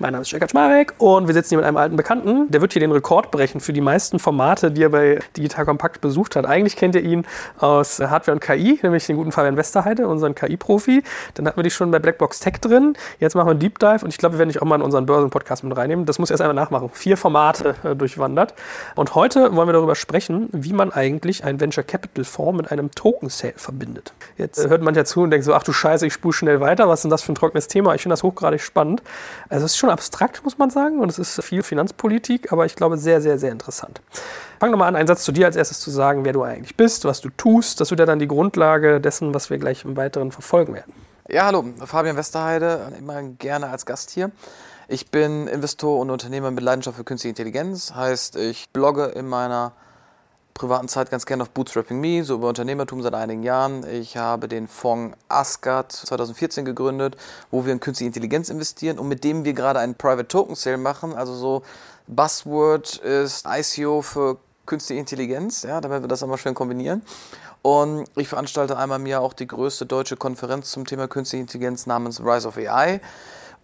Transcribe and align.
Mein 0.00 0.12
Name 0.12 0.22
ist 0.22 0.30
Jörg 0.30 0.48
Schmarek 0.48 0.94
und 0.98 1.26
wir 1.26 1.34
sitzen 1.34 1.48
hier 1.48 1.58
mit 1.58 1.66
einem 1.66 1.76
alten 1.76 1.96
Bekannten. 1.96 2.48
Der 2.52 2.60
wird 2.60 2.72
hier 2.72 2.78
den 2.78 2.92
Rekord 2.92 3.32
brechen 3.32 3.60
für 3.60 3.72
die 3.72 3.80
meisten 3.80 4.20
Formate, 4.20 4.70
die 4.70 4.84
er 4.84 4.90
bei 4.90 5.18
Digital 5.36 5.64
Kompakt 5.64 6.00
besucht 6.00 6.36
hat. 6.36 6.46
Eigentlich 6.46 6.76
kennt 6.76 6.94
ihr 6.94 7.02
ihn 7.02 7.26
aus 7.58 7.98
Hardware 7.98 8.36
und 8.36 8.40
KI, 8.40 8.78
nämlich 8.80 9.06
den 9.06 9.16
guten 9.16 9.32
Fabian 9.32 9.56
Westerheide, 9.56 10.06
unseren 10.06 10.36
KI-Profi. 10.36 11.02
Dann 11.34 11.48
hatten 11.48 11.56
wir 11.56 11.64
dich 11.64 11.74
schon 11.74 11.90
bei 11.90 11.98
Blackbox 11.98 12.38
Tech 12.38 12.60
drin. 12.60 12.94
Jetzt 13.18 13.34
machen 13.34 13.48
wir 13.48 13.50
einen 13.50 13.58
Deep 13.58 13.80
Dive 13.80 14.04
und 14.04 14.10
ich 14.10 14.18
glaube, 14.18 14.36
wir 14.36 14.38
werden 14.38 14.50
dich 14.50 14.62
auch 14.62 14.66
mal 14.66 14.76
in 14.76 14.82
unseren 14.82 15.04
Börsen-Podcast 15.04 15.64
mit 15.64 15.76
reinnehmen. 15.76 16.06
Das 16.06 16.20
muss 16.20 16.28
ich 16.28 16.34
erst 16.34 16.42
einmal 16.42 16.54
nachmachen. 16.54 16.90
Vier 16.92 17.16
Formate 17.16 17.74
äh, 17.82 17.96
durchwandert. 17.96 18.54
Und 18.94 19.16
heute 19.16 19.56
wollen 19.56 19.66
wir 19.66 19.72
darüber 19.72 19.96
sprechen, 19.96 20.48
wie 20.52 20.74
man 20.74 20.92
eigentlich 20.92 21.42
einen 21.42 21.58
Venture 21.58 21.82
Capital 21.82 22.22
Fonds 22.22 22.56
mit 22.56 22.70
einem 22.70 22.92
Token 22.92 23.30
Sale 23.30 23.54
verbindet. 23.56 24.12
Jetzt 24.36 24.64
äh, 24.64 24.68
hört 24.68 24.82
man 24.82 24.94
ja 24.94 25.04
zu 25.04 25.22
und 25.22 25.32
denkt 25.32 25.44
so, 25.44 25.54
ach 25.54 25.64
du 25.64 25.72
Scheiße, 25.72 26.06
ich 26.06 26.12
spule 26.12 26.34
schnell 26.34 26.60
weiter. 26.60 26.88
Was 26.88 27.00
ist 27.00 27.02
denn 27.02 27.10
das 27.10 27.24
für 27.24 27.32
ein 27.32 27.34
trockenes 27.34 27.66
Thema? 27.66 27.96
Ich 27.96 28.02
finde 28.02 28.12
das 28.12 28.22
hochgradig 28.22 28.60
spannend. 28.60 29.02
Also 29.48 29.64
es 29.64 29.72
ist 29.72 29.78
schon 29.78 29.87
schon 29.88 29.92
abstrakt, 29.92 30.44
muss 30.44 30.58
man 30.58 30.70
sagen. 30.70 31.00
Und 31.00 31.08
es 31.08 31.18
ist 31.18 31.42
viel 31.42 31.62
Finanzpolitik, 31.62 32.52
aber 32.52 32.66
ich 32.66 32.76
glaube 32.76 32.98
sehr, 32.98 33.20
sehr, 33.20 33.38
sehr 33.38 33.52
interessant. 33.52 34.00
Fang 34.60 34.70
doch 34.70 34.78
mal 34.78 34.86
an, 34.86 34.96
einen 34.96 35.06
Satz 35.06 35.24
zu 35.24 35.32
dir 35.32 35.46
als 35.46 35.56
erstes 35.56 35.80
zu 35.80 35.90
sagen, 35.90 36.24
wer 36.24 36.32
du 36.32 36.42
eigentlich 36.42 36.76
bist, 36.76 37.04
was 37.04 37.20
du 37.20 37.30
tust. 37.30 37.80
Das 37.80 37.90
wird 37.90 38.00
ja 38.00 38.06
dann 38.06 38.18
die 38.18 38.28
Grundlage 38.28 39.00
dessen, 39.00 39.32
was 39.32 39.50
wir 39.50 39.58
gleich 39.58 39.84
im 39.84 39.96
Weiteren 39.96 40.30
verfolgen 40.30 40.74
werden. 40.74 40.92
Ja, 41.28 41.46
hallo, 41.46 41.64
Fabian 41.84 42.16
Westerheide, 42.16 42.92
immer 42.98 43.22
gerne 43.22 43.68
als 43.68 43.86
Gast 43.86 44.10
hier. 44.10 44.30
Ich 44.88 45.10
bin 45.10 45.46
Investor 45.46 46.00
und 46.00 46.10
Unternehmer 46.10 46.50
mit 46.50 46.64
Leidenschaft 46.64 46.96
für 46.96 47.04
künstliche 47.04 47.30
Intelligenz. 47.30 47.94
Heißt, 47.94 48.36
ich 48.36 48.70
blogge 48.70 49.04
in 49.06 49.28
meiner 49.28 49.72
privaten 50.58 50.88
Zeit 50.88 51.10
ganz 51.10 51.24
gerne 51.24 51.44
auf 51.44 51.50
Bootstrapping 51.50 51.98
Me, 52.00 52.24
so 52.24 52.34
über 52.34 52.48
Unternehmertum 52.48 53.00
seit 53.00 53.14
einigen 53.14 53.44
Jahren. 53.44 53.86
Ich 53.88 54.16
habe 54.16 54.48
den 54.48 54.66
Fonds 54.66 55.16
Asgard 55.28 55.92
2014 55.92 56.64
gegründet, 56.64 57.16
wo 57.50 57.64
wir 57.64 57.72
in 57.72 57.80
künstliche 57.80 58.08
Intelligenz 58.08 58.48
investieren 58.50 58.98
und 58.98 59.08
mit 59.08 59.24
dem 59.24 59.44
wir 59.44 59.54
gerade 59.54 59.78
einen 59.78 59.94
Private 59.94 60.26
Token 60.26 60.56
Sale 60.56 60.76
machen. 60.76 61.14
Also 61.14 61.34
so 61.34 61.62
Buzzword 62.08 62.96
ist 62.96 63.46
ICO 63.46 64.02
für 64.02 64.36
künstliche 64.66 65.00
Intelligenz, 65.00 65.62
ja, 65.62 65.80
damit 65.80 66.02
wir 66.02 66.08
das 66.08 66.22
einmal 66.22 66.38
schön 66.38 66.54
kombinieren. 66.54 67.02
Und 67.62 68.06
ich 68.16 68.28
veranstalte 68.28 68.76
einmal 68.76 68.98
im 68.98 69.06
Jahr 69.06 69.22
auch 69.22 69.32
die 69.32 69.46
größte 69.46 69.86
deutsche 69.86 70.16
Konferenz 70.16 70.70
zum 70.70 70.86
Thema 70.86 71.06
künstliche 71.06 71.40
Intelligenz 71.40 71.86
namens 71.86 72.20
Rise 72.20 72.48
of 72.48 72.56
AI. 72.56 73.00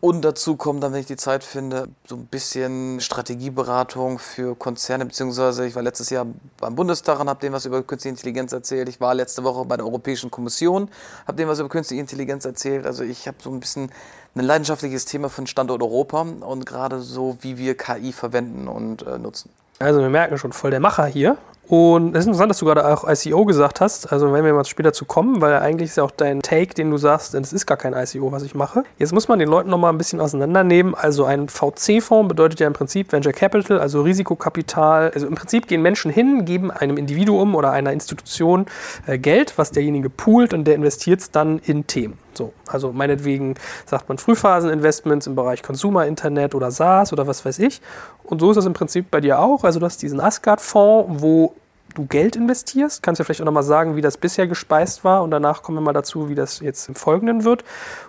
Und 0.05 0.23
dazu 0.23 0.57
kommt 0.57 0.83
dann, 0.83 0.93
wenn 0.93 1.01
ich 1.01 1.07
die 1.07 1.17
Zeit 1.17 1.43
finde, 1.43 1.89
so 2.07 2.17
ein 2.17 2.27
bisschen 2.27 3.01
Strategieberatung 3.01 4.19
für 4.19 4.55
Konzerne, 4.55 5.07
beziehungsweise 5.07 5.67
ich 5.67 5.75
war 5.75 5.83
letztes 5.83 6.11
Jahr 6.11 6.27
beim 6.61 6.75
Bundestag 6.75 7.21
und 7.21 7.31
habe 7.31 7.41
denen 7.41 7.55
was 7.55 7.65
über 7.65 7.83
künstliche 7.83 8.11
Intelligenz 8.11 8.53
erzählt. 8.53 8.91
Ich 8.91 9.01
war 9.01 9.15
letzte 9.15 9.45
Woche 9.45 9.65
bei 9.65 9.79
der 9.79 9.87
Europäischen 9.87 10.31
Kommission, 10.31 10.91
habe 11.27 11.39
denen 11.39 11.49
was 11.49 11.59
über 11.59 11.71
künstliche 11.71 12.03
Intelligenz 12.03 12.45
erzählt. 12.45 12.85
Also 12.85 13.03
ich 13.03 13.27
habe 13.27 13.39
so 13.43 13.49
ein 13.49 13.61
bisschen 13.61 13.91
ein 14.35 14.45
leidenschaftliches 14.45 15.07
Thema 15.07 15.31
für 15.31 15.41
den 15.41 15.47
Standort 15.47 15.81
Europa 15.81 16.21
und 16.21 16.67
gerade 16.67 17.01
so, 17.01 17.39
wie 17.41 17.57
wir 17.57 17.75
KI 17.75 18.13
verwenden 18.13 18.69
und 18.69 19.07
äh, 19.07 19.17
nutzen. 19.17 19.49
Also 19.79 20.01
wir 20.01 20.11
merken 20.11 20.37
schon 20.37 20.53
voll 20.53 20.71
der 20.71 20.81
Macher 20.81 21.07
hier. 21.07 21.39
Und 21.67 22.15
es 22.15 22.21
ist 22.21 22.27
interessant, 22.27 22.51
dass 22.51 22.59
du 22.59 22.67
gerade 22.67 22.87
auch 22.87 23.09
ICO 23.09 23.45
gesagt 23.47 23.81
hast. 23.81 24.13
Also 24.13 24.33
wenn 24.33 24.45
wir 24.45 24.53
mal 24.53 24.65
später 24.65 24.93
zu 24.93 25.07
kommen, 25.07 25.41
weil 25.41 25.55
eigentlich 25.55 25.91
ist 25.91 25.97
ja 25.97 26.05
auch 26.05 26.11
dein 26.11 26.43
Take, 26.43 26.75
den 26.75 26.91
du 26.91 26.99
sagst, 26.99 27.35
es 27.35 27.53
ist 27.53 27.67
gar 27.67 27.79
kein 27.79 27.95
ICO, 27.95 28.33
was 28.33 28.43
ich 28.43 28.55
mache. 28.55 28.85
Jetzt 28.99 29.13
muss 29.13 29.29
man 29.29 29.39
den 29.39 29.49
Leuten 29.49 29.71
nochmal 29.71 29.93
ein 29.93 29.99
bisschen 29.99 30.21
auseinandernehmen. 30.21 30.95
Also 30.95 31.25
ein 31.25 31.49
VC-Fonds 31.49 32.29
bedeutet 32.29 32.61
ja 32.61 32.67
im 32.67 32.75
Prinzip 32.75 33.13
Venture 33.13 33.33
Capital, 33.33 33.81
also 33.81 34.03
Risikokapital. 34.03 35.11
Also 35.15 35.27
im 35.27 35.35
Prinzip 35.35 35.67
gehen 35.67 35.81
Menschen 35.81 36.11
hin, 36.11 36.45
geben 36.45 36.71
einem 36.71 36.99
Individuum 36.99 37.55
oder 37.55 37.73
einer 37.73 37.93
Institution 37.93 38.67
äh, 39.07 39.19
Geld, 39.19 39.55
was 39.57 39.71
derjenige 39.71 40.11
poolt 40.11 40.53
und 40.53 40.65
der 40.65 40.75
investiert 40.75 41.21
es 41.21 41.31
dann 41.31 41.61
in 41.61 41.87
Themen. 41.87 42.24
So, 42.37 42.53
also 42.67 42.93
meinetwegen 42.93 43.55
sagt 43.87 44.09
man 44.09 44.19
Frühphaseninvestments 44.19 45.27
im 45.27 45.35
Bereich 45.35 45.63
Consumer 45.63 46.07
Internet 46.07 46.55
oder 46.55 46.71
SaaS 46.71 47.13
oder 47.13 47.27
was 47.27 47.45
weiß 47.45 47.59
ich. 47.61 47.81
Und 48.25 48.41
so 48.41 48.51
ist 48.51 48.57
das 48.57 48.67
im 48.67 48.73
Prinzip 48.73 49.11
bei 49.11 49.21
dir 49.21 49.39
auch. 49.39 49.65
Also 49.65 49.81
du 49.81 49.87
hast 49.87 50.03
diesen 50.03 50.21
Asgard-Fonds, 50.21 51.23
wo 51.23 51.55
du 51.95 52.07
Geld 52.07 52.37
investierst. 52.37 53.03
Kannst 53.03 53.21
du 53.21 53.25
vielleicht 53.25 53.41
auch 53.41 53.47
nochmal 53.47 53.63
sagen, 53.63 53.97
wie 53.97 54.01
das 54.01 54.17
bisher 54.17 54.47
gespeist 54.47 55.05
war 55.05 55.23
und 55.23 55.31
danach 55.31 55.63
kommen 55.63 55.79
wir 55.79 55.83
mal 55.83 55.93
dazu, 55.93 56.29
wie 56.29 56.35
das 56.35 56.61
jetzt 56.61 56.89
im 56.89 56.95
Folgenden 56.95 57.45
wird. 57.45 57.65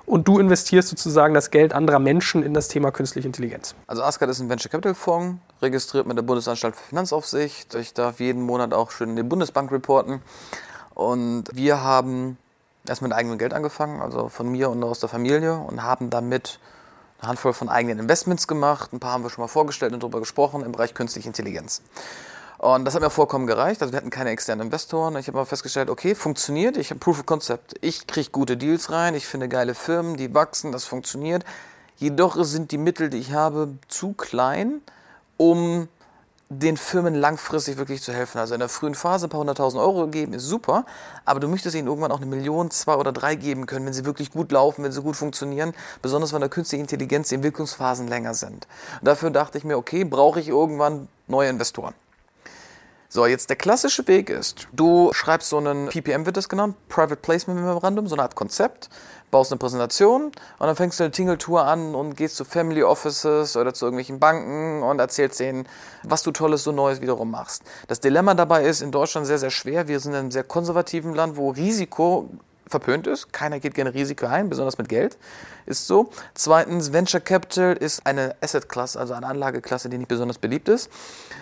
Und 0.06 0.28
du 0.28 0.40
investierst 0.40 0.90
sozusagen 0.90 1.34
das 1.34 1.52
Geld 1.52 1.74
anderer 1.74 2.00
Menschen 2.00 2.44
in 2.44 2.54
das 2.54 2.68
Thema 2.68 2.92
künstliche 2.92 3.28
Intelligenz. 3.28 3.76
Also 3.88 4.04
Asgard 4.04 4.32
ist 4.32 4.40
ein 4.40 4.50
Venture 4.50 4.72
Capital 4.72 4.96
Fonds, 4.96 5.40
registriert 5.62 6.08
mit 6.08 6.18
der 6.18 6.24
Bundesanstalt 6.24 6.76
für 6.76 6.90
Finanzaufsicht. 6.90 7.76
Ich 7.76 7.94
darf 7.94 8.20
jeden 8.20 8.42
Monat 8.42 8.74
auch 8.74 8.92
schön 8.92 9.12
in 9.12 9.16
die 9.16 9.24
Bundesbank 9.24 9.72
reporten. 9.72 10.22
Und 10.94 11.44
wir 11.54 11.84
haben 11.84 12.38
erst 12.90 13.02
mit 13.02 13.14
eigenem 13.14 13.38
Geld 13.38 13.54
angefangen, 13.54 14.02
also 14.02 14.30
von 14.30 14.48
mir 14.48 14.70
und 14.70 14.84
aus 14.84 15.00
der 15.00 15.10
Familie 15.10 15.56
und 15.56 15.84
haben 15.84 16.10
damit 16.10 16.60
eine 17.20 17.30
Handvoll 17.30 17.54
von 17.54 17.70
eigenen 17.70 18.00
Investments 18.00 18.48
gemacht. 18.48 18.94
Ein 18.94 19.00
paar 19.00 19.14
haben 19.14 19.24
wir 19.24 19.30
schon 19.30 19.44
mal 19.44 19.48
vorgestellt 19.48 19.94
und 19.94 20.04
darüber 20.04 20.20
gesprochen 20.20 20.64
im 20.64 20.72
Bereich 20.72 20.94
künstliche 20.94 21.28
Intelligenz. 21.28 21.82
Und 22.58 22.86
das 22.86 22.96
hat 22.96 23.02
mir 23.02 23.10
vollkommen 23.10 23.48
gereicht. 23.48 23.82
Also 23.82 23.94
wir 23.94 23.98
hatten 23.98 24.10
keine 24.10 24.30
externen 24.30 24.68
Investoren. 24.68 25.16
Ich 25.18 25.28
habe 25.28 25.38
mal 25.38 25.46
festgestellt, 25.46 25.90
okay, 25.90 26.16
funktioniert. 26.16 26.78
Ich 26.78 26.90
habe 26.90 27.00
Proof 27.00 27.20
of 27.20 27.26
Concept. 27.26 27.76
Ich 27.82 28.08
kriege 28.08 28.30
gute 28.32 28.58
Deals 28.58 28.92
rein. 28.92 29.14
Ich 29.14 29.28
finde 29.28 29.50
geile 29.50 29.76
Firmen, 29.76 30.16
die 30.16 30.34
wachsen. 30.34 30.72
Das 30.72 30.86
funktioniert. 30.86 31.44
Jedoch 31.98 32.44
sind 32.44 32.72
die 32.72 32.78
Mittel, 32.78 33.10
die 33.10 33.18
ich 33.18 33.34
habe, 33.34 33.74
zu 33.88 34.14
klein, 34.14 34.82
um 35.38 35.88
den 36.50 36.78
Firmen 36.78 37.16
langfristig 37.16 37.78
wirklich 37.78 38.02
zu 38.02 38.14
helfen. 38.14 38.38
Also 38.38 38.54
in 38.54 38.60
der 38.60 38.70
frühen 38.70 38.94
Phase 38.94 39.26
ein 39.28 39.30
paar 39.30 39.40
hunderttausend 39.40 39.82
Euro 39.82 40.08
geben 40.08 40.34
ist 40.34 40.44
super, 40.44 40.86
aber 41.26 41.40
du 41.40 41.48
möchtest 41.48 41.76
ihnen 41.76 41.88
irgendwann 41.88 42.12
auch 42.12 42.22
eine 42.22 42.28
Million, 42.28 42.70
zwei 42.70 42.96
oder 42.96 43.12
drei 43.12 43.36
geben 43.36 43.66
können, 43.66 43.86
wenn 43.86 43.94
sie 43.94 44.06
wirklich 44.06 44.32
gut 44.32 44.52
laufen, 44.52 44.84
wenn 44.84 44.92
sie 44.92 45.02
gut 45.02 45.16
funktionieren, 45.16 45.74
besonders 46.02 46.34
wenn 46.34 46.42
der 46.42 46.50
künstliche 46.50 46.82
Intelligenz 46.82 47.30
die 47.30 47.36
Entwicklungsphasen 47.36 48.08
länger 48.08 48.36
sind. 48.36 48.68
Und 49.00 49.08
dafür 49.08 49.32
dachte 49.32 49.58
ich 49.58 49.64
mir, 49.64 49.78
okay, 49.78 50.04
brauche 50.04 50.40
ich 50.40 50.48
irgendwann 50.48 51.08
neue 51.28 51.50
Investoren. 51.50 51.96
So, 53.10 53.26
jetzt 53.26 53.50
der 53.50 53.56
klassische 53.56 54.08
Weg 54.08 54.30
ist, 54.30 54.68
du 54.74 55.12
schreibst 55.14 55.50
so 55.50 55.58
einen 55.58 55.88
PPM 55.88 56.26
wird 56.26 56.38
das 56.38 56.50
genannt, 56.50 56.76
Private 56.90 57.16
Placement 57.16 57.60
Memorandum, 57.60 58.08
so 58.08 58.16
eine 58.16 58.24
Art 58.24 58.36
Konzept, 58.36 58.90
baust 59.32 59.52
eine 59.52 59.60
Präsentation 59.60 60.26
und 60.26 60.34
dann 60.60 60.76
fängst 60.76 61.00
du 61.00 61.04
eine 61.04 61.12
Tingle-Tour 61.12 61.66
an 61.66 61.96
und 61.96 62.16
gehst 62.16 62.38
zu 62.38 62.46
Family 62.46 62.84
Offices 62.84 63.58
oder 63.58 63.74
zu 63.74 63.86
irgendwelchen 63.86 64.20
Banken 64.20 64.84
und 64.84 65.00
erzählst 65.00 65.40
denen, 65.40 65.68
was 66.04 66.24
du 66.24 66.32
Tolles, 66.32 66.64
so 66.64 66.72
Neues 66.72 67.02
wiederum 67.02 67.32
machst. 67.32 67.64
Das 67.88 68.00
Dilemma 68.00 68.34
dabei 68.34 68.64
ist 68.66 68.82
in 68.82 68.92
Deutschland 68.92 69.28
sehr, 69.28 69.40
sehr 69.40 69.52
schwer. 69.52 69.88
Wir 69.88 70.00
sind 70.00 70.14
in 70.14 70.20
einem 70.20 70.32
sehr 70.32 70.44
konservativen 70.44 71.14
Land, 71.14 71.38
wo 71.38 71.50
Risiko 71.50 72.30
verpönt 72.68 73.08
ist. 73.08 73.32
Keiner 73.32 73.60
geht 73.60 73.76
gerne 73.76 73.94
Risiko 73.94 74.26
ein, 74.26 74.50
besonders 74.50 74.78
mit 74.78 74.90
Geld. 74.90 75.18
Ist 75.66 75.88
so. 75.88 76.10
Zweitens, 76.34 76.94
Venture 76.94 77.22
Capital 77.22 77.74
ist 77.74 78.06
eine 78.06 78.36
Asset-Klasse, 78.42 79.00
also 79.00 79.14
eine 79.14 79.28
Anlageklasse, 79.28 79.90
die 79.90 79.98
nicht 79.98 80.08
besonders 80.08 80.38
beliebt 80.38 80.70
ist. 80.70 80.90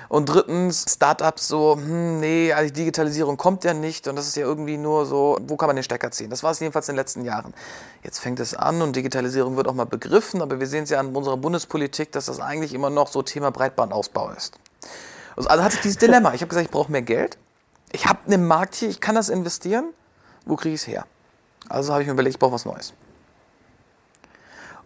Und 0.09 0.28
drittens, 0.28 0.85
Startups 0.88 1.47
so, 1.47 1.75
hm, 1.75 2.19
nee, 2.19 2.53
also 2.53 2.73
Digitalisierung 2.73 3.38
kommt 3.38 3.63
ja 3.63 3.73
nicht 3.73 4.07
und 4.07 4.16
das 4.16 4.28
ist 4.28 4.35
ja 4.35 4.44
irgendwie 4.44 4.78
nur 4.78 5.06
so, 5.06 5.38
wo 5.47 5.57
kann 5.57 5.67
man 5.67 5.75
den 5.75 5.83
Stecker 5.83 6.12
ziehen? 6.12 6.29
Das 6.29 6.44
war 6.44 6.51
es 6.51 6.59
jedenfalls 6.59 6.88
in 6.88 6.94
den 6.94 7.00
letzten 7.00 7.23
Jahren. 7.23 7.53
Jetzt 8.03 8.19
fängt 8.19 8.39
es 8.39 8.53
an 8.53 8.81
und 8.81 8.95
Digitalisierung 8.95 9.57
wird 9.57 9.67
auch 9.67 9.73
mal 9.73 9.85
begriffen, 9.85 10.41
aber 10.41 10.59
wir 10.59 10.67
sehen 10.67 10.83
es 10.83 10.89
ja 10.89 11.00
an 11.00 11.16
unserer 11.16 11.38
Bundespolitik, 11.38 12.12
dass 12.12 12.25
das 12.25 12.39
eigentlich 12.39 12.73
immer 12.73 12.89
noch 12.89 13.07
so 13.07 13.22
Thema 13.23 13.51
Breitbandausbau 13.51 14.31
ist. 14.31 14.59
Also, 15.35 15.50
also 15.50 15.63
hatte 15.63 15.75
ich 15.75 15.81
dieses 15.81 15.97
Dilemma. 15.97 16.33
Ich 16.33 16.41
habe 16.41 16.50
gesagt, 16.50 16.66
ich 16.66 16.72
brauche 16.72 16.91
mehr 16.91 17.01
Geld. 17.01 17.38
Ich 17.91 18.06
habe 18.07 18.19
einen 18.25 18.47
Markt 18.47 18.75
hier, 18.75 18.89
ich 18.89 19.01
kann 19.01 19.16
das 19.16 19.29
investieren. 19.29 19.94
Wo 20.45 20.56
kriege 20.56 20.75
ich 20.75 20.81
es 20.81 20.88
her? 20.88 21.06
Also 21.69 21.94
habe 21.94 22.01
ich 22.01 22.07
mir 22.07 22.13
überlegt, 22.13 22.35
ich 22.35 22.40
brauche 22.40 22.53
was 22.53 22.66
Neues. 22.66 22.94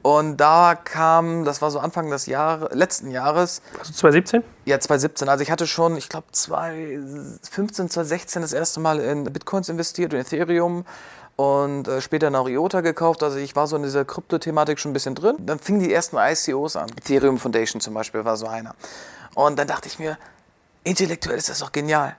Und 0.02 0.38
da 0.38 0.76
kam, 0.76 1.44
das 1.44 1.62
war 1.62 1.70
so 1.70 1.80
Anfang 1.80 2.10
des 2.10 2.28
Jahr, 2.28 2.74
letzten 2.74 3.12
Jahres. 3.12 3.62
Also 3.78 3.92
2017? 3.92 4.44
Ja, 4.66 4.80
2017. 4.80 5.28
Also 5.28 5.42
ich 5.42 5.52
hatte 5.52 5.68
schon, 5.68 5.98
ich 5.98 6.08
glaube 6.08 6.28
2015, 6.32 7.90
2016 7.90 8.42
das 8.42 8.54
erste 8.54 8.80
Mal 8.80 9.00
in 9.00 9.26
Bitcoins 9.26 9.68
investiert 9.68 10.14
und 10.14 10.20
Ethereum 10.22 10.86
und 11.36 11.88
äh, 11.88 12.00
später 12.00 12.30
nach 12.30 12.48
IOTA 12.48 12.82
gekauft. 12.82 13.22
Also 13.22 13.38
ich 13.38 13.56
war 13.56 13.68
so 13.68 13.76
in 13.76 13.84
dieser 13.84 14.06
Krypto-Thematik 14.06 14.80
schon 14.80 14.92
ein 14.92 14.94
bisschen 14.94 15.16
drin. 15.16 15.36
Dann 15.40 15.60
fingen 15.60 15.80
die 15.80 15.94
ersten 15.94 16.18
ICOs 16.18 16.78
an. 16.78 16.90
Ethereum 16.98 17.38
Foundation 17.38 17.82
zum 17.82 17.94
Beispiel 17.94 18.24
war 18.24 18.38
so 18.38 18.48
einer. 18.48 18.76
Und 19.36 19.60
dann 19.60 19.68
dachte 19.68 19.88
ich 19.88 20.00
mir, 20.00 20.18
intellektuell 20.84 21.38
ist 21.38 21.50
das 21.50 21.60
doch 21.60 21.72
genial. 21.72 22.16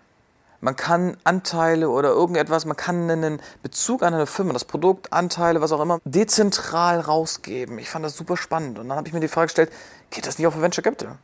Man 0.60 0.74
kann 0.74 1.16
Anteile 1.22 1.88
oder 1.88 2.08
irgendetwas, 2.08 2.64
man 2.64 2.76
kann 2.76 3.08
einen 3.08 3.40
Bezug 3.62 4.02
an 4.02 4.12
eine 4.12 4.26
Firma, 4.26 4.52
das 4.52 4.64
Produkt, 4.64 5.12
Anteile, 5.12 5.60
was 5.60 5.70
auch 5.70 5.80
immer, 5.80 6.00
dezentral 6.04 6.98
rausgeben. 6.98 7.78
Ich 7.78 7.88
fand 7.88 8.04
das 8.04 8.16
super 8.16 8.36
spannend. 8.36 8.78
Und 8.78 8.88
dann 8.88 8.98
habe 8.98 9.06
ich 9.06 9.14
mir 9.14 9.20
die 9.20 9.28
Frage 9.28 9.46
gestellt, 9.46 9.72
geht 10.10 10.26
das 10.26 10.38
nicht 10.38 10.48
auf 10.48 10.60
Venture 10.60 10.82
Capital? 10.82 11.16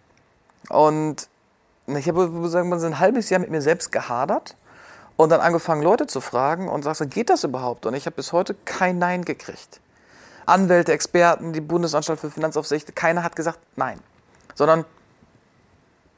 Und 0.68 1.28
ich 1.86 2.08
habe 2.08 2.48
sagen 2.48 2.68
wir, 2.70 2.76
ein 2.76 2.98
halbes 3.00 3.28
Jahr 3.28 3.40
mit 3.40 3.50
mir 3.50 3.60
selbst 3.60 3.90
gehadert 3.90 4.56
und 5.16 5.30
dann 5.30 5.40
angefangen, 5.40 5.82
Leute 5.82 6.06
zu 6.06 6.20
fragen 6.20 6.68
und 6.68 6.84
sagte, 6.84 7.08
geht 7.08 7.28
das 7.28 7.42
überhaupt? 7.42 7.86
Und 7.86 7.94
ich 7.94 8.06
habe 8.06 8.16
bis 8.16 8.32
heute 8.32 8.54
kein 8.64 8.98
Nein 8.98 9.24
gekriegt. 9.24 9.80
Anwälte, 10.46 10.92
Experten, 10.92 11.52
die 11.52 11.60
Bundesanstalt 11.60 12.20
für 12.20 12.30
Finanzaufsicht, 12.30 12.94
keiner 12.94 13.24
hat 13.24 13.34
gesagt 13.34 13.58
Nein. 13.74 13.98
Sondern 14.54 14.84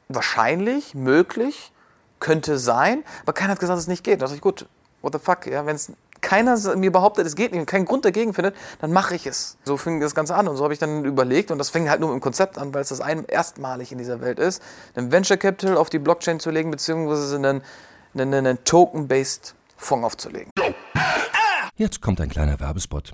wahrscheinlich, 0.07 0.93
möglich, 0.93 1.71
könnte 2.19 2.57
sein, 2.57 3.03
aber 3.23 3.33
keiner 3.33 3.51
hat 3.51 3.59
gesagt, 3.59 3.75
dass 3.75 3.83
es 3.83 3.87
nicht 3.87 4.03
geht. 4.03 4.21
Da 4.21 4.25
dachte 4.25 4.35
ich, 4.35 4.41
gut, 4.41 4.67
what 5.01 5.13
the 5.13 5.19
fuck, 5.19 5.45
ja, 5.47 5.65
wenn 5.65 5.75
es 5.75 5.91
keiner 6.21 6.57
mir 6.75 6.91
behauptet, 6.91 7.25
es 7.27 7.35
geht 7.35 7.51
nicht 7.51 7.59
und 7.59 7.65
keinen 7.67 7.85
Grund 7.85 8.05
dagegen 8.05 8.33
findet, 8.33 8.55
dann 8.79 8.91
mache 8.91 9.15
ich 9.15 9.25
es. 9.25 9.57
So 9.63 9.77
fing 9.77 9.99
das 9.99 10.15
Ganze 10.15 10.35
an 10.35 10.47
und 10.47 10.57
so 10.57 10.63
habe 10.63 10.73
ich 10.73 10.79
dann 10.79 11.05
überlegt 11.05 11.51
und 11.51 11.57
das 11.57 11.69
fing 11.69 11.89
halt 11.89 11.99
nur 11.99 12.11
im 12.13 12.21
Konzept 12.21 12.57
an, 12.57 12.73
weil 12.73 12.81
es 12.81 12.89
das 12.89 13.01
ein, 13.01 13.25
erstmalig 13.25 13.91
in 13.91 13.97
dieser 13.97 14.21
Welt 14.21 14.39
ist, 14.39 14.61
einen 14.95 15.11
Venture 15.11 15.37
Capital 15.37 15.77
auf 15.77 15.89
die 15.89 15.99
Blockchain 15.99 16.39
zu 16.39 16.49
legen, 16.49 16.71
beziehungsweise 16.71 17.35
einen, 17.35 17.61
einen, 18.13 18.33
einen 18.33 18.63
Token-Based 18.63 19.55
Fonds 19.77 20.05
aufzulegen. 20.05 20.51
Jetzt 21.75 22.01
kommt 22.01 22.19
ein 22.19 22.29
kleiner 22.29 22.59
Werbespot. 22.59 23.13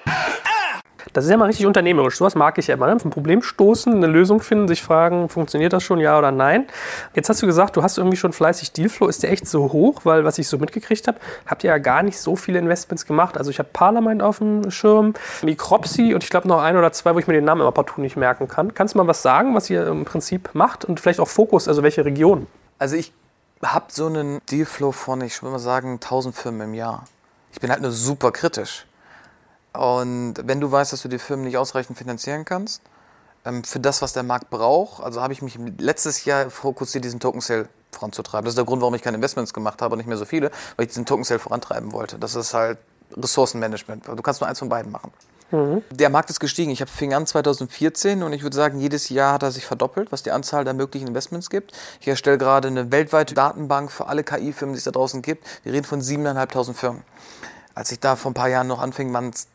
Das 1.13 1.25
ist 1.25 1.31
ja 1.31 1.37
mal 1.37 1.45
richtig 1.45 1.65
unternehmerisch. 1.65 2.17
Sowas 2.17 2.35
mag 2.35 2.57
ich 2.57 2.67
ja 2.67 2.75
immer. 2.75 2.87
Ne? 2.87 2.95
Auf 2.95 3.05
ein 3.05 3.09
Problem 3.09 3.41
stoßen, 3.41 3.93
eine 3.93 4.07
Lösung 4.07 4.41
finden, 4.41 4.67
sich 4.67 4.81
fragen, 4.81 5.27
funktioniert 5.29 5.73
das 5.73 5.83
schon, 5.83 5.99
ja 5.99 6.17
oder 6.17 6.31
nein. 6.31 6.67
Jetzt 7.13 7.29
hast 7.29 7.41
du 7.41 7.47
gesagt, 7.47 7.75
du 7.75 7.83
hast 7.83 7.97
irgendwie 7.97 8.17
schon 8.17 8.31
fleißig 8.31 8.71
Dealflow. 8.71 9.07
Ist 9.07 9.23
der 9.23 9.31
echt 9.31 9.47
so 9.47 9.71
hoch? 9.73 10.01
Weil, 10.03 10.23
was 10.23 10.37
ich 10.37 10.47
so 10.47 10.57
mitgekriegt 10.57 11.07
habe, 11.07 11.17
habt 11.45 11.63
ihr 11.63 11.69
ja 11.69 11.77
gar 11.79 12.03
nicht 12.03 12.19
so 12.19 12.35
viele 12.35 12.59
Investments 12.59 13.05
gemacht. 13.05 13.37
Also 13.37 13.51
ich 13.51 13.59
habe 13.59 13.69
Parlament 13.73 14.21
auf 14.23 14.37
dem 14.37 14.71
Schirm, 14.71 15.13
Micropsy 15.41 16.13
und 16.13 16.23
ich 16.23 16.29
glaube 16.29 16.47
noch 16.47 16.61
ein 16.61 16.77
oder 16.77 16.91
zwei, 16.93 17.13
wo 17.13 17.19
ich 17.19 17.27
mir 17.27 17.33
den 17.33 17.45
Namen 17.45 17.61
immer 17.61 17.71
partout 17.71 18.01
nicht 18.01 18.15
merken 18.15 18.47
kann. 18.47 18.73
Kannst 18.73 18.93
du 18.93 18.97
mal 18.97 19.07
was 19.07 19.21
sagen, 19.21 19.53
was 19.55 19.69
ihr 19.69 19.87
im 19.87 20.05
Prinzip 20.05 20.49
macht 20.53 20.85
und 20.85 20.99
vielleicht 20.99 21.19
auch 21.19 21.27
Fokus, 21.27 21.67
also 21.67 21.83
welche 21.83 22.05
Region? 22.05 22.47
Also 22.79 22.95
ich 22.95 23.13
habe 23.63 23.85
so 23.89 24.07
einen 24.07 24.39
Dealflow 24.49 24.91
von, 24.91 25.21
ich 25.21 25.41
würde 25.41 25.53
mal 25.53 25.59
sagen, 25.59 25.93
1000 25.93 26.35
Firmen 26.35 26.69
im 26.69 26.73
Jahr. 26.73 27.05
Ich 27.51 27.59
bin 27.59 27.69
halt 27.69 27.81
nur 27.81 27.91
super 27.91 28.31
kritisch. 28.31 28.85
Und 29.73 30.35
wenn 30.43 30.59
du 30.59 30.71
weißt, 30.71 30.93
dass 30.93 31.01
du 31.01 31.07
die 31.07 31.19
Firmen 31.19 31.45
nicht 31.45 31.57
ausreichend 31.57 31.97
finanzieren 31.97 32.45
kannst, 32.45 32.81
ähm, 33.45 33.63
für 33.63 33.79
das, 33.79 34.01
was 34.01 34.13
der 34.13 34.23
Markt 34.23 34.49
braucht, 34.49 35.03
also 35.03 35.21
habe 35.21 35.33
ich 35.33 35.41
mich 35.41 35.57
letztes 35.77 36.25
Jahr 36.25 36.49
fokussiert, 36.49 37.03
diesen 37.03 37.19
Token 37.19 37.41
Sale 37.41 37.69
voranzutreiben. 37.91 38.45
Das 38.45 38.51
ist 38.51 38.57
der 38.57 38.65
Grund, 38.65 38.81
warum 38.81 38.95
ich 38.95 39.01
keine 39.01 39.15
Investments 39.15 39.53
gemacht 39.53 39.81
habe 39.81 39.93
und 39.93 39.97
nicht 39.97 40.07
mehr 40.07 40.17
so 40.17 40.25
viele, 40.25 40.51
weil 40.75 40.85
ich 40.85 40.89
diesen 40.89 41.05
Token 41.05 41.23
Sale 41.23 41.39
vorantreiben 41.39 41.91
wollte. 41.91 42.19
Das 42.19 42.35
ist 42.35 42.53
halt 42.53 42.77
Ressourcenmanagement. 43.15 44.07
Du 44.07 44.21
kannst 44.21 44.41
nur 44.41 44.47
eins 44.47 44.59
von 44.59 44.69
beiden 44.69 44.91
machen. 44.91 45.11
Mhm. 45.51 45.83
Der 45.91 46.09
Markt 46.09 46.29
ist 46.29 46.39
gestiegen. 46.39 46.71
Ich 46.71 46.81
habe 46.81 46.89
fing 46.89 47.13
an 47.13 47.25
2014 47.25 48.23
und 48.23 48.33
ich 48.33 48.43
würde 48.43 48.55
sagen, 48.55 48.79
jedes 48.79 49.09
Jahr 49.09 49.33
hat 49.33 49.43
er 49.43 49.51
sich 49.51 49.65
verdoppelt, 49.65 50.11
was 50.11 50.23
die 50.23 50.31
Anzahl 50.31 50.63
der 50.63 50.73
möglichen 50.73 51.07
Investments 51.07 51.49
gibt. 51.49 51.73
Ich 51.99 52.07
erstelle 52.07 52.37
gerade 52.37 52.69
eine 52.69 52.91
weltweite 52.91 53.33
Datenbank 53.33 53.91
für 53.91 54.07
alle 54.07 54.23
KI-Firmen, 54.23 54.73
die 54.73 54.77
es 54.77 54.85
da 54.85 54.91
draußen 54.91 55.21
gibt. 55.21 55.45
Wir 55.63 55.73
reden 55.73 55.85
von 55.85 56.01
7.500 56.01 56.73
Firmen. 56.73 57.03
Als 57.75 57.91
ich 57.91 57.99
da 57.99 58.15
vor 58.15 58.31
ein 58.31 58.33
paar 58.33 58.49
Jahren 58.49 58.67
noch 58.67 58.79
anfing, 58.79 59.13
waren 59.13 59.29
es 59.29 59.47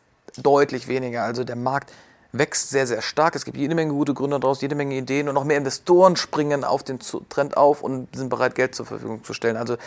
deutlich 0.45 0.87
weniger. 0.87 1.23
Also 1.23 1.43
der 1.43 1.55
Markt 1.55 1.91
wächst 2.31 2.69
sehr, 2.69 2.87
sehr 2.87 3.01
stark. 3.01 3.35
Es 3.35 3.45
gibt 3.45 3.57
jede 3.57 3.75
Menge 3.75 3.93
gute 3.93 4.13
Gründer 4.13 4.39
daraus, 4.39 4.61
jede 4.61 4.75
Menge 4.75 4.95
Ideen 4.95 5.27
und 5.27 5.35
noch 5.35 5.43
mehr 5.43 5.57
Investoren 5.57 6.15
springen 6.15 6.63
auf 6.63 6.83
den 6.83 6.99
Trend 7.29 7.57
auf 7.57 7.81
und 7.81 8.15
sind 8.15 8.29
bereit, 8.29 8.55
Geld 8.55 8.75
zur 8.75 8.85
Verfügung 8.85 9.23
zu 9.23 9.33
stellen. 9.33 9.57
Also 9.57 9.77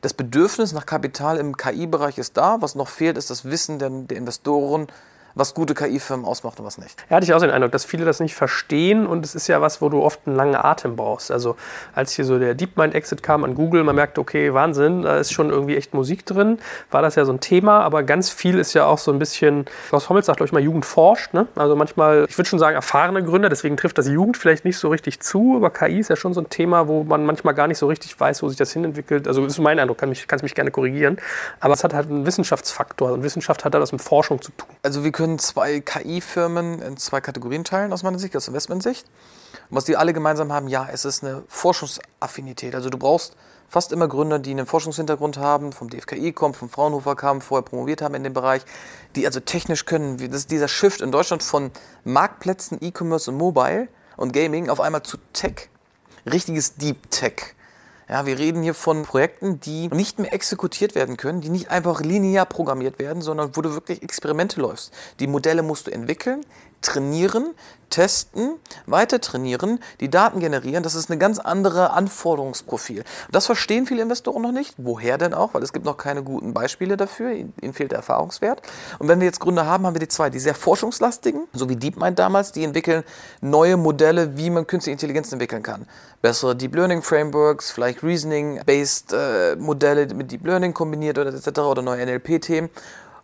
das 0.00 0.14
Bedürfnis 0.14 0.72
nach 0.72 0.86
Kapital 0.86 1.38
im 1.38 1.56
KI-Bereich 1.56 2.18
ist 2.18 2.36
da. 2.36 2.58
Was 2.60 2.74
noch 2.74 2.88
fehlt, 2.88 3.18
ist 3.18 3.30
das 3.30 3.44
Wissen 3.44 3.78
der, 3.78 3.90
der 3.90 4.16
Investoren, 4.16 4.88
was 5.34 5.54
gute 5.54 5.74
KI-Firmen 5.74 6.26
ausmacht 6.26 6.58
und 6.60 6.66
was 6.66 6.78
nicht. 6.78 7.04
Ja, 7.08 7.16
hatte 7.16 7.24
ich 7.24 7.34
auch 7.34 7.40
den 7.40 7.50
Eindruck, 7.50 7.72
dass 7.72 7.84
viele 7.84 8.04
das 8.04 8.20
nicht 8.20 8.34
verstehen 8.34 9.06
und 9.06 9.24
es 9.24 9.34
ist 9.34 9.46
ja 9.48 9.60
was, 9.60 9.80
wo 9.80 9.88
du 9.88 10.02
oft 10.02 10.20
einen 10.26 10.36
langen 10.36 10.56
Atem 10.56 10.96
brauchst. 10.96 11.30
Also 11.30 11.56
als 11.94 12.12
hier 12.12 12.24
so 12.24 12.38
der 12.38 12.54
DeepMind-Exit 12.54 13.22
kam 13.22 13.44
an 13.44 13.54
Google, 13.54 13.84
man 13.84 13.96
merkte, 13.96 14.20
okay, 14.20 14.52
Wahnsinn, 14.54 15.02
da 15.02 15.18
ist 15.18 15.32
schon 15.32 15.50
irgendwie 15.50 15.76
echt 15.76 15.94
Musik 15.94 16.26
drin, 16.26 16.58
war 16.90 17.02
das 17.02 17.14
ja 17.14 17.24
so 17.24 17.32
ein 17.32 17.40
Thema, 17.40 17.80
aber 17.80 18.02
ganz 18.02 18.30
viel 18.30 18.58
ist 18.58 18.74
ja 18.74 18.86
auch 18.86 18.98
so 18.98 19.12
ein 19.12 19.18
bisschen, 19.18 19.64
Klaus 19.88 20.08
Hommels 20.08 20.26
sagt, 20.26 20.38
glaube 20.38 20.46
ich 20.46 20.52
mal, 20.52 20.62
Jugend 20.62 20.84
forscht. 20.84 21.34
Ne? 21.34 21.46
Also 21.56 21.76
manchmal, 21.76 22.26
ich 22.28 22.36
würde 22.36 22.48
schon 22.48 22.58
sagen, 22.58 22.74
erfahrene 22.74 23.22
Gründer, 23.22 23.48
deswegen 23.48 23.76
trifft 23.76 23.98
das 23.98 24.08
Jugend 24.08 24.36
vielleicht 24.36 24.64
nicht 24.64 24.78
so 24.78 24.88
richtig 24.88 25.20
zu, 25.20 25.56
aber 25.56 25.70
KI 25.70 25.98
ist 25.98 26.10
ja 26.10 26.16
schon 26.16 26.34
so 26.34 26.40
ein 26.40 26.48
Thema, 26.48 26.88
wo 26.88 27.04
man 27.04 27.24
manchmal 27.24 27.54
gar 27.54 27.66
nicht 27.66 27.78
so 27.78 27.86
richtig 27.86 28.18
weiß, 28.18 28.42
wo 28.42 28.48
sich 28.48 28.58
das 28.58 28.72
hinentwickelt. 28.72 29.28
Also 29.28 29.44
ist 29.44 29.58
mein 29.58 29.78
Eindruck, 29.78 29.98
kann 29.98 30.08
mich, 30.08 30.26
kannst 30.26 30.42
mich 30.42 30.54
gerne 30.54 30.70
korrigieren. 30.70 31.18
Aber 31.60 31.74
es 31.74 31.84
hat 31.84 31.94
halt 31.94 32.08
einen 32.08 32.26
Wissenschaftsfaktor 32.26 33.12
und 33.12 33.22
Wissenschaft 33.22 33.64
hat 33.64 33.74
da 33.74 33.80
was 33.80 33.92
mit 33.92 34.00
Forschung 34.00 34.40
zu 34.40 34.52
tun. 34.52 34.68
Also 34.82 35.04
wir 35.04 35.12
können 35.20 35.38
zwei 35.38 35.80
KI-Firmen 35.80 36.80
in 36.80 36.96
zwei 36.96 37.20
Kategorien 37.20 37.62
teilen 37.62 37.92
aus 37.92 38.02
meiner 38.02 38.18
Sicht, 38.18 38.34
aus 38.38 38.48
Investmentsicht. 38.48 39.06
Was 39.68 39.84
die 39.84 39.98
alle 39.98 40.14
gemeinsam 40.14 40.50
haben, 40.50 40.66
ja, 40.66 40.88
es 40.90 41.04
ist 41.04 41.22
eine 41.22 41.42
Forschungsaffinität. 41.46 42.74
Also 42.74 42.88
du 42.88 42.96
brauchst 42.96 43.36
fast 43.68 43.92
immer 43.92 44.08
Gründer, 44.08 44.38
die 44.38 44.52
einen 44.52 44.64
Forschungshintergrund 44.64 45.36
haben, 45.36 45.72
vom 45.72 45.90
DFKI 45.90 46.32
kommen, 46.32 46.54
vom 46.54 46.70
Fraunhofer 46.70 47.16
kamen, 47.16 47.42
vorher 47.42 47.62
promoviert 47.62 48.00
haben 48.00 48.14
in 48.14 48.24
dem 48.24 48.32
Bereich, 48.32 48.62
die 49.14 49.26
also 49.26 49.40
technisch 49.40 49.84
können. 49.84 50.16
Das 50.16 50.40
ist 50.40 50.50
dieser 50.50 50.68
Shift 50.68 51.02
in 51.02 51.12
Deutschland 51.12 51.42
von 51.42 51.70
Marktplätzen, 52.04 52.78
E-Commerce 52.80 53.30
und 53.30 53.36
Mobile 53.36 53.88
und 54.16 54.32
Gaming 54.32 54.70
auf 54.70 54.80
einmal 54.80 55.02
zu 55.02 55.18
Tech. 55.34 55.68
Richtiges 56.24 56.76
Deep 56.76 57.10
Tech. 57.10 57.54
Ja, 58.10 58.26
wir 58.26 58.40
reden 58.40 58.64
hier 58.64 58.74
von 58.74 59.04
Projekten, 59.04 59.60
die 59.60 59.86
nicht 59.86 60.18
mehr 60.18 60.32
exekutiert 60.32 60.96
werden 60.96 61.16
können, 61.16 61.40
die 61.40 61.48
nicht 61.48 61.70
einfach 61.70 62.00
linear 62.00 62.44
programmiert 62.44 62.98
werden, 62.98 63.22
sondern 63.22 63.54
wo 63.54 63.62
du 63.62 63.72
wirklich 63.72 64.02
Experimente 64.02 64.60
läufst. 64.60 64.92
Die 65.20 65.28
Modelle 65.28 65.62
musst 65.62 65.86
du 65.86 65.92
entwickeln, 65.92 66.44
trainieren, 66.82 67.54
testen, 67.90 68.52
weiter 68.86 69.20
trainieren, 69.20 69.80
die 70.00 70.08
Daten 70.08 70.40
generieren. 70.40 70.82
Das 70.82 70.94
ist 70.94 71.10
ein 71.10 71.18
ganz 71.18 71.38
anderes 71.38 71.90
Anforderungsprofil. 71.90 73.04
Das 73.30 73.46
verstehen 73.46 73.86
viele 73.86 74.02
Investoren 74.02 74.42
noch 74.42 74.52
nicht. 74.52 74.74
Woher 74.78 75.18
denn 75.18 75.34
auch? 75.34 75.54
Weil 75.54 75.62
es 75.62 75.72
gibt 75.72 75.84
noch 75.84 75.96
keine 75.96 76.22
guten 76.22 76.54
Beispiele 76.54 76.96
dafür. 76.96 77.32
Ihnen 77.32 77.74
fehlt 77.74 77.90
der 77.90 77.98
Erfahrungswert. 77.98 78.62
Und 78.98 79.08
wenn 79.08 79.20
wir 79.20 79.26
jetzt 79.26 79.40
Gründe 79.40 79.66
haben, 79.66 79.84
haben 79.84 79.94
wir 79.94 80.00
die 80.00 80.08
zwei. 80.08 80.30
Die 80.30 80.38
sehr 80.38 80.54
forschungslastigen, 80.54 81.48
so 81.52 81.68
wie 81.68 81.76
DeepMind 81.76 82.18
damals, 82.18 82.52
die 82.52 82.64
entwickeln 82.64 83.02
neue 83.40 83.76
Modelle, 83.76 84.36
wie 84.36 84.50
man 84.50 84.66
künstliche 84.66 84.92
Intelligenz 84.92 85.32
entwickeln 85.32 85.62
kann. 85.62 85.86
Bessere 86.22 86.54
Deep 86.54 86.74
Learning 86.74 87.02
Frameworks, 87.02 87.70
vielleicht 87.70 88.02
Reasoning-based 88.02 89.12
äh, 89.12 89.56
Modelle 89.56 90.06
mit 90.14 90.30
Deep 90.30 90.46
Learning 90.46 90.72
kombiniert 90.72 91.18
oder 91.18 91.34
etc. 91.34 91.58
oder 91.60 91.82
neue 91.82 92.06
NLP-Themen. 92.06 92.70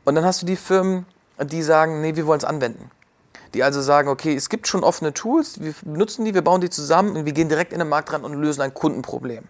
Und 0.04 0.14
dann 0.14 0.24
hast 0.24 0.42
du 0.42 0.46
die 0.46 0.56
Firmen, 0.56 1.06
die 1.40 1.62
sagen, 1.62 2.00
nee, 2.00 2.16
wir 2.16 2.26
wollen 2.26 2.38
es 2.38 2.44
anwenden 2.44 2.90
die 3.54 3.62
also 3.62 3.80
sagen, 3.80 4.08
okay, 4.08 4.34
es 4.34 4.48
gibt 4.48 4.68
schon 4.68 4.84
offene 4.84 5.12
Tools, 5.12 5.60
wir 5.60 5.74
benutzen 5.84 6.24
die, 6.24 6.34
wir 6.34 6.42
bauen 6.42 6.60
die 6.60 6.70
zusammen 6.70 7.16
und 7.16 7.24
wir 7.24 7.32
gehen 7.32 7.48
direkt 7.48 7.72
in 7.72 7.78
den 7.78 7.88
Markt 7.88 8.12
ran 8.12 8.24
und 8.24 8.34
lösen 8.34 8.62
ein 8.62 8.74
Kundenproblem. 8.74 9.44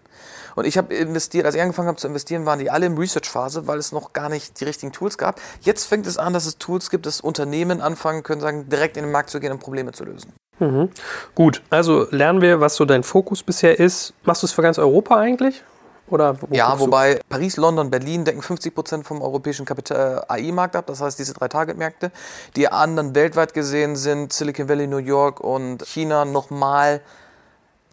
Und 0.55 0.65
ich 0.65 0.77
habe 0.77 0.93
investiert, 0.93 1.45
als 1.45 1.53
ich 1.53 1.61
angefangen 1.61 1.87
habe 1.87 1.99
zu 1.99 2.07
investieren, 2.07 2.47
waren 2.47 2.57
die 2.57 2.71
alle 2.71 2.87
im 2.87 2.97
Research-Phase, 2.97 3.67
weil 3.67 3.77
es 3.77 3.91
noch 3.91 4.13
gar 4.13 4.27
nicht 4.27 4.59
die 4.59 4.63
richtigen 4.63 4.91
Tools 4.91 5.19
gab. 5.19 5.39
Jetzt 5.61 5.85
fängt 5.85 6.07
es 6.07 6.17
an, 6.17 6.33
dass 6.33 6.47
es 6.47 6.57
Tools 6.57 6.89
gibt, 6.89 7.05
dass 7.05 7.21
Unternehmen 7.21 7.79
anfangen 7.79 8.23
können, 8.23 8.41
sagen, 8.41 8.67
direkt 8.67 8.97
in 8.97 9.03
den 9.03 9.11
Markt 9.11 9.29
zu 9.29 9.39
gehen 9.39 9.51
und 9.51 9.59
Probleme 9.59 9.91
zu 9.91 10.03
lösen. 10.03 10.33
Mhm. 10.59 10.89
Gut, 11.35 11.61
also 11.69 12.07
lernen 12.09 12.41
wir, 12.41 12.59
was 12.59 12.75
so 12.75 12.85
dein 12.85 13.03
Fokus 13.03 13.43
bisher 13.43 13.79
ist. 13.79 14.13
Machst 14.23 14.41
du 14.41 14.47
es 14.47 14.51
für 14.51 14.63
ganz 14.63 14.79
Europa 14.79 15.17
eigentlich? 15.17 15.63
Oder 16.09 16.41
wo 16.41 16.47
ja, 16.51 16.79
wobei 16.79 17.19
Paris, 17.27 17.57
London, 17.57 17.89
Berlin 17.89 18.23
decken 18.23 18.41
50 18.41 18.73
Prozent 18.73 19.05
vom 19.05 19.21
europäischen 19.21 19.65
Kapital 19.65 20.23
äh, 20.29 20.33
AI-Markt 20.33 20.75
ab, 20.75 20.85
das 20.87 21.01
heißt 21.01 21.19
diese 21.19 21.33
drei 21.33 21.47
Target-Märkte. 21.47 22.11
Die 22.55 22.69
anderen 22.69 23.13
weltweit 23.13 23.53
gesehen 23.53 23.95
sind 23.95 24.31
Silicon 24.31 24.69
Valley, 24.69 24.87
New 24.87 24.97
York 24.97 25.41
und 25.41 25.85
China 25.85 26.23
nochmal 26.23 27.01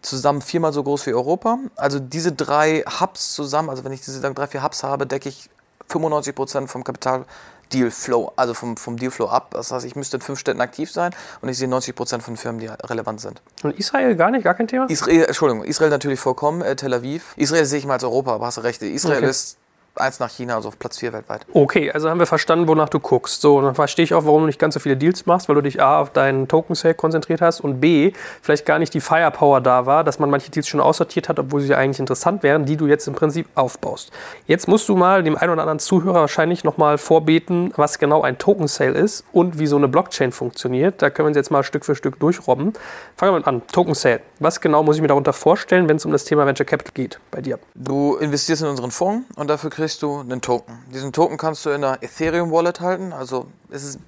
zusammen 0.01 0.41
viermal 0.41 0.71
so 0.71 0.83
groß 0.83 1.07
wie 1.07 1.13
Europa. 1.13 1.59
Also 1.75 1.99
diese 1.99 2.31
drei 2.31 2.83
Hubs 2.99 3.33
zusammen, 3.33 3.69
also 3.69 3.83
wenn 3.83 3.91
ich 3.91 4.01
diese 4.01 4.21
drei, 4.21 4.47
vier 4.47 4.63
Hubs 4.63 4.83
habe, 4.83 5.05
decke 5.05 5.29
ich 5.29 5.49
95 5.89 6.35
Prozent 6.35 6.69
vom 6.69 6.83
Kapital 6.83 7.25
Dealflow, 7.73 8.31
also 8.35 8.53
vom, 8.53 8.77
vom 8.77 8.97
Dealflow 8.97 9.27
ab. 9.27 9.51
Das 9.51 9.71
heißt, 9.71 9.85
ich 9.85 9.95
müsste 9.95 10.17
in 10.17 10.21
fünf 10.21 10.39
Städten 10.39 10.61
aktiv 10.61 10.91
sein 10.91 11.13
und 11.41 11.49
ich 11.49 11.57
sehe 11.57 11.67
90 11.67 11.95
Prozent 11.95 12.23
von 12.23 12.37
Firmen, 12.37 12.59
die 12.59 12.67
relevant 12.67 13.21
sind. 13.21 13.41
Und 13.63 13.77
Israel 13.77 14.15
gar 14.15 14.31
nicht, 14.31 14.43
gar 14.43 14.53
kein 14.53 14.67
Thema? 14.67 14.85
Israel, 14.89 15.25
Entschuldigung, 15.25 15.63
Israel 15.63 15.89
natürlich 15.89 16.19
vollkommen, 16.19 16.61
äh, 16.61 16.75
Tel 16.75 16.93
Aviv. 16.93 17.33
Israel 17.35 17.65
sehe 17.65 17.79
ich 17.79 17.85
mal 17.85 17.93
als 17.93 18.03
Europa, 18.03 18.33
aber 18.35 18.45
hast 18.45 18.57
du 18.57 18.61
recht. 18.61 18.81
Israel 18.81 19.17
Okay. 19.19 19.29
ist 19.29 19.57
eins 19.95 20.19
nach 20.19 20.29
China, 20.29 20.55
also 20.55 20.69
auf 20.69 20.79
Platz 20.79 20.97
vier 20.97 21.13
weltweit. 21.13 21.45
Okay, 21.53 21.91
also 21.91 22.09
haben 22.09 22.19
wir 22.19 22.25
verstanden, 22.25 22.67
wonach 22.67 22.89
du 22.89 22.99
guckst. 22.99 23.41
So, 23.41 23.61
dann 23.61 23.75
verstehe 23.75 24.03
ich 24.03 24.13
auch, 24.13 24.25
warum 24.25 24.41
du 24.41 24.47
nicht 24.47 24.59
ganz 24.59 24.73
so 24.73 24.79
viele 24.79 24.97
Deals 24.97 25.25
machst, 25.25 25.47
weil 25.47 25.55
du 25.55 25.61
dich 25.61 25.81
A 25.81 26.01
auf 26.01 26.11
deinen 26.11 26.47
Token 26.47 26.75
Sale 26.75 26.93
konzentriert 26.93 27.41
hast 27.41 27.61
und 27.61 27.79
B, 27.79 28.13
vielleicht 28.41 28.65
gar 28.65 28.79
nicht 28.79 28.93
die 28.93 29.01
Firepower 29.01 29.61
da 29.61 29.85
war, 29.85 30.03
dass 30.03 30.19
man 30.19 30.29
manche 30.29 30.51
Deals 30.51 30.67
schon 30.67 30.79
aussortiert 30.81 31.29
hat, 31.29 31.39
obwohl 31.39 31.61
sie 31.61 31.75
eigentlich 31.75 31.99
interessant 31.99 32.43
wären, 32.43 32.65
die 32.65 32.77
du 32.77 32.87
jetzt 32.87 33.07
im 33.07 33.13
Prinzip 33.13 33.47
aufbaust. 33.55 34.11
Jetzt 34.47 34.67
musst 34.67 34.89
du 34.89 34.95
mal 34.95 35.23
dem 35.23 35.37
einen 35.37 35.51
oder 35.51 35.61
anderen 35.61 35.79
Zuhörer 35.79 36.21
wahrscheinlich 36.21 36.63
nochmal 36.63 36.97
vorbeten, 36.97 37.71
was 37.75 37.99
genau 37.99 38.21
ein 38.21 38.37
Token 38.37 38.67
Sale 38.67 38.91
ist 38.91 39.23
und 39.31 39.59
wie 39.59 39.67
so 39.67 39.77
eine 39.77 39.87
Blockchain 39.87 40.31
funktioniert. 40.31 41.01
Da 41.01 41.09
können 41.09 41.25
wir 41.25 41.29
uns 41.29 41.37
jetzt 41.37 41.51
mal 41.51 41.63
Stück 41.63 41.85
für 41.85 41.95
Stück 41.95 42.19
durchrobben. 42.19 42.73
Fangen 43.15 43.33
wir 43.33 43.39
mal 43.39 43.47
an. 43.47 43.61
Token 43.71 43.93
Sale. 43.93 44.21
Was 44.39 44.59
genau 44.59 44.83
muss 44.83 44.97
ich 44.97 45.01
mir 45.01 45.07
darunter 45.07 45.33
vorstellen, 45.33 45.87
wenn 45.87 45.97
es 45.97 46.05
um 46.05 46.11
das 46.11 46.25
Thema 46.25 46.45
Venture 46.45 46.65
Capital 46.65 46.91
geht 46.93 47.19
bei 47.31 47.41
dir? 47.41 47.59
Du 47.75 48.15
investierst 48.15 48.61
in 48.61 48.67
unseren 48.67 48.91
Fonds 48.91 49.25
und 49.35 49.49
dafür 49.49 49.69
kriegst 49.69 49.84
du 49.87 50.19
einen 50.19 50.41
Token. 50.41 50.83
Diesen 50.93 51.13
Token 51.13 51.37
kannst 51.37 51.65
du 51.65 51.69
in 51.69 51.83
einer 51.83 52.01
Ethereum 52.01 52.51
Wallet 52.51 52.79
halten. 52.79 53.13
Also 53.13 53.47
es 53.69 53.83
ist 53.83 53.99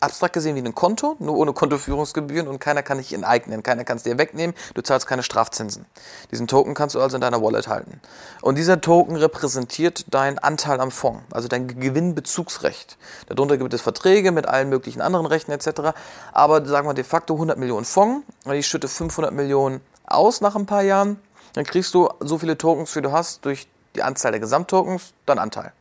abstrakt 0.00 0.34
gesehen 0.34 0.56
wie 0.56 0.60
ein 0.60 0.74
Konto, 0.74 1.16
nur 1.18 1.36
ohne 1.36 1.52
Kontoführungsgebühren 1.52 2.48
und 2.48 2.58
keiner 2.58 2.82
kann 2.82 2.98
dich 2.98 3.12
enteignen, 3.12 3.62
keiner 3.62 3.84
kann 3.84 3.96
es 3.96 4.02
dir 4.02 4.18
wegnehmen, 4.18 4.54
du 4.74 4.82
zahlst 4.82 5.06
keine 5.06 5.22
Strafzinsen. 5.22 5.86
Diesen 6.30 6.46
Token 6.46 6.74
kannst 6.74 6.94
du 6.94 7.00
also 7.00 7.16
in 7.16 7.20
deiner 7.20 7.42
Wallet 7.42 7.68
halten. 7.68 8.00
Und 8.42 8.56
dieser 8.56 8.80
Token 8.80 9.16
repräsentiert 9.16 10.12
deinen 10.12 10.38
Anteil 10.38 10.80
am 10.80 10.90
Fonds, 10.90 11.22
also 11.32 11.48
dein 11.48 11.66
Gewinnbezugsrecht. 11.66 12.96
Darunter 13.28 13.58
gibt 13.58 13.74
es 13.74 13.80
Verträge 13.80 14.32
mit 14.32 14.46
allen 14.46 14.68
möglichen 14.68 15.00
anderen 15.00 15.26
Rechten 15.26 15.52
etc. 15.52 15.92
Aber 16.32 16.64
sagen 16.64 16.86
wir 16.86 16.94
de 16.94 17.04
facto 17.04 17.34
100 17.34 17.58
Millionen 17.58 17.84
Fonds 17.84 18.24
ich 18.52 18.66
schütte 18.66 18.88
500 18.88 19.32
Millionen 19.32 19.80
aus 20.06 20.40
nach 20.40 20.56
ein 20.56 20.66
paar 20.66 20.82
Jahren, 20.82 21.18
dann 21.54 21.64
kriegst 21.64 21.92
du 21.94 22.08
so 22.20 22.38
viele 22.38 22.56
Tokens, 22.56 22.94
wie 22.96 23.02
du 23.02 23.12
hast, 23.12 23.44
durch 23.44 23.68
die 23.98 24.02
Anzahl 24.02 24.30
der 24.30 24.40
Gesamttokens, 24.40 25.12
dein 25.26 25.38
Anteil. 25.38 25.72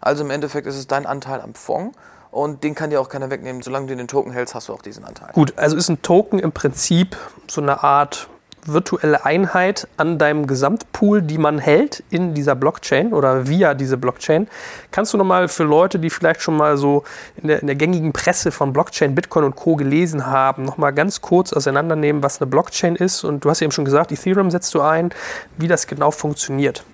Also 0.00 0.22
im 0.24 0.30
Endeffekt 0.30 0.66
ist 0.66 0.76
es 0.76 0.86
dein 0.86 1.06
Anteil 1.06 1.40
am 1.40 1.54
Fonds 1.54 1.96
und 2.30 2.62
den 2.62 2.74
kann 2.74 2.90
dir 2.90 3.00
auch 3.00 3.08
keiner 3.08 3.30
wegnehmen. 3.30 3.62
Solange 3.62 3.86
du 3.86 3.96
den 3.96 4.08
Token 4.08 4.30
hältst, 4.32 4.54
hast 4.54 4.68
du 4.68 4.74
auch 4.74 4.82
diesen 4.82 5.04
Anteil. 5.04 5.30
Gut, 5.32 5.54
also 5.56 5.76
ist 5.76 5.88
ein 5.88 6.02
Token 6.02 6.38
im 6.38 6.52
Prinzip 6.52 7.16
so 7.48 7.60
eine 7.60 7.82
Art 7.82 8.28
virtuelle 8.66 9.24
Einheit 9.24 9.88
an 9.96 10.18
deinem 10.18 10.46
Gesamtpool, 10.46 11.22
die 11.22 11.38
man 11.38 11.58
hält 11.58 12.02
in 12.10 12.34
dieser 12.34 12.54
Blockchain 12.54 13.12
oder 13.12 13.48
via 13.48 13.74
diese 13.74 13.96
Blockchain. 13.96 14.48
Kannst 14.90 15.12
du 15.12 15.18
nochmal 15.18 15.48
für 15.48 15.64
Leute, 15.64 15.98
die 15.98 16.10
vielleicht 16.10 16.42
schon 16.42 16.56
mal 16.56 16.76
so 16.76 17.04
in 17.36 17.48
der, 17.48 17.60
in 17.60 17.68
der 17.68 17.76
gängigen 17.76 18.12
Presse 18.12 18.50
von 18.50 18.72
Blockchain, 18.72 19.14
Bitcoin 19.14 19.44
und 19.44 19.56
Co. 19.56 19.76
gelesen 19.76 20.26
haben, 20.26 20.64
nochmal 20.64 20.92
ganz 20.92 21.20
kurz 21.20 21.52
auseinandernehmen, 21.52 22.22
was 22.22 22.40
eine 22.40 22.50
Blockchain 22.50 22.96
ist? 22.96 23.24
Und 23.24 23.44
du 23.44 23.50
hast 23.50 23.62
eben 23.62 23.72
schon 23.72 23.84
gesagt, 23.84 24.12
Ethereum 24.12 24.50
setzt 24.50 24.74
du 24.74 24.80
ein, 24.80 25.10
wie 25.56 25.68
das 25.68 25.86
genau 25.86 26.10
funktioniert. 26.10 26.84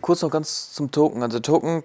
Kurz 0.00 0.22
noch 0.22 0.30
ganz 0.30 0.72
zum 0.72 0.90
Token. 0.90 1.22
Also 1.22 1.40
Token 1.40 1.82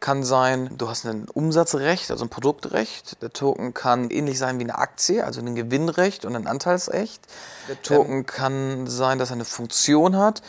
kann 0.00 0.24
sein, 0.24 0.76
du 0.76 0.88
hast 0.88 1.06
ein 1.06 1.28
Umsatzrecht, 1.32 2.10
also 2.10 2.24
ein 2.24 2.28
Produktrecht. 2.28 3.22
Der 3.22 3.32
Token 3.32 3.72
kann 3.72 4.10
ähnlich 4.10 4.38
sein 4.38 4.58
wie 4.58 4.64
eine 4.64 4.76
Aktie, 4.76 5.24
also 5.24 5.40
ein 5.40 5.54
Gewinnrecht 5.54 6.24
und 6.24 6.34
ein 6.34 6.46
Anteilsrecht. 6.46 7.22
Der 7.68 7.80
Token 7.80 8.26
kann 8.26 8.86
sein, 8.88 9.18
dass 9.18 9.30
er 9.30 9.34
eine 9.34 9.44
Funktion 9.44 10.16
hat. 10.16 10.42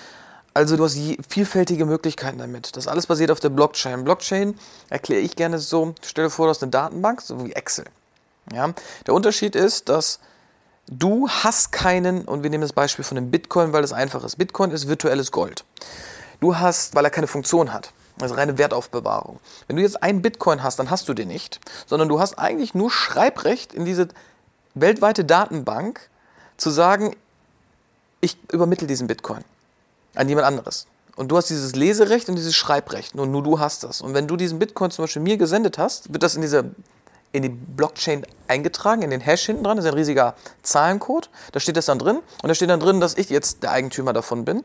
Also 0.55 0.75
du 0.75 0.83
hast 0.83 0.97
vielfältige 1.29 1.85
Möglichkeiten 1.85 2.37
damit. 2.39 2.75
Das 2.75 2.87
alles 2.87 3.07
basiert 3.07 3.31
auf 3.31 3.39
der 3.39 3.49
Blockchain. 3.49 4.03
Blockchain 4.03 4.57
erkläre 4.89 5.21
ich 5.21 5.35
gerne 5.35 5.59
so, 5.59 5.95
stell 6.01 6.25
dir 6.25 6.29
vor, 6.29 6.47
du 6.47 6.49
hast 6.51 6.61
eine 6.61 6.71
Datenbank, 6.71 7.21
so 7.21 7.43
wie 7.45 7.53
Excel. 7.53 7.85
Ja? 8.51 8.73
Der 9.07 9.13
Unterschied 9.13 9.55
ist, 9.55 9.89
dass 9.89 10.19
du 10.87 11.27
hast 11.27 11.71
keinen, 11.71 12.25
und 12.25 12.43
wir 12.43 12.49
nehmen 12.49 12.61
das 12.61 12.73
Beispiel 12.73 13.05
von 13.05 13.15
dem 13.15 13.31
Bitcoin, 13.31 13.73
weil 13.73 13.81
das 13.81 13.93
einfach 13.93 14.23
ist. 14.23 14.37
Bitcoin 14.37 14.71
ist 14.71 14.87
virtuelles 14.87 15.31
Gold. 15.31 15.63
Du 16.39 16.57
hast, 16.57 16.95
weil 16.95 17.05
er 17.05 17.11
keine 17.11 17.27
Funktion 17.27 17.73
hat, 17.73 17.91
also 18.19 18.35
reine 18.35 18.57
Wertaufbewahrung. 18.57 19.39
Wenn 19.67 19.77
du 19.77 19.81
jetzt 19.81 20.01
einen 20.01 20.21
Bitcoin 20.21 20.63
hast, 20.63 20.79
dann 20.79 20.89
hast 20.89 21.07
du 21.09 21.13
den 21.13 21.27
nicht, 21.27 21.59
sondern 21.85 22.09
du 22.09 22.19
hast 22.19 22.37
eigentlich 22.37 22.73
nur 22.73 22.91
Schreibrecht 22.91 23.73
in 23.73 23.85
diese 23.85 24.07
weltweite 24.73 25.25
Datenbank 25.25 26.09
zu 26.57 26.69
sagen, 26.69 27.15
ich 28.21 28.37
übermittle 28.51 28.87
diesen 28.87 29.07
Bitcoin 29.07 29.43
an 30.15 30.29
jemand 30.29 30.47
anderes. 30.47 30.87
Und 31.15 31.29
du 31.29 31.37
hast 31.37 31.49
dieses 31.49 31.75
Leserecht 31.75 32.29
und 32.29 32.35
dieses 32.35 32.55
Schreibrecht. 32.55 33.13
Nur, 33.13 33.27
nur 33.27 33.43
du 33.43 33.59
hast 33.59 33.83
das. 33.83 34.01
Und 34.01 34.13
wenn 34.13 34.27
du 34.27 34.35
diesen 34.35 34.57
Bitcoin 34.57 34.89
zum 34.89 35.03
Beispiel 35.03 35.21
mir 35.21 35.37
gesendet 35.37 35.77
hast, 35.77 36.11
wird 36.11 36.23
das 36.23 36.35
in 36.35 36.41
diese 36.41 36.71
in 37.33 37.41
die 37.41 37.49
Blockchain 37.49 38.25
eingetragen, 38.47 39.01
in 39.01 39.09
den 39.09 39.19
Hash 39.19 39.47
hinten 39.47 39.63
dran. 39.63 39.75
Das 39.75 39.85
ist 39.85 39.91
ein 39.91 39.97
riesiger 39.97 40.35
Zahlencode. 40.61 41.29
Da 41.51 41.59
steht 41.59 41.75
das 41.75 41.87
dann 41.87 41.97
drin. 41.97 42.17
Und 42.41 42.47
da 42.47 42.53
steht 42.53 42.69
dann 42.69 42.79
drin, 42.79 43.01
dass 43.01 43.17
ich 43.17 43.29
jetzt 43.29 43.63
der 43.63 43.71
Eigentümer 43.71 44.13
davon 44.13 44.45
bin. 44.45 44.63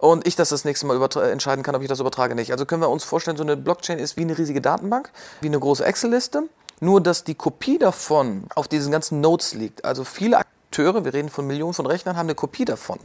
Und 0.00 0.26
ich 0.26 0.34
das 0.34 0.48
das 0.48 0.64
nächste 0.64 0.86
Mal 0.86 0.98
entscheiden 1.30 1.62
kann, 1.62 1.74
ob 1.74 1.82
ich 1.82 1.88
das 1.88 2.00
übertrage 2.00 2.34
nicht. 2.34 2.52
Also 2.52 2.64
können 2.64 2.80
wir 2.80 2.88
uns 2.88 3.04
vorstellen, 3.04 3.36
so 3.36 3.42
eine 3.42 3.56
Blockchain 3.56 3.98
ist 3.98 4.16
wie 4.16 4.22
eine 4.22 4.36
riesige 4.36 4.62
Datenbank, 4.62 5.10
wie 5.42 5.48
eine 5.48 5.60
große 5.60 5.84
Excel-Liste. 5.84 6.44
Nur, 6.80 7.02
dass 7.02 7.24
die 7.24 7.34
Kopie 7.34 7.78
davon 7.78 8.44
auf 8.54 8.66
diesen 8.66 8.90
ganzen 8.90 9.20
Nodes 9.20 9.52
liegt. 9.52 9.84
Also 9.84 10.04
viele 10.04 10.38
Akteure, 10.38 11.04
wir 11.04 11.12
reden 11.12 11.28
von 11.28 11.46
Millionen 11.46 11.74
von 11.74 11.84
Rechnern, 11.84 12.16
haben 12.16 12.26
eine 12.26 12.34
Kopie 12.34 12.64
davon. 12.64 12.98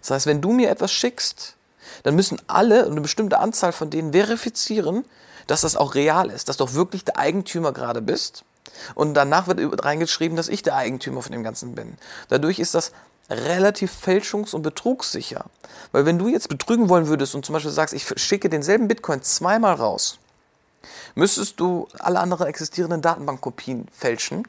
Das 0.00 0.10
heißt, 0.10 0.26
wenn 0.26 0.40
du 0.40 0.52
mir 0.52 0.70
etwas 0.70 0.90
schickst, 0.90 1.56
dann 2.04 2.14
müssen 2.16 2.40
alle, 2.46 2.86
eine 2.86 3.02
bestimmte 3.02 3.38
Anzahl 3.38 3.72
von 3.72 3.90
denen 3.90 4.12
verifizieren, 4.12 5.04
dass 5.46 5.60
das 5.60 5.76
auch 5.76 5.94
real 5.94 6.30
ist, 6.30 6.48
dass 6.48 6.56
du 6.56 6.64
auch 6.64 6.72
wirklich 6.72 7.04
der 7.04 7.18
Eigentümer 7.18 7.72
gerade 7.72 8.00
bist. 8.00 8.44
Und 8.94 9.12
danach 9.12 9.48
wird 9.48 9.84
reingeschrieben, 9.84 10.36
dass 10.36 10.48
ich 10.48 10.62
der 10.62 10.76
Eigentümer 10.76 11.20
von 11.20 11.32
dem 11.32 11.42
Ganzen 11.42 11.74
bin. 11.74 11.98
Dadurch 12.28 12.58
ist 12.58 12.74
das 12.74 12.92
relativ 13.32 13.92
fälschungs- 13.92 14.54
und 14.54 14.62
betrugssicher. 14.62 15.46
Weil 15.92 16.06
wenn 16.06 16.18
du 16.18 16.28
jetzt 16.28 16.48
betrügen 16.48 16.88
wollen 16.88 17.06
würdest 17.06 17.34
und 17.34 17.44
zum 17.44 17.52
Beispiel 17.52 17.72
sagst, 17.72 17.94
ich 17.94 18.06
schicke 18.16 18.48
denselben 18.48 18.88
Bitcoin 18.88 19.22
zweimal 19.22 19.74
raus, 19.74 20.18
müsstest 21.14 21.60
du 21.60 21.88
alle 21.98 22.20
anderen 22.20 22.46
existierenden 22.46 23.02
Datenbankkopien 23.02 23.88
fälschen, 23.92 24.46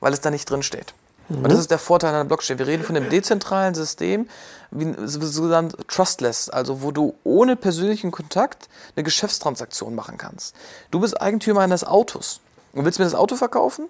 weil 0.00 0.12
es 0.12 0.20
da 0.20 0.30
nicht 0.30 0.48
drin 0.50 0.62
steht. 0.62 0.94
Und 1.28 1.50
das 1.50 1.58
ist 1.58 1.70
der 1.70 1.78
Vorteil 1.78 2.14
einer 2.14 2.24
Blockchain. 2.24 2.58
Wir 2.58 2.66
reden 2.66 2.84
von 2.84 2.96
einem 2.96 3.10
dezentralen 3.10 3.74
System, 3.74 4.28
wie 4.70 4.94
sogenannt 5.06 5.76
trustless, 5.86 6.48
also 6.48 6.80
wo 6.80 6.90
du 6.90 7.14
ohne 7.22 7.54
persönlichen 7.54 8.10
Kontakt 8.10 8.68
eine 8.96 9.04
Geschäftstransaktion 9.04 9.94
machen 9.94 10.16
kannst. 10.16 10.56
Du 10.90 11.00
bist 11.00 11.20
Eigentümer 11.20 11.60
eines 11.60 11.84
Autos 11.84 12.40
und 12.72 12.86
willst 12.86 12.98
mir 12.98 13.04
das 13.04 13.14
Auto 13.14 13.36
verkaufen? 13.36 13.88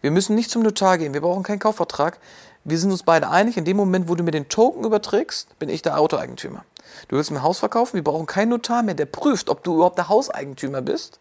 Wir 0.00 0.12
müssen 0.12 0.36
nicht 0.36 0.50
zum 0.50 0.62
Notar 0.62 0.98
gehen, 0.98 1.12
wir 1.12 1.22
brauchen 1.22 1.42
keinen 1.42 1.58
Kaufvertrag. 1.58 2.18
Wir 2.68 2.78
sind 2.78 2.90
uns 2.90 3.02
beide 3.02 3.30
einig, 3.30 3.56
in 3.56 3.64
dem 3.64 3.76
Moment, 3.76 4.08
wo 4.08 4.14
du 4.14 4.24
mir 4.24 4.32
den 4.32 4.48
Token 4.48 4.84
überträgst, 4.84 5.58
bin 5.58 5.68
ich 5.68 5.82
der 5.82 5.98
Autoeigentümer. 5.98 6.64
Du 7.08 7.16
willst 7.16 7.30
mir 7.30 7.38
ein 7.38 7.42
Haus 7.42 7.58
verkaufen, 7.58 7.94
wir 7.94 8.04
brauchen 8.04 8.26
keinen 8.26 8.50
Notar 8.50 8.82
mehr, 8.82 8.94
der 8.94 9.06
prüft, 9.06 9.48
ob 9.48 9.62
du 9.62 9.74
überhaupt 9.74 9.98
der 9.98 10.08
Hauseigentümer 10.08 10.82
bist 10.82 11.20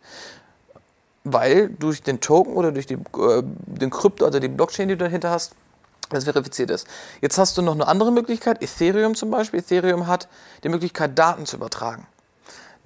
weil 1.26 1.70
durch 1.70 2.04
den 2.04 2.22
Token 2.22 2.54
oder 2.54 2.72
durch 2.72 2.86
die, 2.86 2.94
äh, 2.94 3.44
den 3.44 3.90
Krypto, 3.90 4.26
also 4.26 4.40
die 4.40 4.48
Blockchain, 4.48 4.88
die 4.88 4.96
du 4.96 5.04
dahinter 5.04 5.32
hast, 5.32 5.54
das 6.10 6.26
verifiziert 6.26 6.70
ist. 6.70 6.88
Jetzt 7.20 7.40
hast 7.40 7.58
du 7.58 7.64
noch 7.64 7.74
eine 7.74 7.88
andere 7.88 8.12
Möglichkeit, 8.12 8.62
Ethereum 8.62 9.16
zum 9.16 9.32
Beispiel. 9.32 9.60
Ethereum 9.60 10.06
hat 10.06 10.30
die 10.64 10.70
Möglichkeit, 10.70 11.18
Daten 11.18 11.48
zu 11.48 11.58
übertragen. 11.58 12.06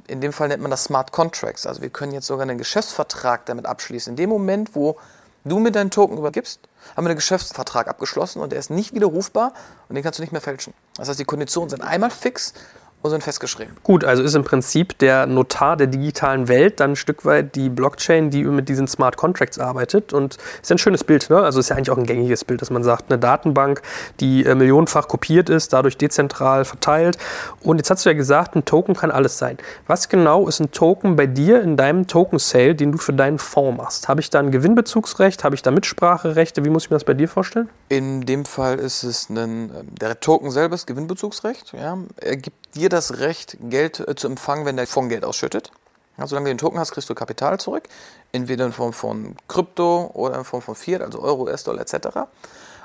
In 0.07 0.21
dem 0.21 0.31
Fall 0.31 0.47
nennt 0.47 0.61
man 0.61 0.71
das 0.71 0.85
Smart 0.85 1.11
Contracts. 1.11 1.67
Also 1.67 1.81
wir 1.81 1.89
können 1.89 2.13
jetzt 2.13 2.27
sogar 2.27 2.43
einen 2.43 2.57
Geschäftsvertrag 2.57 3.45
damit 3.45 3.65
abschließen. 3.65 4.11
In 4.11 4.15
dem 4.15 4.29
Moment, 4.29 4.73
wo 4.73 4.97
du 5.43 5.59
mir 5.59 5.71
deinen 5.71 5.91
Token 5.91 6.17
übergibst, 6.17 6.61
haben 6.95 7.05
wir 7.05 7.09
einen 7.09 7.17
Geschäftsvertrag 7.17 7.87
abgeschlossen 7.87 8.41
und 8.41 8.51
der 8.51 8.59
ist 8.59 8.69
nicht 8.69 8.93
widerrufbar 8.93 9.53
und 9.87 9.95
den 9.95 10.03
kannst 10.03 10.19
du 10.19 10.23
nicht 10.23 10.31
mehr 10.31 10.41
fälschen. 10.41 10.73
Das 10.95 11.09
heißt, 11.09 11.19
die 11.19 11.25
Konditionen 11.25 11.69
sind 11.69 11.81
einmal 11.81 12.09
fix 12.09 12.53
und 13.01 13.11
sind 13.11 13.23
festgeschrieben. 13.23 13.75
Gut, 13.83 14.03
also 14.03 14.23
ist 14.23 14.35
im 14.35 14.43
Prinzip 14.43 14.97
der 14.97 15.25
Notar 15.25 15.77
der 15.77 15.87
digitalen 15.87 16.47
Welt 16.47 16.79
dann 16.79 16.91
ein 16.91 16.95
Stück 16.95 17.23
weit 17.23 17.55
die 17.55 17.69
Blockchain, 17.69 18.29
die 18.29 18.43
mit 18.43 18.67
diesen 18.67 18.87
Smart 18.87 19.15
Contracts 19.15 19.57
arbeitet. 19.57 20.11
Und 20.11 20.37
ist 20.61 20.71
ein 20.71 20.77
schönes 20.77 21.03
Bild, 21.03 21.29
ne? 21.29 21.39
Also 21.39 21.59
ist 21.59 21.69
ja 21.69 21.77
eigentlich 21.77 21.91
auch 21.91 21.97
ein 21.97 22.05
gängiges 22.05 22.43
Bild, 22.43 22.61
dass 22.61 22.69
man 22.69 22.83
sagt, 22.83 23.09
eine 23.09 23.17
Datenbank, 23.17 23.81
die 24.19 24.45
äh, 24.45 24.53
millionenfach 24.53 25.07
kopiert 25.07 25.49
ist, 25.49 25.71
dadurch 25.71 25.97
dezentral 25.97 26.65
verteilt. 26.65 27.17
Und 27.61 27.77
jetzt 27.77 27.89
hast 27.89 28.05
du 28.05 28.09
ja 28.09 28.15
gesagt, 28.15 28.55
ein 28.55 28.65
Token 28.65 28.95
kann 28.95 29.11
alles 29.11 29.37
sein. 29.37 29.57
Was 29.87 30.09
genau 30.09 30.47
ist 30.47 30.59
ein 30.59 30.71
Token 30.71 31.15
bei 31.15 31.25
dir 31.25 31.61
in 31.61 31.77
deinem 31.77 32.07
Token-Sale, 32.07 32.75
den 32.75 32.91
du 32.91 32.97
für 32.97 33.13
deinen 33.13 33.39
Fonds 33.39 33.77
machst? 33.77 34.09
Habe 34.09 34.19
ich 34.19 34.29
da 34.29 34.39
ein 34.39 34.51
Gewinnbezugsrecht? 34.51 35.43
Habe 35.45 35.55
ich 35.55 35.61
da 35.61 35.71
Mitspracherechte? 35.71 36.65
Wie 36.65 36.69
muss 36.69 36.85
ich 36.85 36.89
mir 36.89 36.95
das 36.97 37.05
bei 37.05 37.13
dir 37.13 37.29
vorstellen? 37.29 37.69
In 37.87 38.25
dem 38.25 38.43
Fall 38.43 38.77
ist 38.79 39.03
es 39.03 39.29
ein, 39.29 39.37
ähm, 39.37 39.71
der 39.95 40.19
Token 40.19 40.51
selber 40.51 40.75
ist 40.75 40.85
Gewinnbezugsrecht. 40.85 41.73
Ja. 41.73 41.97
Er 42.17 42.35
gibt 42.35 42.75
dir 42.75 42.88
das 42.93 43.19
Recht, 43.19 43.57
Geld 43.61 43.99
äh, 43.99 44.15
zu 44.15 44.27
empfangen, 44.27 44.65
wenn 44.65 44.75
der 44.75 44.87
Fonds 44.87 45.09
Geld 45.09 45.23
ausschüttet. 45.23 45.71
Ja, 46.17 46.27
solange 46.27 46.45
du 46.45 46.53
den 46.53 46.57
Token 46.57 46.79
hast, 46.79 46.91
kriegst 46.91 47.09
du 47.09 47.15
Kapital 47.15 47.59
zurück. 47.59 47.87
Entweder 48.31 48.65
in 48.65 48.73
Form 48.73 48.93
von 48.93 49.35
Krypto 49.47 50.11
oder 50.13 50.37
in 50.37 50.43
Form 50.43 50.61
von 50.61 50.75
Fiat, 50.75 51.01
also 51.01 51.21
Euro, 51.21 51.43
US-Dollar 51.43 51.81
etc. 51.81 52.07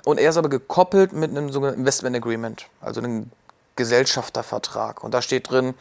Und 0.04 0.18
er 0.20 0.30
ist 0.30 0.37
aber 0.37 0.49
gekoppelt 0.49 1.12
mit 1.12 1.30
einem 1.30 1.50
sogenannten 1.50 1.80
Investment 1.80 2.14
Agreement, 2.14 2.66
also 2.80 3.00
einem 3.00 3.30
Gesellschaftervertrag. 3.76 5.02
Und 5.02 5.14
da 5.14 5.20
steht 5.20 5.50
drin, 5.50 5.75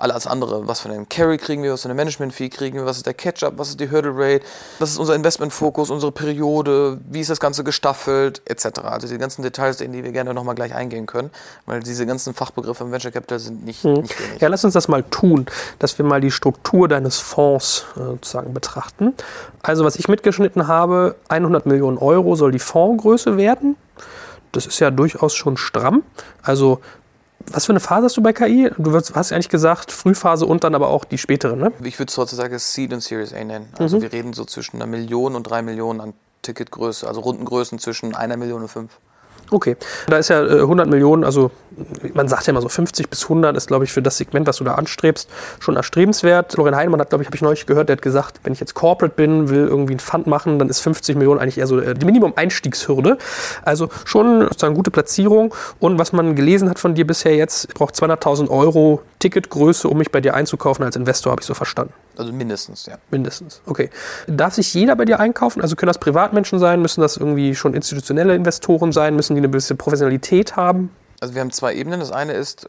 alles 0.00 0.26
andere, 0.26 0.66
was 0.66 0.80
für 0.80 0.88
einen 0.88 1.08
Carry 1.08 1.38
kriegen 1.38 1.62
wir, 1.62 1.72
was 1.72 1.82
für 1.82 1.88
eine 1.88 1.94
Management-Fee 1.94 2.48
kriegen 2.48 2.78
wir, 2.78 2.86
was 2.86 2.96
ist 2.98 3.06
der 3.06 3.14
Catch-up, 3.14 3.54
was 3.56 3.68
ist 3.70 3.80
die 3.80 3.90
Hurdle 3.90 4.12
Rate, 4.14 4.44
was 4.78 4.90
ist 4.90 4.98
unser 4.98 5.14
Investment-Fokus, 5.14 5.90
unsere 5.90 6.10
Periode, 6.12 6.98
wie 7.08 7.20
ist 7.20 7.30
das 7.30 7.40
Ganze 7.40 7.64
gestaffelt, 7.64 8.42
etc. 8.46 8.80
Also 8.82 9.06
die 9.08 9.18
ganzen 9.18 9.42
Details, 9.42 9.80
in 9.80 9.92
die 9.92 10.02
wir 10.02 10.12
gerne 10.12 10.32
nochmal 10.34 10.54
gleich 10.54 10.74
eingehen 10.74 11.06
können, 11.06 11.30
weil 11.66 11.80
diese 11.80 12.06
ganzen 12.06 12.34
Fachbegriffe 12.34 12.84
im 12.84 12.92
Venture 12.92 13.10
Capital 13.12 13.38
sind 13.38 13.64
nicht, 13.64 13.84
Mhm. 13.84 13.92
nicht 14.02 14.18
wenig. 14.20 14.40
Ja, 14.40 14.48
lass 14.48 14.64
uns 14.64 14.74
das 14.74 14.88
mal 14.88 15.02
tun, 15.04 15.46
dass 15.78 15.98
wir 15.98 16.04
mal 16.04 16.20
die 16.20 16.30
Struktur 16.30 16.88
deines 16.88 17.18
Fonds 17.18 17.84
äh, 17.96 18.00
sozusagen 18.00 18.54
betrachten. 18.54 19.14
Also, 19.62 19.84
was 19.84 19.96
ich 19.96 20.08
mitgeschnitten 20.08 20.66
habe, 20.66 21.16
100 21.28 21.66
Millionen 21.66 21.98
Euro 21.98 22.36
soll 22.36 22.52
die 22.52 22.58
Fondsgröße 22.58 23.36
werden. 23.36 23.76
Das 24.52 24.66
ist 24.66 24.80
ja 24.80 24.90
durchaus 24.90 25.34
schon 25.34 25.56
stramm. 25.56 26.02
Also, 26.42 26.80
was 27.52 27.66
für 27.66 27.72
eine 27.72 27.80
Phase 27.80 28.04
hast 28.06 28.16
du 28.16 28.22
bei 28.22 28.32
KI? 28.32 28.70
Du 28.78 28.92
wirst- 28.92 29.14
hast 29.14 29.30
ja 29.30 29.36
eigentlich 29.36 29.48
gesagt, 29.48 29.92
Frühphase 29.92 30.46
und 30.46 30.64
dann 30.64 30.74
aber 30.74 30.88
auch 30.88 31.04
die 31.04 31.18
spätere, 31.18 31.56
ne? 31.56 31.72
Ich 31.82 31.98
würde 31.98 32.10
es 32.10 32.16
heutzutage 32.18 32.58
Seed 32.58 32.92
und 32.92 33.02
Series 33.02 33.32
A 33.32 33.42
nennen. 33.44 33.68
Also 33.78 33.96
Mhm. 33.98 34.02
wir 34.02 34.12
reden 34.12 34.32
so 34.32 34.44
zwischen 34.44 34.76
einer 34.76 34.86
Million 34.86 35.34
und 35.34 35.44
drei 35.44 35.62
Millionen 35.62 36.00
an 36.00 36.12
Ticketgröße, 36.42 37.06
also 37.06 37.20
Rundengrößen 37.20 37.78
zwischen 37.78 38.14
einer 38.14 38.36
Million 38.36 38.62
und 38.62 38.68
fünf. 38.68 38.92
Okay, 39.50 39.76
da 40.06 40.16
ist 40.16 40.28
ja 40.28 40.44
äh, 40.44 40.60
100 40.60 40.88
Millionen, 40.88 41.24
also 41.24 41.50
man 42.14 42.28
sagt 42.28 42.46
ja 42.46 42.52
immer 42.52 42.60
so 42.60 42.68
50 42.68 43.08
bis 43.10 43.24
100 43.24 43.56
ist, 43.56 43.68
glaube 43.68 43.84
ich, 43.84 43.92
für 43.92 44.02
das 44.02 44.16
Segment, 44.16 44.46
was 44.46 44.56
du 44.56 44.64
da 44.64 44.74
anstrebst, 44.74 45.28
schon 45.60 45.76
erstrebenswert. 45.76 46.52
Florian 46.52 46.76
Heinemann 46.76 47.00
hat, 47.00 47.10
glaube 47.10 47.22
ich, 47.22 47.28
habe 47.28 47.36
ich 47.36 47.42
neulich 47.42 47.66
gehört, 47.66 47.88
der 47.88 47.96
hat 47.96 48.02
gesagt, 48.02 48.40
wenn 48.44 48.52
ich 48.52 48.60
jetzt 48.60 48.74
Corporate 48.74 49.14
bin, 49.14 49.48
will 49.48 49.66
irgendwie 49.66 49.92
einen 49.92 50.00
Fund 50.00 50.26
machen, 50.26 50.58
dann 50.58 50.68
ist 50.68 50.80
50 50.80 51.16
Millionen 51.16 51.40
eigentlich 51.40 51.58
eher 51.58 51.66
so 51.66 51.80
äh, 51.80 51.94
die 51.94 52.06
Minimum-Einstiegshürde. 52.06 53.18
Also 53.62 53.88
schon 54.04 54.42
sozusagen 54.42 54.74
gute 54.74 54.90
Platzierung. 54.90 55.54
Und 55.78 55.98
was 55.98 56.12
man 56.12 56.34
gelesen 56.34 56.68
hat 56.68 56.78
von 56.78 56.94
dir 56.94 57.06
bisher 57.06 57.34
jetzt, 57.34 57.66
ich 57.68 57.74
brauche 57.74 57.92
200.000 57.92 58.48
Euro 58.48 59.02
Ticketgröße, 59.18 59.88
um 59.88 59.98
mich 59.98 60.10
bei 60.10 60.20
dir 60.20 60.34
einzukaufen 60.34 60.84
als 60.84 60.96
Investor, 60.96 61.32
habe 61.32 61.42
ich 61.42 61.46
so 61.46 61.54
verstanden. 61.54 61.92
Also 62.20 62.34
mindestens, 62.34 62.84
ja. 62.84 62.98
Mindestens. 63.10 63.62
Okay. 63.64 63.88
Darf 64.26 64.52
sich 64.52 64.74
jeder 64.74 64.94
bei 64.94 65.06
dir 65.06 65.20
einkaufen? 65.20 65.62
Also 65.62 65.74
können 65.74 65.88
das 65.88 65.96
Privatmenschen 65.96 66.58
sein? 66.58 66.82
Müssen 66.82 67.00
das 67.00 67.16
irgendwie 67.16 67.54
schon 67.54 67.72
institutionelle 67.72 68.34
Investoren 68.34 68.92
sein? 68.92 69.16
Müssen 69.16 69.36
die 69.36 69.40
eine 69.40 69.48
gewisse 69.48 69.74
Professionalität 69.74 70.54
haben? 70.54 70.94
Also 71.20 71.32
wir 71.32 71.40
haben 71.40 71.50
zwei 71.50 71.74
Ebenen. 71.74 71.98
Das 71.98 72.12
eine 72.12 72.34
ist, 72.34 72.68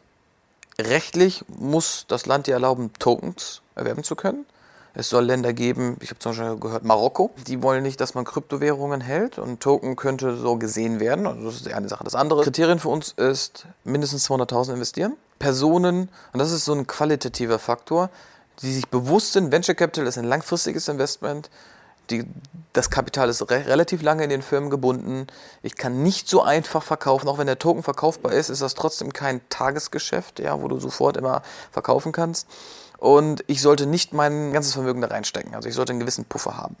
rechtlich 0.80 1.44
muss 1.48 2.06
das 2.08 2.24
Land 2.24 2.46
dir 2.46 2.54
erlauben, 2.54 2.92
Tokens 2.98 3.60
erwerben 3.74 4.04
zu 4.04 4.16
können. 4.16 4.46
Es 4.94 5.10
soll 5.10 5.26
Länder 5.26 5.52
geben, 5.52 5.98
ich 6.00 6.08
habe 6.08 6.18
zum 6.18 6.32
Beispiel 6.32 6.58
gehört, 6.58 6.84
Marokko, 6.84 7.30
die 7.46 7.62
wollen 7.62 7.82
nicht, 7.82 8.00
dass 8.00 8.14
man 8.14 8.24
Kryptowährungen 8.24 9.02
hält 9.02 9.38
und 9.38 9.60
Token 9.60 9.96
könnte 9.96 10.34
so 10.36 10.56
gesehen 10.56 10.98
werden. 10.98 11.26
Also 11.26 11.44
das 11.44 11.54
ist 11.56 11.66
die 11.66 11.74
eine 11.74 11.90
Sache. 11.90 12.04
Das 12.04 12.14
andere 12.14 12.42
Kriterium 12.42 12.78
für 12.78 12.88
uns 12.88 13.12
ist 13.12 13.66
mindestens 13.84 14.28
200.000 14.30 14.74
investieren. 14.74 15.14
Personen, 15.38 16.08
und 16.32 16.38
das 16.38 16.52
ist 16.52 16.64
so 16.64 16.72
ein 16.72 16.86
qualitativer 16.86 17.58
Faktor, 17.58 18.08
die 18.62 18.72
sich 18.72 18.88
bewusst 18.88 19.32
sind, 19.32 19.52
Venture 19.52 19.74
Capital 19.74 20.06
ist 20.06 20.18
ein 20.18 20.24
langfristiges 20.24 20.88
Investment. 20.88 21.50
Die, 22.10 22.24
das 22.72 22.90
Kapital 22.90 23.28
ist 23.28 23.42
re 23.50 23.66
relativ 23.66 24.02
lange 24.02 24.24
in 24.24 24.30
den 24.30 24.42
Firmen 24.42 24.70
gebunden. 24.70 25.26
Ich 25.62 25.76
kann 25.76 26.02
nicht 26.02 26.28
so 26.28 26.42
einfach 26.42 26.82
verkaufen. 26.82 27.28
Auch 27.28 27.38
wenn 27.38 27.46
der 27.46 27.58
Token 27.58 27.82
verkaufbar 27.82 28.32
ist, 28.32 28.48
ist 28.48 28.62
das 28.62 28.74
trotzdem 28.74 29.12
kein 29.12 29.40
Tagesgeschäft, 29.48 30.40
ja, 30.40 30.60
wo 30.60 30.68
du 30.68 30.80
sofort 30.80 31.16
immer 31.16 31.42
verkaufen 31.70 32.12
kannst. 32.12 32.48
Und 32.98 33.42
ich 33.48 33.60
sollte 33.60 33.86
nicht 33.86 34.12
mein 34.12 34.52
ganzes 34.52 34.74
Vermögen 34.74 35.00
da 35.00 35.08
reinstecken. 35.08 35.54
Also 35.54 35.68
ich 35.68 35.74
sollte 35.74 35.90
einen 35.90 36.00
gewissen 36.00 36.24
Puffer 36.24 36.56
haben. 36.56 36.76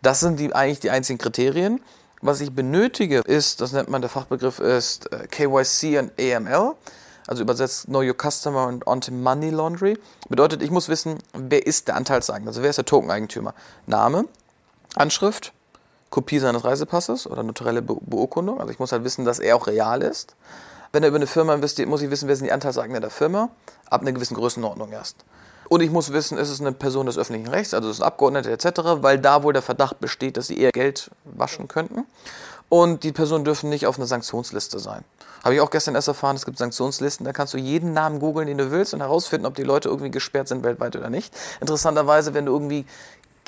Das 0.00 0.20
sind 0.20 0.40
die, 0.40 0.54
eigentlich 0.54 0.80
die 0.80 0.90
einzigen 0.90 1.18
Kriterien. 1.18 1.80
Was 2.20 2.40
ich 2.40 2.52
benötige, 2.52 3.18
ist, 3.18 3.60
das 3.60 3.72
nennt 3.72 3.88
man, 3.88 4.00
der 4.00 4.10
Fachbegriff 4.10 4.60
ist 4.60 5.12
äh, 5.12 5.26
KYC 5.26 5.98
und 5.98 6.12
AML. 6.18 6.74
Also 7.28 7.42
übersetzt 7.42 7.86
Know 7.86 8.00
Your 8.00 8.14
Customer 8.14 8.66
und 8.66 8.88
Anti-Money 8.88 9.50
Laundry. 9.50 9.98
Bedeutet, 10.28 10.62
ich 10.62 10.70
muss 10.70 10.88
wissen, 10.88 11.18
wer 11.34 11.64
ist 11.64 11.86
der 11.86 11.96
Anteilseigner, 11.96 12.48
also 12.48 12.62
wer 12.62 12.70
ist 12.70 12.76
der 12.76 12.86
Tokeneigentümer. 12.86 13.54
Name, 13.86 14.24
Anschrift, 14.96 15.52
Kopie 16.10 16.38
seines 16.38 16.64
Reisepasses 16.64 17.26
oder 17.26 17.42
notarielle 17.42 17.82
Be 17.82 17.96
Beurkundung. 18.00 18.60
Also 18.60 18.72
ich 18.72 18.78
muss 18.78 18.92
halt 18.92 19.04
wissen, 19.04 19.24
dass 19.24 19.38
er 19.38 19.56
auch 19.56 19.66
real 19.66 20.02
ist. 20.02 20.34
Wenn 20.90 21.02
er 21.02 21.10
über 21.10 21.16
eine 21.16 21.26
Firma 21.26 21.54
investiert, 21.54 21.88
muss 21.88 22.00
ich 22.00 22.10
wissen, 22.10 22.28
wer 22.28 22.36
sind 22.36 22.46
die 22.46 22.52
Anteilseigner 22.52 23.00
der 23.00 23.10
Firma. 23.10 23.50
Ab 23.90 24.00
einer 24.00 24.12
gewissen 24.12 24.34
Größenordnung 24.34 24.90
erst. 24.90 25.16
Und 25.68 25.82
ich 25.82 25.90
muss 25.90 26.12
wissen, 26.12 26.38
ist 26.38 26.48
es 26.48 26.60
eine 26.60 26.72
Person 26.72 27.06
des 27.06 27.18
öffentlichen 27.18 27.48
Rechts, 27.48 27.74
also 27.74 27.90
ist 27.90 27.96
es 27.96 28.00
ein 28.00 28.06
Abgeordneter 28.06 28.50
etc., 28.50 29.02
weil 29.02 29.18
da 29.18 29.42
wohl 29.42 29.52
der 29.52 29.60
Verdacht 29.60 30.00
besteht, 30.00 30.38
dass 30.38 30.46
sie 30.46 30.58
eher 30.58 30.72
Geld 30.72 31.10
waschen 31.24 31.68
könnten. 31.68 32.06
Und 32.68 33.02
die 33.02 33.12
Personen 33.12 33.44
dürfen 33.44 33.70
nicht 33.70 33.86
auf 33.86 33.98
einer 33.98 34.06
Sanktionsliste 34.06 34.78
sein. 34.78 35.04
Habe 35.42 35.54
ich 35.54 35.60
auch 35.60 35.70
gestern 35.70 35.94
erst 35.94 36.08
erfahren, 36.08 36.36
es 36.36 36.44
gibt 36.44 36.58
Sanktionslisten, 36.58 37.24
da 37.24 37.32
kannst 37.32 37.54
du 37.54 37.58
jeden 37.58 37.92
Namen 37.92 38.18
googeln, 38.18 38.46
den 38.46 38.58
du 38.58 38.70
willst 38.70 38.92
und 38.92 39.00
herausfinden, 39.00 39.46
ob 39.46 39.54
die 39.54 39.62
Leute 39.62 39.88
irgendwie 39.88 40.10
gesperrt 40.10 40.48
sind 40.48 40.64
weltweit 40.64 40.96
oder 40.96 41.10
nicht. 41.10 41.32
Interessanterweise, 41.60 42.34
wenn 42.34 42.44
du 42.46 42.52
irgendwie 42.52 42.84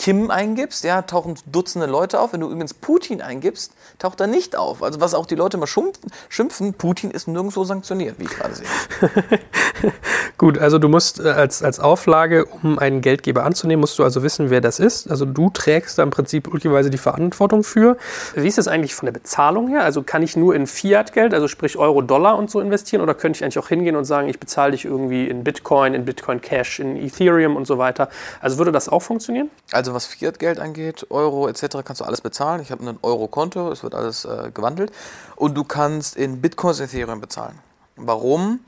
Kim 0.01 0.31
eingibst, 0.31 0.83
ja, 0.85 1.03
tauchen 1.03 1.35
Dutzende 1.45 1.87
Leute 1.87 2.21
auf. 2.21 2.33
Wenn 2.33 2.41
du 2.41 2.47
übrigens 2.47 2.73
Putin 2.73 3.21
eingibst, 3.21 3.75
taucht 3.99 4.19
er 4.23 4.29
nicht 4.29 4.57
auf. 4.57 4.83
Also 4.83 4.99
was 5.03 5.13
auch 5.13 5.27
die 5.27 5.35
Leute 5.35 5.59
mal 5.59 5.67
schimpfen, 5.67 6.73
Putin 6.73 7.11
ist 7.11 7.29
nirgendwo 7.29 7.65
sanktioniert, 7.65 8.19
wie 8.19 8.25
ich 8.25 8.31
gerade 8.31 8.55
sehe. 8.55 8.67
Gut, 10.39 10.57
also 10.57 10.79
du 10.79 10.89
musst 10.89 11.21
äh, 11.21 11.29
als, 11.29 11.63
als 11.63 11.81
Auflage, 11.81 12.47
um 12.47 12.79
einen 12.79 13.03
Geldgeber 13.03 13.45
anzunehmen, 13.45 13.83
musst 13.83 13.99
du 13.99 14.03
also 14.03 14.23
wissen, 14.23 14.49
wer 14.49 14.63
das 14.63 14.79
ist. 14.79 15.11
Also 15.11 15.27
du 15.27 15.51
trägst 15.51 15.99
da 15.99 16.03
im 16.03 16.09
Prinzip 16.09 16.49
ulkigerweise 16.49 16.89
die 16.89 16.97
Verantwortung 16.97 17.63
für. 17.63 17.99
Wie 18.35 18.49
ist 18.49 18.57
das 18.57 18.69
eigentlich 18.69 18.95
von 18.95 19.05
der 19.05 19.13
Bezahlung 19.13 19.69
her? 19.69 19.85
Also 19.85 20.03
kann 20.03 20.23
ich 20.23 20.35
nur 20.35 20.55
in 20.55 20.67
Fiat-Geld, 20.67 21.35
also 21.35 21.47
sprich 21.47 21.77
Euro, 21.77 22.01
Dollar 22.01 22.39
und 22.39 22.51
so 22.51 22.61
investieren? 22.61 23.03
Oder 23.03 23.13
könnte 23.13 23.37
ich 23.37 23.45
eigentlich 23.45 23.59
auch 23.59 23.69
hingehen 23.69 23.97
und 23.97 24.07
sagen, 24.07 24.31
ich 24.31 24.41
bezahle 24.41 24.71
dich 24.73 24.87
irgendwie 24.87 25.29
in 25.29 25.45
Bitcoin, 25.45 25.93
in 25.93 26.07
Bitcoin 26.07 26.41
Cash, 26.41 26.81
in 26.81 26.97
Ethereum 26.97 27.55
und 27.55 27.67
so 27.67 27.77
weiter? 27.77 28.09
Also 28.41 28.57
würde 28.57 28.73
das 28.73 28.89
auch 28.89 29.03
funktionieren? 29.03 29.51
Also 29.73 29.89
was 29.94 30.07
Fiat-Geld 30.07 30.59
angeht, 30.59 31.07
Euro 31.11 31.48
etc., 31.48 31.79
kannst 31.85 32.00
du 32.00 32.05
alles 32.05 32.20
bezahlen. 32.20 32.61
Ich 32.62 32.70
habe 32.70 32.88
ein 32.88 32.98
Euro-Konto, 33.03 33.70
es 33.70 33.83
wird 33.83 33.94
alles 33.94 34.24
äh, 34.24 34.50
gewandelt. 34.53 34.92
Und 35.37 35.55
du 35.55 35.64
kannst 35.64 36.16
in 36.16 36.40
Bitcoins 36.40 36.81
Ethereum 36.81 37.20
bezahlen. 37.20 37.59
Warum? 37.96 38.61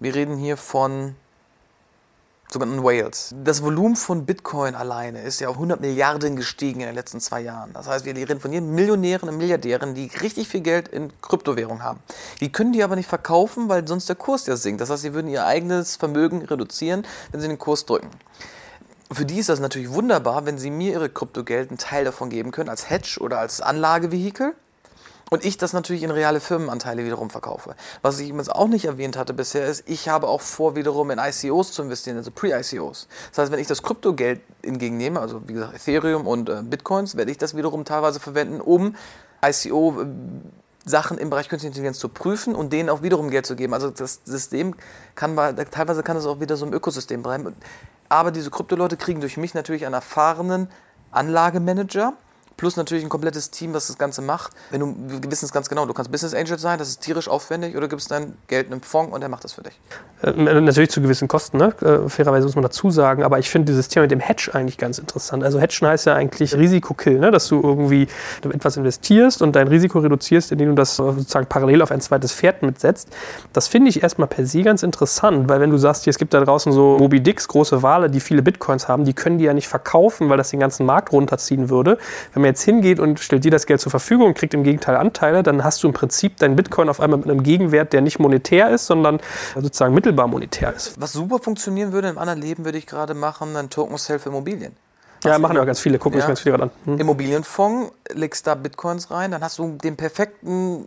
Wir 0.00 0.14
reden 0.14 0.36
hier 0.36 0.56
von 0.56 1.14
sogenannten 2.50 2.82
Whales. 2.82 3.34
Das 3.44 3.62
Volumen 3.62 3.96
von 3.96 4.24
Bitcoin 4.24 4.74
alleine 4.74 5.22
ist 5.22 5.40
ja 5.40 5.48
auf 5.48 5.56
100 5.56 5.80
Milliarden 5.80 6.36
gestiegen 6.36 6.80
in 6.80 6.86
den 6.86 6.94
letzten 6.94 7.20
zwei 7.20 7.40
Jahren. 7.40 7.72
Das 7.74 7.86
heißt, 7.86 8.04
wir 8.04 8.14
reden 8.14 8.40
von 8.40 8.52
jedem 8.52 8.74
Millionären 8.74 9.28
und 9.28 9.36
Milliardären, 9.36 9.94
die 9.94 10.10
richtig 10.22 10.48
viel 10.48 10.62
Geld 10.62 10.88
in 10.88 11.12
Kryptowährung 11.20 11.82
haben. 11.82 12.00
Die 12.40 12.50
können 12.50 12.72
die 12.72 12.82
aber 12.82 12.96
nicht 12.96 13.08
verkaufen, 13.08 13.68
weil 13.68 13.86
sonst 13.86 14.08
der 14.08 14.16
Kurs 14.16 14.46
ja 14.46 14.56
sinkt. 14.56 14.80
Das 14.80 14.88
heißt, 14.88 15.02
sie 15.02 15.12
würden 15.12 15.28
ihr 15.28 15.44
eigenes 15.44 15.96
Vermögen 15.96 16.42
reduzieren, 16.42 17.06
wenn 17.30 17.40
sie 17.40 17.48
den 17.48 17.58
Kurs 17.58 17.84
drücken. 17.84 18.08
Für 19.10 19.24
die 19.24 19.38
ist 19.38 19.48
das 19.48 19.58
natürlich 19.58 19.90
wunderbar, 19.90 20.44
wenn 20.44 20.58
sie 20.58 20.70
mir 20.70 20.92
ihre 20.92 21.08
Kryptogeld 21.08 21.70
einen 21.70 21.78
Teil 21.78 22.04
davon 22.04 22.28
geben 22.28 22.50
können, 22.50 22.68
als 22.68 22.90
Hedge 22.90 23.18
oder 23.20 23.38
als 23.38 23.60
Anlagevehikel. 23.60 24.54
Und 25.30 25.44
ich 25.44 25.58
das 25.58 25.72
natürlich 25.72 26.02
in 26.02 26.10
reale 26.10 26.40
Firmenanteile 26.40 27.04
wiederum 27.04 27.28
verkaufe. 27.28 27.74
Was 28.00 28.18
ich 28.18 28.28
übrigens 28.28 28.48
auch 28.48 28.68
nicht 28.68 28.86
erwähnt 28.86 29.16
hatte 29.16 29.34
bisher 29.34 29.66
ist, 29.66 29.84
ich 29.86 30.08
habe 30.08 30.26
auch 30.26 30.40
vor, 30.40 30.74
wiederum 30.74 31.10
in 31.10 31.18
ICOs 31.18 31.72
zu 31.72 31.82
investieren, 31.82 32.16
also 32.16 32.30
Pre-ICOs. 32.30 33.08
Das 33.30 33.38
heißt, 33.38 33.52
wenn 33.52 33.58
ich 33.58 33.66
das 33.66 33.82
Kryptogeld 33.82 34.40
entgegennehme, 34.62 35.20
also 35.20 35.46
wie 35.46 35.52
gesagt 35.52 35.74
Ethereum 35.74 36.26
und 36.26 36.48
äh, 36.48 36.62
Bitcoins, 36.62 37.16
werde 37.16 37.30
ich 37.30 37.36
das 37.38 37.54
wiederum 37.56 37.84
teilweise 37.84 38.20
verwenden, 38.20 38.60
um 38.60 38.96
ICO 39.44 40.02
äh, 40.02 41.20
im 41.20 41.30
Bereich 41.30 41.50
Künstliche 41.50 41.66
Intelligenz 41.68 41.98
zu 41.98 42.08
prüfen 42.08 42.54
und 42.54 42.72
denen 42.72 42.88
auch 42.88 43.02
wiederum 43.02 43.28
Geld 43.28 43.44
zu 43.44 43.56
geben. 43.56 43.74
Also 43.74 43.90
das 43.90 44.20
System 44.24 44.74
kann 45.14 45.36
teilweise 45.70 46.02
kann 46.02 46.16
es 46.16 46.24
auch 46.24 46.40
wieder 46.40 46.56
so 46.56 46.64
im 46.64 46.72
Ökosystem 46.72 47.22
bleiben. 47.22 47.54
Aber 48.08 48.30
diese 48.30 48.50
Krypto-Leute 48.50 48.96
kriegen 48.96 49.20
durch 49.20 49.36
mich 49.36 49.54
natürlich 49.54 49.84
einen 49.84 49.94
erfahrenen 49.94 50.68
Anlagemanager, 51.10 52.14
plus 52.58 52.76
natürlich 52.76 53.04
ein 53.04 53.08
komplettes 53.08 53.50
Team, 53.50 53.72
das 53.72 53.86
das 53.86 53.96
Ganze 53.96 54.20
macht. 54.20 54.52
Wenn 54.70 54.80
du, 54.80 54.94
wir 55.06 55.30
wissen 55.30 55.46
es 55.46 55.52
ganz 55.52 55.68
genau, 55.68 55.86
du 55.86 55.94
kannst 55.94 56.10
Business 56.10 56.34
Angel 56.34 56.58
sein, 56.58 56.78
das 56.78 56.88
ist 56.88 57.00
tierisch 57.00 57.28
aufwendig, 57.28 57.76
oder 57.76 57.88
gibst 57.88 58.10
dein 58.10 58.34
Geld 58.48 58.66
einem 58.66 58.82
Fonds 58.82 59.14
und 59.14 59.20
der 59.20 59.30
macht 59.30 59.44
das 59.44 59.54
für 59.54 59.62
dich. 59.62 59.80
Äh, 60.22 60.32
natürlich 60.60 60.90
zu 60.90 61.00
gewissen 61.00 61.28
Kosten, 61.28 61.56
ne? 61.56 61.72
äh, 61.80 62.08
fairerweise 62.08 62.46
muss 62.46 62.56
man 62.56 62.64
dazu 62.64 62.90
sagen, 62.90 63.22
aber 63.22 63.38
ich 63.38 63.48
finde 63.48 63.72
dieses 63.72 63.88
Thema 63.88 64.02
mit 64.02 64.10
dem 64.10 64.20
Hedge 64.20 64.50
eigentlich 64.52 64.76
ganz 64.76 64.98
interessant. 64.98 65.44
Also 65.44 65.60
Hedgen 65.60 65.86
heißt 65.86 66.06
ja 66.06 66.14
eigentlich 66.14 66.56
Risikokill, 66.56 67.20
ne? 67.20 67.30
dass 67.30 67.46
du 67.46 67.62
irgendwie 67.62 68.08
etwas 68.42 68.76
investierst 68.76 69.40
und 69.40 69.54
dein 69.54 69.68
Risiko 69.68 70.00
reduzierst, 70.00 70.50
indem 70.50 70.70
du 70.70 70.74
das 70.74 70.96
sozusagen 70.96 71.46
parallel 71.46 71.80
auf 71.82 71.92
ein 71.92 72.00
zweites 72.00 72.32
Pferd 72.32 72.62
mitsetzt. 72.62 73.08
Das 73.52 73.68
finde 73.68 73.90
ich 73.90 74.02
erstmal 74.02 74.26
per 74.26 74.44
se 74.44 74.62
ganz 74.62 74.82
interessant, 74.82 75.48
weil 75.48 75.60
wenn 75.60 75.70
du 75.70 75.78
sagst, 75.78 76.04
hier, 76.04 76.10
es 76.10 76.18
gibt 76.18 76.34
da 76.34 76.40
draußen 76.40 76.72
so 76.72 76.98
Moby 76.98 77.20
Dicks, 77.20 77.46
große 77.46 77.84
Wale, 77.84 78.10
die 78.10 78.18
viele 78.18 78.42
Bitcoins 78.42 78.88
haben, 78.88 79.04
die 79.04 79.14
können 79.14 79.38
die 79.38 79.44
ja 79.44 79.54
nicht 79.54 79.68
verkaufen, 79.68 80.28
weil 80.28 80.38
das 80.38 80.50
den 80.50 80.58
ganzen 80.58 80.84
Markt 80.86 81.12
runterziehen 81.12 81.70
würde. 81.70 81.98
Wenn 82.32 82.42
man 82.42 82.47
jetzt 82.48 82.62
hingeht 82.62 82.98
und 83.00 83.20
stellt 83.20 83.44
dir 83.44 83.50
das 83.50 83.66
Geld 83.66 83.80
zur 83.80 83.90
Verfügung 83.90 84.26
und 84.26 84.34
kriegt 84.34 84.54
im 84.54 84.64
Gegenteil 84.64 84.96
Anteile, 84.96 85.42
dann 85.42 85.64
hast 85.64 85.82
du 85.82 85.88
im 85.88 85.94
Prinzip 85.94 86.36
deinen 86.38 86.56
Bitcoin 86.56 86.88
auf 86.88 87.00
einmal 87.00 87.18
mit 87.18 87.28
einem 87.28 87.42
Gegenwert, 87.42 87.92
der 87.92 88.00
nicht 88.00 88.18
monetär 88.18 88.70
ist, 88.70 88.86
sondern 88.86 89.20
sozusagen 89.54 89.94
mittelbar 89.94 90.26
monetär 90.26 90.74
ist. 90.74 91.00
Was 91.00 91.12
super 91.12 91.38
funktionieren 91.38 91.92
würde 91.92 92.08
im 92.08 92.18
anderen 92.18 92.40
Leben, 92.40 92.64
würde 92.64 92.78
ich 92.78 92.86
gerade 92.86 93.14
machen, 93.14 93.56
ein 93.56 93.70
Token 93.70 93.96
Sale 93.96 94.18
für 94.18 94.30
Immobilien. 94.30 94.74
Ja, 95.24 95.38
machen 95.38 95.56
ja 95.56 95.64
ganz 95.64 95.80
viele, 95.80 95.98
gucken 95.98 96.18
Ja. 96.18 96.22
sich 96.22 96.28
ganz 96.28 96.40
viele 96.40 96.56
gerade 96.56 96.64
an. 96.64 96.70
Hm. 96.84 97.00
Immobilienfonds, 97.00 97.92
legst 98.12 98.46
da 98.46 98.54
Bitcoins 98.54 99.10
rein, 99.10 99.30
dann 99.30 99.42
hast 99.42 99.58
du 99.58 99.76
den 99.82 99.96
perfekten, 99.96 100.86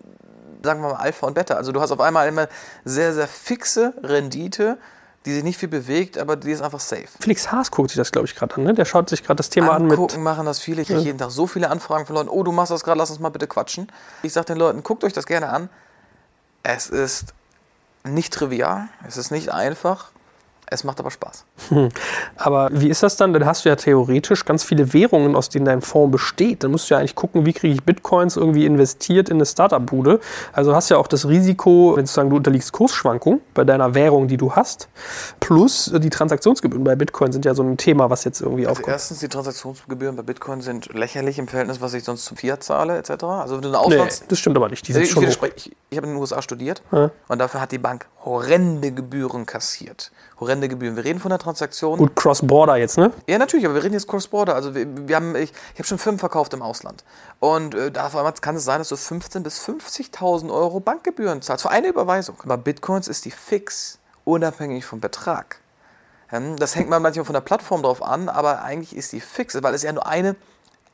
sagen 0.63 0.81
wir 0.81 0.89
mal, 0.89 0.95
Alpha 0.95 1.27
und 1.27 1.33
Beta. 1.33 1.55
Also 1.55 1.71
du 1.71 1.81
hast 1.81 1.91
auf 1.91 1.99
einmal 1.99 2.27
immer 2.27 2.47
sehr, 2.85 3.13
sehr 3.13 3.27
fixe 3.27 3.93
Rendite 4.03 4.77
die 5.25 5.33
sich 5.33 5.43
nicht 5.43 5.57
viel 5.57 5.69
bewegt, 5.69 6.17
aber 6.17 6.35
die 6.35 6.51
ist 6.51 6.61
einfach 6.61 6.79
safe. 6.79 7.07
Felix 7.19 7.51
Haas 7.51 7.69
guckt 7.69 7.89
sich 7.89 7.97
das, 7.97 8.11
glaube 8.11 8.27
ich, 8.27 8.35
gerade 8.35 8.55
an. 8.55 8.63
Ne? 8.63 8.73
Der 8.73 8.85
schaut 8.85 9.09
sich 9.09 9.23
gerade 9.23 9.37
das 9.37 9.49
Thema 9.49 9.73
an 9.73 9.83
mit. 9.83 9.93
Angucken 9.93 10.23
machen 10.23 10.45
das 10.45 10.59
viele. 10.59 10.81
Ich 10.81 10.87
kriege 10.87 11.01
jeden 11.01 11.19
Tag 11.19 11.31
so 11.31 11.45
viele 11.45 11.69
Anfragen 11.69 12.05
von 12.05 12.15
Leuten. 12.15 12.29
Oh, 12.29 12.43
du 12.43 12.51
machst 12.51 12.71
das 12.71 12.83
gerade, 12.83 12.97
lass 12.97 13.11
uns 13.11 13.19
mal 13.19 13.29
bitte 13.29 13.47
quatschen. 13.47 13.91
Ich 14.23 14.33
sage 14.33 14.47
den 14.47 14.57
Leuten, 14.57 14.81
guckt 14.81 15.03
euch 15.03 15.13
das 15.13 15.27
gerne 15.27 15.49
an. 15.49 15.69
Es 16.63 16.87
ist 16.87 17.33
nicht 18.03 18.33
trivial, 18.33 18.87
es 19.07 19.17
ist 19.17 19.31
nicht 19.31 19.51
einfach, 19.51 20.11
es 20.65 20.83
macht 20.83 20.99
aber 20.99 21.11
Spaß. 21.11 21.45
Aber 22.35 22.69
wie 22.71 22.89
ist 22.89 23.03
das 23.03 23.15
dann? 23.17 23.33
Dann 23.33 23.45
hast 23.45 23.65
du 23.65 23.69
ja 23.69 23.75
theoretisch 23.75 24.45
ganz 24.45 24.63
viele 24.63 24.93
Währungen, 24.93 25.35
aus 25.35 25.49
denen 25.49 25.65
dein 25.65 25.81
Fonds 25.81 26.11
besteht. 26.11 26.63
Dann 26.63 26.71
musst 26.71 26.89
du 26.89 26.93
ja 26.93 26.99
eigentlich 26.99 27.15
gucken, 27.15 27.45
wie 27.45 27.53
kriege 27.53 27.73
ich 27.73 27.83
Bitcoins 27.83 28.35
irgendwie 28.37 28.65
investiert 28.65 29.29
in 29.29 29.37
eine 29.37 29.45
Startup-Bude. 29.45 30.19
Also 30.53 30.75
hast 30.75 30.89
ja 30.89 30.97
auch 30.97 31.07
das 31.07 31.27
Risiko, 31.27 31.93
wenn 31.95 32.05
sozusagen 32.05 32.29
du 32.29 32.37
unterliegst 32.37 32.71
Kursschwankungen 32.73 33.41
bei 33.53 33.63
deiner 33.63 33.93
Währung, 33.93 34.27
die 34.27 34.37
du 34.37 34.53
hast. 34.53 34.89
Plus 35.39 35.91
die 35.93 36.09
Transaktionsgebühren 36.09 36.83
bei 36.83 36.95
Bitcoin 36.95 37.31
sind 37.31 37.45
ja 37.45 37.53
so 37.53 37.63
ein 37.63 37.77
Thema, 37.77 38.09
was 38.09 38.23
jetzt 38.23 38.41
irgendwie 38.41 38.65
Also 38.67 38.79
aufkommt. 38.79 38.93
erstens, 38.93 39.19
die 39.19 39.27
Transaktionsgebühren 39.27 40.15
bei 40.15 40.23
Bitcoin 40.23 40.61
sind 40.61 40.93
lächerlich 40.93 41.39
im 41.39 41.47
Verhältnis, 41.47 41.81
was 41.81 41.93
ich 41.93 42.03
sonst 42.03 42.25
zum 42.25 42.37
Fiat 42.37 42.63
zahle, 42.63 42.97
etc. 42.97 43.23
Also 43.23 43.55
wenn 43.55 43.61
du 43.63 43.69
eine 43.69 43.77
Nee, 43.87 43.95
Auslands... 43.95 44.23
das 44.27 44.39
stimmt 44.39 44.57
aber 44.57 44.69
nicht. 44.69 44.87
Die 44.87 44.93
sind 44.93 45.03
ich, 45.03 45.11
schon 45.11 45.23
ich, 45.23 45.39
ich 45.89 45.97
habe 45.97 46.07
in 46.07 46.13
den 46.13 46.21
USA 46.21 46.41
studiert 46.41 46.81
Ja. 46.91 47.11
und 47.27 47.39
dafür 47.39 47.61
hat 47.61 47.71
die 47.71 47.77
Bank 47.77 48.07
horrende 48.23 48.91
Gebühren 48.91 49.45
kassiert. 49.45 50.11
Horrende 50.39 50.67
Gebühren. 50.69 50.95
Wir 50.95 51.03
reden 51.03 51.19
von 51.19 51.29
der 51.29 51.39
Transaktion. 51.51 51.97
Gut, 51.97 52.15
Cross-Border 52.15 52.77
jetzt, 52.77 52.97
ne? 52.97 53.11
Ja, 53.27 53.37
natürlich, 53.37 53.65
aber 53.65 53.75
wir 53.75 53.83
reden 53.83 53.93
jetzt 53.93 54.07
Cross-Border. 54.07 54.55
Also 54.55 54.73
wir, 54.73 54.85
wir 55.07 55.15
haben, 55.15 55.35
ich, 55.35 55.51
ich 55.51 55.79
habe 55.79 55.83
schon 55.85 55.97
Firmen 55.97 56.19
verkauft 56.19 56.53
im 56.53 56.61
Ausland. 56.61 57.03
Und 57.39 57.75
äh, 57.75 57.91
da 57.91 58.09
kann 58.41 58.55
es 58.55 58.63
sein, 58.63 58.79
dass 58.79 58.89
du 58.89 58.95
15.000 58.95 59.39
bis 59.41 59.67
50.000 59.67 60.51
Euro 60.51 60.79
Bankgebühren 60.79 61.41
zahlst 61.41 61.63
für 61.63 61.69
eine 61.69 61.87
Überweisung. 61.87 62.37
Bei 62.45 62.57
Bitcoins 62.57 63.07
ist 63.07 63.25
die 63.25 63.31
fix, 63.31 63.99
unabhängig 64.23 64.85
vom 64.85 64.99
Betrag. 64.99 65.59
Ähm, 66.31 66.55
Das 66.57 66.75
hängt 66.75 66.89
man 66.89 67.01
manchmal 67.01 67.25
von 67.25 67.33
der 67.33 67.41
Plattform 67.41 67.83
drauf 67.83 68.01
an, 68.01 68.29
aber 68.29 68.63
eigentlich 68.63 68.95
ist 68.95 69.11
die 69.11 69.21
fix, 69.21 69.61
weil 69.61 69.73
es 69.73 69.83
ja 69.83 69.91
nur 69.91 70.05
eine, 70.05 70.35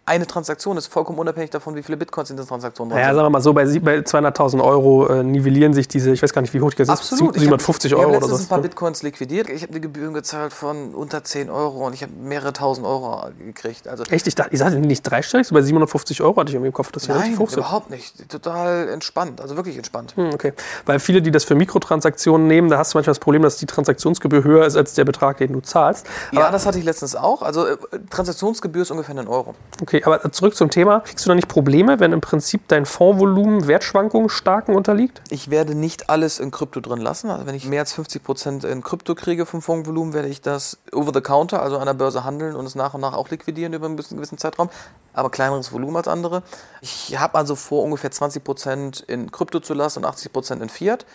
eine 0.07 0.25
Transaktion 0.25 0.77
ist, 0.77 0.87
vollkommen 0.87 1.19
unabhängig 1.19 1.49
davon, 1.51 1.75
wie 1.75 1.83
viele 1.83 1.97
Bitcoins 1.97 2.29
in 2.29 2.37
der 2.37 2.45
Transaktion 2.47 2.87
drin 2.89 2.95
Naja, 2.97 3.09
sind. 3.09 3.15
sagen 3.17 3.25
wir 3.25 3.29
mal 3.29 3.41
so, 3.41 3.53
bei, 3.53 3.65
sie- 3.65 3.79
bei 3.79 3.97
200.000 3.99 4.63
Euro 4.63 5.05
äh, 5.07 5.23
nivellieren 5.23 5.73
sich 5.73 5.87
diese, 5.87 6.11
ich 6.11 6.23
weiß 6.23 6.31
gar 6.33 6.41
nicht, 6.41 6.53
wie 6.53 6.61
hoch 6.61 6.71
das 6.73 6.87
ist, 6.87 6.89
Absolut. 6.89 7.35
Ich 7.35 7.41
750 7.41 7.91
hab, 7.91 7.99
Euro 7.99 8.09
ich 8.11 8.15
oder 8.15 8.15
habe 8.21 8.25
letztens 8.31 8.39
so. 8.39 8.45
ein 8.45 8.49
paar 8.49 8.61
Bitcoins 8.61 9.03
liquidiert. 9.03 9.49
Ich 9.49 9.61
habe 9.63 9.71
eine 9.73 9.81
Gebühren 9.81 10.13
gezahlt 10.13 10.53
von 10.53 10.95
unter 10.95 11.23
10 11.23 11.49
Euro 11.49 11.85
und 11.85 11.93
ich 11.93 12.03
habe 12.03 12.13
mehrere 12.13 12.53
tausend 12.53 12.87
Euro 12.87 13.27
gekriegt. 13.45 13.87
Also 13.87 14.03
Echt? 14.05 14.25
Ich 14.27 14.35
dachte, 14.35 14.51
ihr 14.53 14.57
seid 14.57 14.73
nicht 14.79 15.01
dreistellig, 15.03 15.45
so 15.47 15.53
bei 15.53 15.61
750 15.61 16.21
Euro 16.21 16.37
hatte 16.39 16.49
ich 16.49 16.55
irgendwie 16.55 16.67
im 16.67 16.73
Kopf, 16.73 16.91
dass 16.93 17.03
die 17.03 17.09
Nein, 17.09 17.17
relativ 17.19 17.39
hoch 17.39 17.49
sind. 17.49 17.59
überhaupt 17.59 17.89
nicht. 17.89 18.29
Total 18.29 18.87
entspannt, 18.89 19.41
also 19.41 19.55
wirklich 19.57 19.75
entspannt. 19.75 20.15
Hm, 20.15 20.29
okay. 20.33 20.53
Weil 20.85 20.99
viele, 20.99 21.21
die 21.21 21.31
das 21.31 21.43
für 21.43 21.55
Mikrotransaktionen 21.55 22.47
nehmen, 22.47 22.69
da 22.69 22.77
hast 22.77 22.93
du 22.93 22.97
manchmal 22.97 23.11
das 23.11 23.19
Problem, 23.19 23.41
dass 23.41 23.57
die 23.57 23.65
Transaktionsgebühr 23.65 24.43
höher 24.43 24.65
ist 24.65 24.77
als 24.77 24.93
der 24.93 25.03
Betrag, 25.05 25.37
den 25.37 25.51
du 25.53 25.59
zahlst. 25.59 26.05
Ja, 26.31 26.49
das 26.51 26.65
hatte 26.65 26.79
ich 26.79 26.85
letztens 26.85 27.15
auch. 27.15 27.41
Also 27.41 27.65
äh, 27.67 27.77
Transaktionsgebühr 28.09 28.83
ist 28.83 28.91
ungefähr 28.91 29.15
ein 29.17 29.27
Euro. 29.27 29.53
Okay, 29.81 29.96
aber 30.05 30.31
zurück 30.31 30.55
zum 30.55 30.69
Thema. 30.69 30.99
Kriegst 30.99 31.25
du 31.25 31.29
da 31.29 31.35
nicht 31.35 31.47
Probleme, 31.47 31.99
wenn 31.99 32.11
im 32.11 32.21
Prinzip 32.21 32.67
dein 32.67 32.85
Fondsvolumen 32.85 33.67
Wertschwankungen 33.67 34.29
starken 34.29 34.75
unterliegt? 34.75 35.21
Ich 35.29 35.49
werde 35.49 35.75
nicht 35.75 36.09
alles 36.09 36.39
in 36.39 36.51
Krypto 36.51 36.79
drin 36.79 36.99
lassen. 36.99 37.29
Also 37.29 37.45
wenn 37.45 37.55
ich 37.55 37.65
mehr 37.65 37.81
als 37.81 37.97
50% 37.97 38.65
in 38.65 38.83
Krypto 38.83 39.15
kriege 39.15 39.45
vom 39.45 39.61
Fondsvolumen, 39.61 40.13
werde 40.13 40.27
ich 40.27 40.41
das 40.41 40.77
over 40.91 41.11
the 41.13 41.21
counter, 41.21 41.61
also 41.61 41.77
an 41.77 41.85
der 41.85 41.93
Börse 41.93 42.23
handeln 42.23 42.55
und 42.55 42.65
es 42.65 42.75
nach 42.75 42.93
und 42.93 43.01
nach 43.01 43.13
auch 43.13 43.29
liquidieren 43.29 43.73
über 43.73 43.85
einen 43.85 43.97
gewissen 43.97 44.37
Zeitraum. 44.37 44.69
Aber 45.13 45.29
kleineres 45.29 45.71
Volumen 45.71 45.95
als 45.95 46.07
andere. 46.07 46.43
Ich 46.81 47.17
habe 47.17 47.37
also 47.37 47.55
vor, 47.55 47.83
ungefähr 47.83 48.11
20% 48.11 49.03
in 49.07 49.31
Krypto 49.31 49.59
zu 49.59 49.73
lassen 49.73 50.03
und 50.03 50.11
80% 50.11 50.61
in 50.61 50.69
Fiat. 50.69 51.05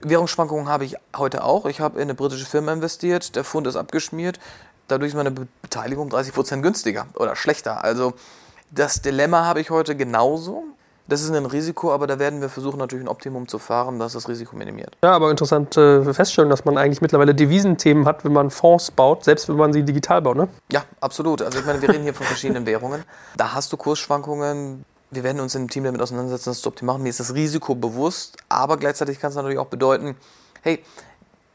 Währungsschwankungen 0.00 0.68
habe 0.68 0.84
ich 0.84 0.96
heute 1.16 1.42
auch. 1.42 1.66
Ich 1.66 1.80
habe 1.80 1.96
in 1.96 2.02
eine 2.02 2.14
britische 2.14 2.44
Firma 2.44 2.72
investiert, 2.72 3.34
der 3.34 3.44
Pfund 3.44 3.66
ist 3.66 3.76
abgeschmiert. 3.76 4.38
Dadurch 4.88 5.10
ist 5.10 5.16
meine 5.16 5.30
Be 5.30 5.46
Beteiligung 5.62 6.08
30% 6.08 6.62
günstiger 6.62 7.06
oder 7.14 7.34
schlechter. 7.36 7.82
Also 7.82 8.14
das 8.70 9.02
Dilemma 9.02 9.44
habe 9.44 9.60
ich 9.60 9.70
heute 9.70 9.96
genauso. 9.96 10.64
Das 11.08 11.22
ist 11.22 11.30
ein 11.30 11.46
Risiko, 11.46 11.92
aber 11.92 12.08
da 12.08 12.18
werden 12.18 12.40
wir 12.40 12.48
versuchen, 12.48 12.78
natürlich 12.78 13.04
ein 13.04 13.08
Optimum 13.08 13.46
zu 13.46 13.60
fahren, 13.60 14.00
das 14.00 14.14
das 14.14 14.28
Risiko 14.28 14.56
minimiert. 14.56 14.96
Ja, 15.04 15.12
aber 15.12 15.30
interessant 15.30 15.76
äh, 15.76 16.02
feststellen, 16.12 16.50
dass 16.50 16.64
man 16.64 16.76
eigentlich 16.76 17.00
mittlerweile 17.00 17.32
Devisenthemen 17.32 18.06
hat, 18.06 18.24
wenn 18.24 18.32
man 18.32 18.50
Fonds 18.50 18.90
baut, 18.90 19.22
selbst 19.22 19.48
wenn 19.48 19.56
man 19.56 19.72
sie 19.72 19.84
digital 19.84 20.20
baut, 20.22 20.36
ne? 20.36 20.48
Ja, 20.72 20.82
absolut. 21.00 21.42
Also 21.42 21.60
ich 21.60 21.64
meine, 21.64 21.80
wir 21.80 21.90
reden 21.90 22.02
hier 22.02 22.14
von 22.14 22.26
verschiedenen 22.26 22.66
Währungen. 22.66 23.04
Da 23.36 23.54
hast 23.54 23.72
du 23.72 23.76
Kursschwankungen. 23.76 24.84
Wir 25.12 25.22
werden 25.22 25.40
uns 25.40 25.54
im 25.54 25.70
Team 25.70 25.84
damit 25.84 26.00
auseinandersetzen, 26.02 26.50
das 26.50 26.60
zu 26.60 26.68
optimieren. 26.68 27.02
Mir 27.02 27.10
ist 27.10 27.20
das 27.20 27.34
Risiko 27.34 27.76
bewusst, 27.76 28.36
aber 28.48 28.76
gleichzeitig 28.76 29.20
kann 29.20 29.30
es 29.30 29.36
natürlich 29.36 29.58
auch 29.58 29.66
bedeuten, 29.66 30.16
hey, 30.62 30.82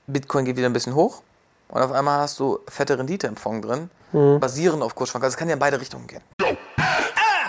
Bitcoin 0.08 0.46
geht 0.46 0.56
wieder 0.56 0.67
ein 0.67 0.74
bisschen 0.74 0.96
hoch 0.96 1.24
und 1.71 1.81
auf 1.81 1.91
einmal 1.91 2.19
hast 2.19 2.39
du 2.39 2.60
fette 2.67 2.97
Rendite 2.97 3.27
im 3.27 3.36
Fonds 3.36 3.65
drin, 3.67 3.89
basierend 4.39 4.84
auf 4.84 4.93
Kursschwankungen. 4.93 5.25
Also 5.25 5.36
es 5.36 5.38
kann 5.38 5.47
ja 5.47 5.53
in 5.53 5.60
beide 5.60 5.79
Richtungen 5.79 6.05
gehen. 6.07 6.21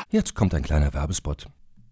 Jetzt 0.09 0.35
kommt 0.35 0.55
ein 0.55 0.63
kleiner 0.63 0.93
Werbespot. 0.95 1.47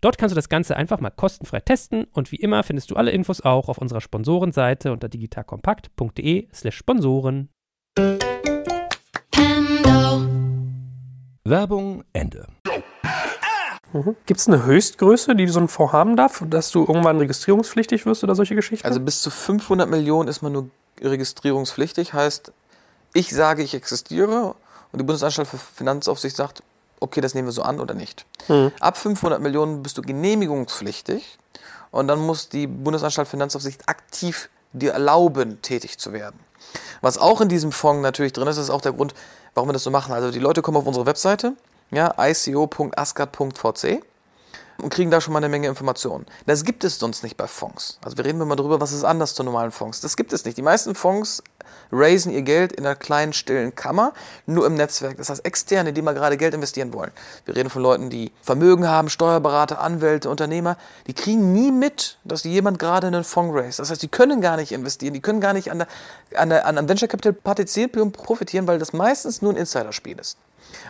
Dort 0.00 0.18
kannst 0.18 0.32
du 0.32 0.36
das 0.36 0.48
Ganze 0.48 0.76
einfach 0.76 1.00
mal 1.00 1.10
kostenfrei 1.10 1.60
testen 1.60 2.04
und 2.12 2.32
wie 2.32 2.36
immer 2.36 2.62
findest 2.62 2.90
du 2.90 2.96
alle 2.96 3.10
Infos 3.10 3.40
auch 3.40 3.68
auf 3.68 3.78
unserer 3.78 4.00
Sponsorenseite 4.00 4.92
unter 4.92 5.08
digitalkompakt.de 5.08 6.48
slash 6.52 6.76
Sponsoren. 6.76 7.48
Werbung 11.46 12.04
Ende. 12.12 12.46
Gibt 14.26 14.40
es 14.40 14.48
eine 14.48 14.64
Höchstgröße, 14.64 15.36
die 15.36 15.46
so 15.46 15.60
ein 15.60 15.68
Fonds 15.68 15.92
haben 15.92 16.16
darf, 16.16 16.42
dass 16.48 16.72
du 16.72 16.80
irgendwann 16.80 17.18
registrierungspflichtig 17.18 18.06
wirst 18.06 18.24
oder 18.24 18.34
solche 18.34 18.56
Geschichten? 18.56 18.86
Also 18.86 18.98
bis 18.98 19.22
zu 19.22 19.30
500 19.30 19.88
Millionen 19.88 20.28
ist 20.28 20.42
man 20.42 20.52
nur 20.52 20.70
registrierungspflichtig. 21.00 22.12
Heißt, 22.12 22.52
ich 23.12 23.30
sage, 23.30 23.62
ich 23.62 23.74
existiere 23.74 24.56
und 24.90 24.98
die 24.98 25.04
Bundesanstalt 25.04 25.46
für 25.46 25.58
Finanzaufsicht 25.58 26.34
sagt, 26.34 26.64
okay, 27.04 27.20
das 27.20 27.34
nehmen 27.34 27.48
wir 27.48 27.52
so 27.52 27.62
an 27.62 27.80
oder 27.80 27.94
nicht. 27.94 28.26
Ab 28.80 28.96
500 28.96 29.40
Millionen 29.40 29.82
bist 29.82 29.96
du 29.98 30.02
genehmigungspflichtig 30.02 31.38
und 31.90 32.08
dann 32.08 32.18
muss 32.18 32.48
die 32.48 32.66
Bundesanstalt 32.66 33.28
Finanzaufsicht 33.28 33.88
aktiv 33.88 34.48
dir 34.72 34.92
erlauben, 34.92 35.62
tätig 35.62 35.98
zu 35.98 36.12
werden. 36.12 36.40
Was 37.00 37.18
auch 37.18 37.40
in 37.40 37.48
diesem 37.48 37.70
Fonds 37.72 38.02
natürlich 38.02 38.32
drin 38.32 38.48
ist, 38.48 38.56
ist 38.56 38.70
auch 38.70 38.80
der 38.80 38.92
Grund, 38.92 39.14
warum 39.54 39.68
wir 39.68 39.74
das 39.74 39.84
so 39.84 39.90
machen. 39.90 40.12
Also 40.12 40.30
die 40.30 40.40
Leute 40.40 40.62
kommen 40.62 40.76
auf 40.76 40.86
unsere 40.86 41.06
Webseite, 41.06 41.52
ja, 41.90 42.14
ico.asgard.vc 42.18 44.02
und 44.82 44.90
kriegen 44.92 45.10
da 45.10 45.20
schon 45.20 45.32
mal 45.32 45.38
eine 45.38 45.48
Menge 45.48 45.68
Informationen. 45.68 46.26
Das 46.46 46.64
gibt 46.64 46.84
es 46.84 46.98
sonst 46.98 47.22
nicht 47.22 47.36
bei 47.36 47.46
Fonds. 47.46 47.98
Also 48.04 48.16
wir 48.16 48.24
reden 48.24 48.38
mal 48.38 48.56
darüber, 48.56 48.80
was 48.80 48.92
ist 48.92 49.04
anders 49.04 49.34
zu 49.34 49.42
normalen 49.42 49.70
Fonds. 49.70 50.00
Das 50.00 50.16
gibt 50.16 50.32
es 50.32 50.44
nicht. 50.44 50.56
Die 50.56 50.62
meisten 50.62 50.94
Fonds 50.94 51.42
raisen 51.92 52.32
ihr 52.32 52.42
Geld 52.42 52.72
in 52.72 52.84
einer 52.84 52.96
kleinen, 52.96 53.32
stillen 53.32 53.74
Kammer, 53.74 54.12
nur 54.46 54.66
im 54.66 54.74
Netzwerk. 54.74 55.16
Das 55.16 55.30
heißt, 55.30 55.44
Externe, 55.44 55.92
die 55.92 56.02
mal 56.02 56.14
gerade 56.14 56.36
Geld 56.36 56.54
investieren 56.54 56.92
wollen. 56.92 57.10
Wir 57.44 57.56
reden 57.56 57.70
von 57.70 57.82
Leuten, 57.82 58.10
die 58.10 58.32
Vermögen 58.42 58.88
haben, 58.88 59.08
Steuerberater, 59.08 59.80
Anwälte, 59.80 60.30
Unternehmer. 60.30 60.76
Die 61.06 61.14
kriegen 61.14 61.52
nie 61.52 61.70
mit, 61.70 62.18
dass 62.24 62.44
jemand 62.44 62.78
gerade 62.78 63.06
einen 63.06 63.24
Fonds 63.24 63.54
raise. 63.54 63.78
Das 63.78 63.90
heißt, 63.90 64.02
die 64.02 64.08
können 64.08 64.40
gar 64.40 64.56
nicht 64.56 64.72
investieren, 64.72 65.14
die 65.14 65.20
können 65.20 65.40
gar 65.40 65.52
nicht 65.52 65.70
an, 65.70 65.78
der, 65.78 65.88
an, 66.36 66.48
der, 66.50 66.66
an 66.66 66.78
einem 66.78 66.88
Venture 66.88 67.08
Capital 67.08 67.32
partizipieren, 67.32 68.12
profitieren, 68.12 68.66
weil 68.66 68.78
das 68.78 68.92
meistens 68.92 69.42
nur 69.42 69.52
ein 69.52 69.56
Insiderspiel 69.56 70.18
ist. 70.18 70.38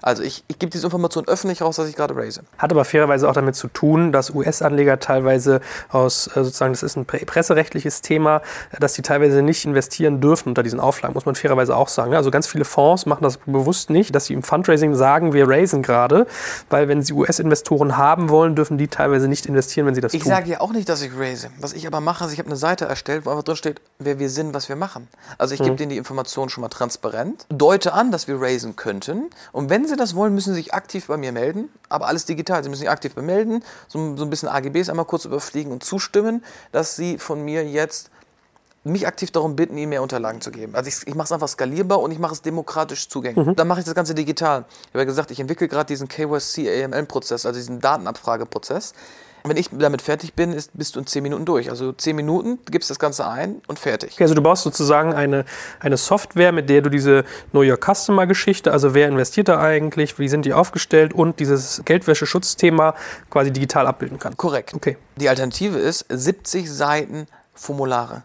Also 0.02 0.22
ich, 0.22 0.44
ich 0.48 0.58
gebe 0.58 0.70
diese 0.70 0.86
Information 0.86 1.26
öffentlich 1.28 1.62
raus, 1.62 1.76
dass 1.76 1.88
ich 1.88 1.96
gerade 1.96 2.14
raise. 2.16 2.42
Hat 2.58 2.70
aber 2.72 2.84
fairerweise 2.84 3.28
auch 3.28 3.32
damit 3.34 3.54
zu 3.56 3.68
tun, 3.68 4.12
dass 4.12 4.30
US-Anleger 4.30 4.98
teilweise 5.00 5.60
aus, 5.90 6.26
äh, 6.28 6.44
sozusagen, 6.44 6.72
das 6.72 6.82
ist 6.82 6.96
ein 6.96 7.04
pre- 7.06 7.24
presserechtliches 7.24 8.00
Thema, 8.02 8.42
äh, 8.72 8.80
dass 8.80 8.94
die 8.94 9.02
teilweise 9.02 9.42
nicht 9.42 9.64
investieren 9.64 10.20
dürfen 10.20 10.48
unter 10.50 10.62
diesen 10.62 10.80
Auflagen, 10.80 11.14
muss 11.14 11.26
man 11.26 11.34
fairerweise 11.34 11.76
auch 11.76 11.88
sagen. 11.88 12.14
Also 12.14 12.30
ganz 12.30 12.46
viele 12.46 12.64
Fonds 12.64 13.06
machen 13.06 13.22
das 13.24 13.38
bewusst 13.38 13.90
nicht, 13.90 14.14
dass 14.14 14.26
sie 14.26 14.34
im 14.34 14.42
Fundraising 14.42 14.94
sagen, 14.94 15.32
wir 15.32 15.48
raisen 15.48 15.82
gerade, 15.82 16.26
weil 16.70 16.88
wenn 16.88 17.02
sie 17.02 17.12
US-Investoren 17.12 17.96
haben 17.96 18.28
wollen, 18.28 18.54
dürfen 18.54 18.78
die 18.78 18.88
teilweise 18.88 19.28
nicht 19.28 19.46
investieren, 19.46 19.86
wenn 19.86 19.94
sie 19.94 20.00
das 20.00 20.14
Ich 20.14 20.22
tun. 20.22 20.30
sage 20.30 20.50
ja 20.50 20.60
auch 20.60 20.72
nicht, 20.72 20.88
dass 20.88 21.02
ich 21.02 21.10
raise. 21.16 21.48
Was 21.60 21.72
ich 21.72 21.86
aber 21.86 22.00
mache, 22.00 22.24
ist, 22.24 22.32
ich 22.32 22.38
habe 22.38 22.48
eine 22.48 22.56
Seite 22.56 22.84
erstellt, 22.86 23.26
wo 23.26 23.30
einfach 23.30 23.42
drin 23.44 23.56
steht, 23.56 23.80
wer 23.98 24.18
wir 24.18 24.28
sind, 24.30 24.54
was 24.54 24.68
wir 24.68 24.76
machen. 24.76 25.08
Also 25.38 25.54
ich 25.54 25.60
Mhm. 25.60 25.64
gebe 25.64 25.76
denen 25.76 25.90
die 25.90 25.96
Informationen 25.96 26.48
schon 26.50 26.62
mal 26.62 26.68
transparent, 26.68 27.46
deute 27.48 27.92
an, 27.94 28.10
dass 28.12 28.28
wir 28.28 28.40
raisen 28.40 28.76
könnten. 28.76 29.30
Und 29.52 29.70
wenn 29.70 29.73
sie 29.88 29.96
das 29.96 30.14
wollen, 30.14 30.34
müssen 30.34 30.54
sie 30.54 30.60
sich 30.60 30.74
aktiv 30.74 31.06
bei 31.06 31.16
mir 31.16 31.32
melden. 31.32 31.68
Aber 31.88 32.06
alles 32.06 32.24
digital. 32.24 32.62
Sie 32.62 32.68
müssen 32.70 32.80
sich 32.80 32.90
aktiv 32.90 33.14
bemelden, 33.14 33.64
so, 33.88 34.16
so 34.16 34.24
ein 34.24 34.30
bisschen 34.30 34.48
AGBs 34.48 34.88
einmal 34.88 35.06
kurz 35.06 35.24
überfliegen 35.24 35.72
und 35.72 35.82
zustimmen, 35.82 36.44
dass 36.70 36.96
sie 36.96 37.18
von 37.18 37.44
mir 37.44 37.66
jetzt 37.66 38.10
mich 38.84 39.06
aktiv 39.06 39.30
darum 39.30 39.56
bitten, 39.56 39.78
ihnen 39.78 39.88
mehr 39.88 40.02
Unterlagen 40.02 40.40
zu 40.42 40.50
geben. 40.50 40.74
Also 40.74 40.88
ich, 40.88 41.06
ich 41.06 41.14
mache 41.14 41.24
es 41.24 41.32
einfach 41.32 41.48
skalierbar 41.48 42.00
und 42.00 42.10
ich 42.10 42.18
mache 42.18 42.34
es 42.34 42.42
demokratisch 42.42 43.08
zugänglich. 43.08 43.56
Dann 43.56 43.66
mache 43.66 43.80
ich 43.80 43.87
das 43.87 43.94
Ganze 43.94 44.14
digital. 44.14 44.66
Ich 44.68 44.88
habe 44.88 44.98
ja 45.00 45.04
gesagt, 45.04 45.30
ich 45.30 45.40
entwickle 45.40 45.68
gerade 45.68 45.87
diesen 45.87 46.06
KYC 46.06 46.84
AML-Prozess, 46.84 47.46
also 47.46 47.58
diesen 47.58 47.80
Datenabfrageprozess. 47.80 48.92
Wenn 49.46 49.59
ich 49.59 49.68
damit 49.70 50.00
fertig 50.00 50.33
bin, 50.33 50.54
ist, 50.54 50.70
bist 50.72 50.96
du 50.96 51.00
in 51.00 51.07
10 51.07 51.22
Minuten 51.22 51.44
durch. 51.44 51.68
Also 51.68 51.92
10 51.92 52.16
Minuten, 52.16 52.59
gibst 52.70 52.88
das 52.88 52.98
Ganze 52.98 53.28
ein 53.28 53.61
und 53.66 53.78
fertig. 53.78 54.14
Okay, 54.14 54.24
also 54.24 54.35
du 54.35 54.40
baust 54.40 54.62
sozusagen 54.62 55.12
eine, 55.12 55.44
eine 55.80 55.98
Software, 55.98 56.50
mit 56.50 56.70
der 56.70 56.80
du 56.80 56.88
diese 56.88 57.24
Know 57.50 57.62
Your 57.62 57.76
Customer 57.76 58.26
Geschichte, 58.26 58.72
also 58.72 58.94
wer 58.94 59.07
investiert 59.07 59.48
da 59.48 59.61
eigentlich, 59.61 60.18
wie 60.18 60.28
sind 60.28 60.46
die 60.46 60.54
aufgestellt 60.54 61.12
und 61.12 61.40
dieses 61.40 61.83
Geldwäsche-Schutzthema 61.85 62.94
quasi 63.28 63.52
digital 63.52 63.87
abbilden 63.87 64.18
kannst. 64.18 64.38
Korrekt. 64.38 64.72
Okay. 64.72 64.96
Die 65.16 65.28
Alternative 65.28 65.78
ist 65.78 66.07
70 66.09 66.72
Seiten 66.72 67.26
Formulare. 67.52 68.22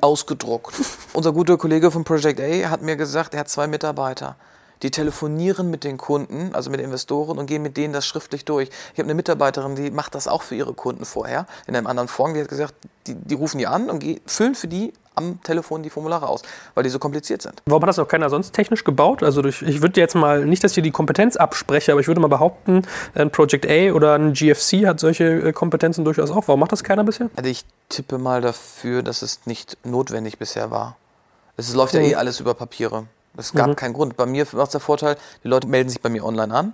Ausgedruckt. 0.00 0.74
Unser 1.12 1.32
guter 1.32 1.56
Kollege 1.56 1.90
von 1.92 2.02
Project 2.02 2.40
A 2.40 2.70
hat 2.70 2.82
mir 2.82 2.96
gesagt, 2.96 3.34
er 3.34 3.40
hat 3.40 3.48
zwei 3.48 3.68
Mitarbeiter. 3.68 4.36
Die 4.82 4.90
telefonieren 4.90 5.70
mit 5.70 5.84
den 5.84 5.96
Kunden, 5.96 6.50
also 6.54 6.70
mit 6.70 6.80
Investoren 6.80 7.38
und 7.38 7.46
gehen 7.46 7.62
mit 7.62 7.76
denen 7.76 7.92
das 7.92 8.06
schriftlich 8.06 8.44
durch. 8.44 8.68
Ich 8.92 8.98
habe 8.98 9.04
eine 9.06 9.14
Mitarbeiterin, 9.14 9.74
die 9.74 9.90
macht 9.90 10.14
das 10.14 10.28
auch 10.28 10.42
für 10.42 10.54
ihre 10.54 10.72
Kunden 10.74 11.04
vorher 11.04 11.46
in 11.66 11.74
einem 11.74 11.86
anderen 11.86 12.08
Fonds. 12.08 12.34
Die 12.34 12.40
hat 12.40 12.48
gesagt, 12.48 12.74
die, 13.06 13.14
die 13.14 13.34
rufen 13.34 13.58
die 13.58 13.66
an 13.66 13.90
und 13.90 13.98
ge- 14.00 14.20
füllen 14.26 14.54
für 14.54 14.68
die 14.68 14.92
am 15.16 15.42
Telefon 15.42 15.82
die 15.82 15.90
Formulare 15.90 16.28
aus, 16.28 16.42
weil 16.76 16.84
die 16.84 16.90
so 16.90 17.00
kompliziert 17.00 17.42
sind. 17.42 17.60
Warum 17.66 17.82
hat 17.82 17.88
das 17.88 17.96
noch 17.96 18.06
keiner 18.06 18.30
sonst 18.30 18.52
technisch 18.52 18.84
gebaut? 18.84 19.24
Also 19.24 19.42
durch, 19.42 19.62
ich 19.62 19.82
würde 19.82 20.00
jetzt 20.00 20.14
mal, 20.14 20.44
nicht, 20.46 20.62
dass 20.62 20.70
ich 20.70 20.74
hier 20.76 20.84
die 20.84 20.92
Kompetenz 20.92 21.34
abspreche, 21.34 21.90
aber 21.90 22.00
ich 22.00 22.06
würde 22.06 22.20
mal 22.20 22.28
behaupten, 22.28 22.82
ein 23.16 23.32
Project 23.32 23.66
A 23.68 23.92
oder 23.94 24.14
ein 24.14 24.32
GFC 24.32 24.86
hat 24.86 25.00
solche 25.00 25.24
äh, 25.24 25.52
Kompetenzen 25.52 26.04
durchaus 26.04 26.30
auch. 26.30 26.46
Warum 26.46 26.60
macht 26.60 26.70
das 26.70 26.84
keiner 26.84 27.02
bisher? 27.02 27.30
Also 27.34 27.50
ich 27.50 27.64
tippe 27.88 28.18
mal 28.18 28.40
dafür, 28.40 29.02
dass 29.02 29.22
es 29.22 29.40
nicht 29.44 29.76
notwendig 29.84 30.38
bisher 30.38 30.70
war. 30.70 30.96
Es 31.56 31.74
läuft 31.74 31.94
ja 31.94 32.00
eh 32.00 32.14
alles 32.14 32.38
über 32.38 32.54
Papiere. 32.54 33.06
Es 33.38 33.52
gab 33.52 33.76
keinen 33.76 33.94
Grund. 33.94 34.16
Bei 34.16 34.26
mir 34.26 34.46
macht 34.52 34.66
es 34.66 34.72
der 34.72 34.80
Vorteil, 34.80 35.16
die 35.44 35.48
Leute 35.48 35.68
melden 35.68 35.88
sich 35.88 36.02
bei 36.02 36.08
mir 36.08 36.24
online 36.24 36.52
an, 36.52 36.72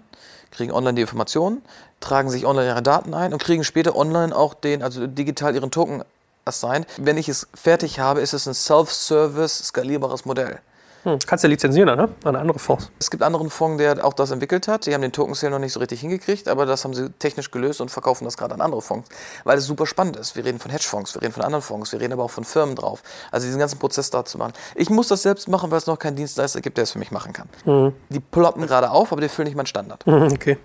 kriegen 0.50 0.72
online 0.72 0.94
die 0.94 1.02
Informationen, 1.02 1.62
tragen 2.00 2.30
sich 2.30 2.46
online 2.46 2.68
ihre 2.68 2.82
Daten 2.82 3.12
ein 3.12 3.32
und 3.32 3.42
kriegen 3.42 3.64
später 3.64 3.94
online 3.94 4.34
auch 4.34 4.54
den, 4.54 4.82
also 4.82 5.06
digital 5.06 5.54
ihren 5.54 5.70
Token 5.70 6.02
assigned. 6.46 6.86
Wenn 6.96 7.18
ich 7.18 7.28
es 7.28 7.48
fertig 7.54 8.00
habe, 8.00 8.20
ist 8.20 8.32
es 8.32 8.46
ein 8.46 8.54
Self-Service, 8.54 9.58
skalierbares 9.66 10.24
Modell. 10.24 10.58
Hm, 11.04 11.18
kannst 11.26 11.44
ja 11.44 11.50
lizenzieren, 11.50 11.96
ne? 11.96 12.08
An 12.24 12.34
andere 12.36 12.58
Fonds. 12.58 12.90
Es 12.98 13.10
gibt 13.10 13.22
anderen 13.22 13.50
Fonds, 13.50 13.78
der 13.78 14.04
auch 14.04 14.14
das 14.14 14.30
entwickelt 14.30 14.68
hat. 14.68 14.86
Die 14.86 14.94
haben 14.94 15.02
den 15.02 15.12
Token 15.12 15.34
Sale 15.34 15.52
noch 15.52 15.58
nicht 15.58 15.72
so 15.72 15.80
richtig 15.80 16.00
hingekriegt, 16.00 16.48
aber 16.48 16.66
das 16.66 16.84
haben 16.84 16.94
sie 16.94 17.10
technisch 17.18 17.50
gelöst 17.50 17.80
und 17.80 17.90
verkaufen 17.90 18.24
das 18.24 18.36
gerade 18.36 18.54
an 18.54 18.60
andere 18.60 18.80
Fonds, 18.82 19.08
weil 19.44 19.58
es 19.58 19.66
super 19.66 19.86
spannend 19.86 20.16
ist. 20.16 20.34
Wir 20.34 20.44
reden 20.44 20.58
von 20.58 20.70
Hedgefonds, 20.70 21.14
wir 21.14 21.22
reden 21.22 21.32
von 21.32 21.42
anderen 21.42 21.62
Fonds, 21.62 21.92
wir 21.92 22.00
reden 22.00 22.14
aber 22.14 22.24
auch 22.24 22.30
von 22.30 22.44
Firmen 22.44 22.74
drauf. 22.74 23.02
Also 23.30 23.46
diesen 23.46 23.60
ganzen 23.60 23.78
Prozess 23.78 24.10
da 24.10 24.24
zu 24.24 24.38
machen. 24.38 24.54
Ich 24.74 24.88
muss 24.90 25.08
das 25.08 25.22
selbst 25.22 25.48
machen, 25.48 25.70
weil 25.70 25.78
es 25.78 25.86
noch 25.86 25.98
keinen 25.98 26.16
Dienstleister 26.16 26.60
gibt, 26.60 26.78
der 26.78 26.84
es 26.84 26.92
für 26.92 26.98
mich 26.98 27.10
machen 27.10 27.32
kann. 27.32 27.92
Die 28.08 28.20
ploppen 28.20 28.66
gerade 28.66 28.90
auf, 28.90 29.12
aber 29.12 29.20
die 29.20 29.28
füllen 29.28 29.46
nicht 29.46 29.56
meinen 29.56 29.66
Standard. 29.66 30.06
Mhm, 30.06 30.28
Okay. 30.32 30.58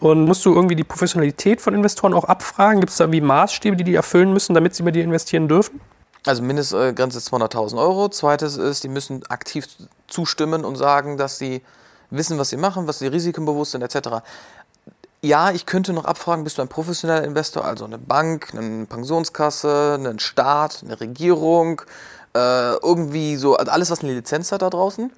Und 0.00 0.24
musst 0.24 0.44
du 0.44 0.54
irgendwie 0.54 0.76
die 0.76 0.84
Professionalität 0.84 1.60
von 1.60 1.74
Investoren 1.74 2.14
auch 2.14 2.24
abfragen? 2.24 2.80
Gibt 2.80 2.90
es 2.90 2.98
da 2.98 3.04
irgendwie 3.04 3.20
Maßstäbe, 3.20 3.76
die 3.76 3.84
die 3.84 3.94
erfüllen 3.94 4.32
müssen, 4.32 4.54
damit 4.54 4.74
sie 4.74 4.82
bei 4.82 4.90
dir 4.90 5.02
investieren 5.04 5.48
dürfen? 5.48 5.80
Also 6.26 6.42
Mindestgrenze 6.42 7.18
ist 7.18 7.32
200.000 7.32 7.78
Euro. 7.78 8.08
Zweites 8.08 8.56
ist, 8.56 8.82
die 8.84 8.88
müssen 8.88 9.26
aktiv 9.26 9.66
zustimmen 10.08 10.64
und 10.64 10.76
sagen, 10.76 11.18
dass 11.18 11.38
sie 11.38 11.62
wissen, 12.10 12.38
was 12.38 12.48
sie 12.48 12.56
machen, 12.56 12.86
was 12.86 12.98
sie 12.98 13.06
risikenbewusst 13.06 13.72
sind, 13.72 13.82
etc. 13.82 14.22
Ja, 15.20 15.50
ich 15.50 15.66
könnte 15.66 15.92
noch 15.92 16.04
abfragen, 16.04 16.44
bist 16.44 16.58
du 16.58 16.62
ein 16.62 16.68
professioneller 16.68 17.24
Investor, 17.24 17.64
also 17.64 17.84
eine 17.84 17.98
Bank, 17.98 18.52
eine 18.54 18.86
Pensionskasse, 18.86 19.98
ein 19.98 20.18
Staat, 20.18 20.82
eine 20.84 21.00
Regierung, 21.00 21.82
äh, 22.34 22.74
irgendwie 22.76 23.36
so, 23.36 23.56
also 23.56 23.70
alles, 23.70 23.90
was 23.90 24.02
eine 24.02 24.12
Lizenz 24.12 24.52
hat 24.52 24.62
da 24.62 24.70
draußen. 24.70 25.10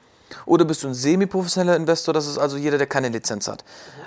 Oder 0.44 0.64
bist 0.64 0.82
du 0.82 0.88
ein 0.88 0.94
semi-professioneller 0.94 1.76
Investor, 1.76 2.12
das 2.12 2.26
ist 2.26 2.38
also 2.38 2.56
jeder, 2.56 2.78
der 2.78 2.86
keine 2.86 3.08
Lizenz 3.08 3.48
hat. 3.48 3.64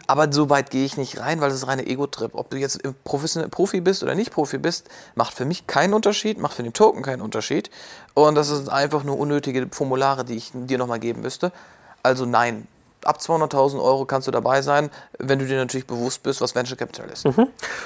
Aber 0.07 0.31
so 0.31 0.49
weit 0.49 0.69
gehe 0.69 0.85
ich 0.85 0.97
nicht 0.97 1.19
rein, 1.19 1.39
weil 1.41 1.49
das 1.49 1.59
ist 1.59 1.67
reine 1.67 1.85
Ego-Trip. 1.85 2.31
Ob 2.33 2.49
du 2.49 2.57
jetzt 2.57 2.81
Profi 3.03 3.81
bist 3.81 4.03
oder 4.03 4.15
nicht 4.15 4.31
Profi 4.31 4.57
bist, 4.57 4.89
macht 5.15 5.33
für 5.33 5.45
mich 5.45 5.67
keinen 5.67 5.93
Unterschied, 5.93 6.39
macht 6.39 6.55
für 6.55 6.63
den 6.63 6.73
Token 6.73 7.03
keinen 7.03 7.21
Unterschied. 7.21 7.69
Und 8.13 8.35
das 8.35 8.47
sind 8.49 8.69
einfach 8.69 9.03
nur 9.03 9.17
unnötige 9.17 9.67
Formulare, 9.71 10.25
die 10.25 10.35
ich 10.35 10.51
dir 10.53 10.77
nochmal 10.77 10.99
geben 10.99 11.21
müsste. 11.21 11.51
Also 12.03 12.25
nein, 12.25 12.67
ab 13.05 13.17
200.000 13.19 13.81
Euro 13.81 14.05
kannst 14.05 14.27
du 14.27 14.31
dabei 14.31 14.61
sein, 14.61 14.89
wenn 15.17 15.39
du 15.39 15.45
dir 15.45 15.57
natürlich 15.57 15.87
bewusst 15.87 16.23
bist, 16.23 16.41
was 16.41 16.55
Venture 16.55 16.77
Capital 16.77 17.09
ist. 17.09 17.27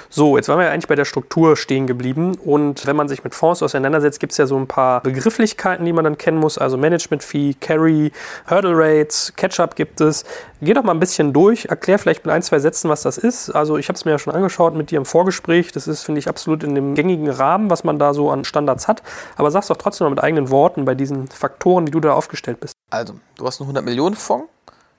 So, 0.10 0.38
jetzt 0.38 0.49
waren 0.49 0.60
wir 0.60 0.65
ja 0.65 0.71
eigentlich 0.71 0.88
bei 0.88 0.95
der 0.95 1.06
Struktur 1.06 1.56
stehen 1.56 1.88
geblieben. 1.88 2.36
Und 2.43 2.86
wenn 2.86 2.95
man 2.95 3.08
sich 3.08 3.23
mit 3.23 3.36
Fonds 3.36 3.62
auseinandersetzt, 3.63 4.19
gibt 4.19 4.32
es 4.32 4.38
ja 4.38 4.47
so 4.47 4.58
ein 4.58 4.67
paar 4.67 5.02
Begrifflichkeiten, 5.02 5.86
die 5.86 5.93
man 5.93 6.04
dann 6.04 6.17
kennen 6.17 6.38
muss. 6.38 6.58
Also 6.58 6.78
Management 6.78 7.23
Fee, 7.23 7.56
Carry, 7.60 8.12
Hurdle 8.49 8.73
Rates, 8.76 9.34
Catch-up 9.36 9.76
gibt 9.76 10.02
es. 10.02 10.26
Geh 10.62 10.73
doch 10.73 10.84
mal 10.84 10.93
ein 10.93 10.99
bisschen 10.99 11.34
durch. 11.34 11.65
Erklär 11.65 11.99
vielleicht 11.99 12.26
mit 12.26 12.34
ein, 12.34 12.41
zwei 12.41 12.60
Sätzen, 12.60 12.89
was 12.89 13.02
das 13.02 13.17
ist. 13.17 13.49
Also 13.49 13.78
ich 13.78 13.89
habe 13.89 13.97
es 13.97 14.06
mir 14.06 14.12
ja 14.12 14.19
schon 14.19 14.34
angeschaut 14.34 14.76
mit 14.76 14.91
dir 14.91 14.97
im 14.97 15.06
Vorgespräch. 15.06 15.71
Das 15.71 15.88
ist, 15.88 16.04
finde 16.04 16.19
ich, 16.19 16.30
absolut 16.30 16.63
in 16.63 16.76
dem 16.76 16.95
gängigen 16.95 17.30
Rahmen, 17.30 17.69
was 17.69 17.84
man 17.84 17.99
da 17.99 18.13
so 18.13 18.32
an 18.32 18.45
Standards 18.45 18.88
hat. 18.88 19.04
Aber 19.36 19.52
sag's 19.52 19.67
doch 19.67 19.78
trotzdem 19.78 20.06
mal 20.06 20.12
mit 20.12 20.23
eigenen 20.23 20.49
Worten 20.49 20.86
bei 20.86 20.95
diesen 20.95 21.28
Faktoren, 21.28 21.86
die 21.86 21.91
du 21.91 21.99
da 21.99 22.13
aufgestellt 22.13 22.60
bist. 22.60 22.73
Also, 22.89 23.15
du 23.38 23.45
hast 23.45 23.60
einen 23.60 23.65
100 23.67 23.84
Millionen 23.84 24.15
Fonds. 24.15 24.52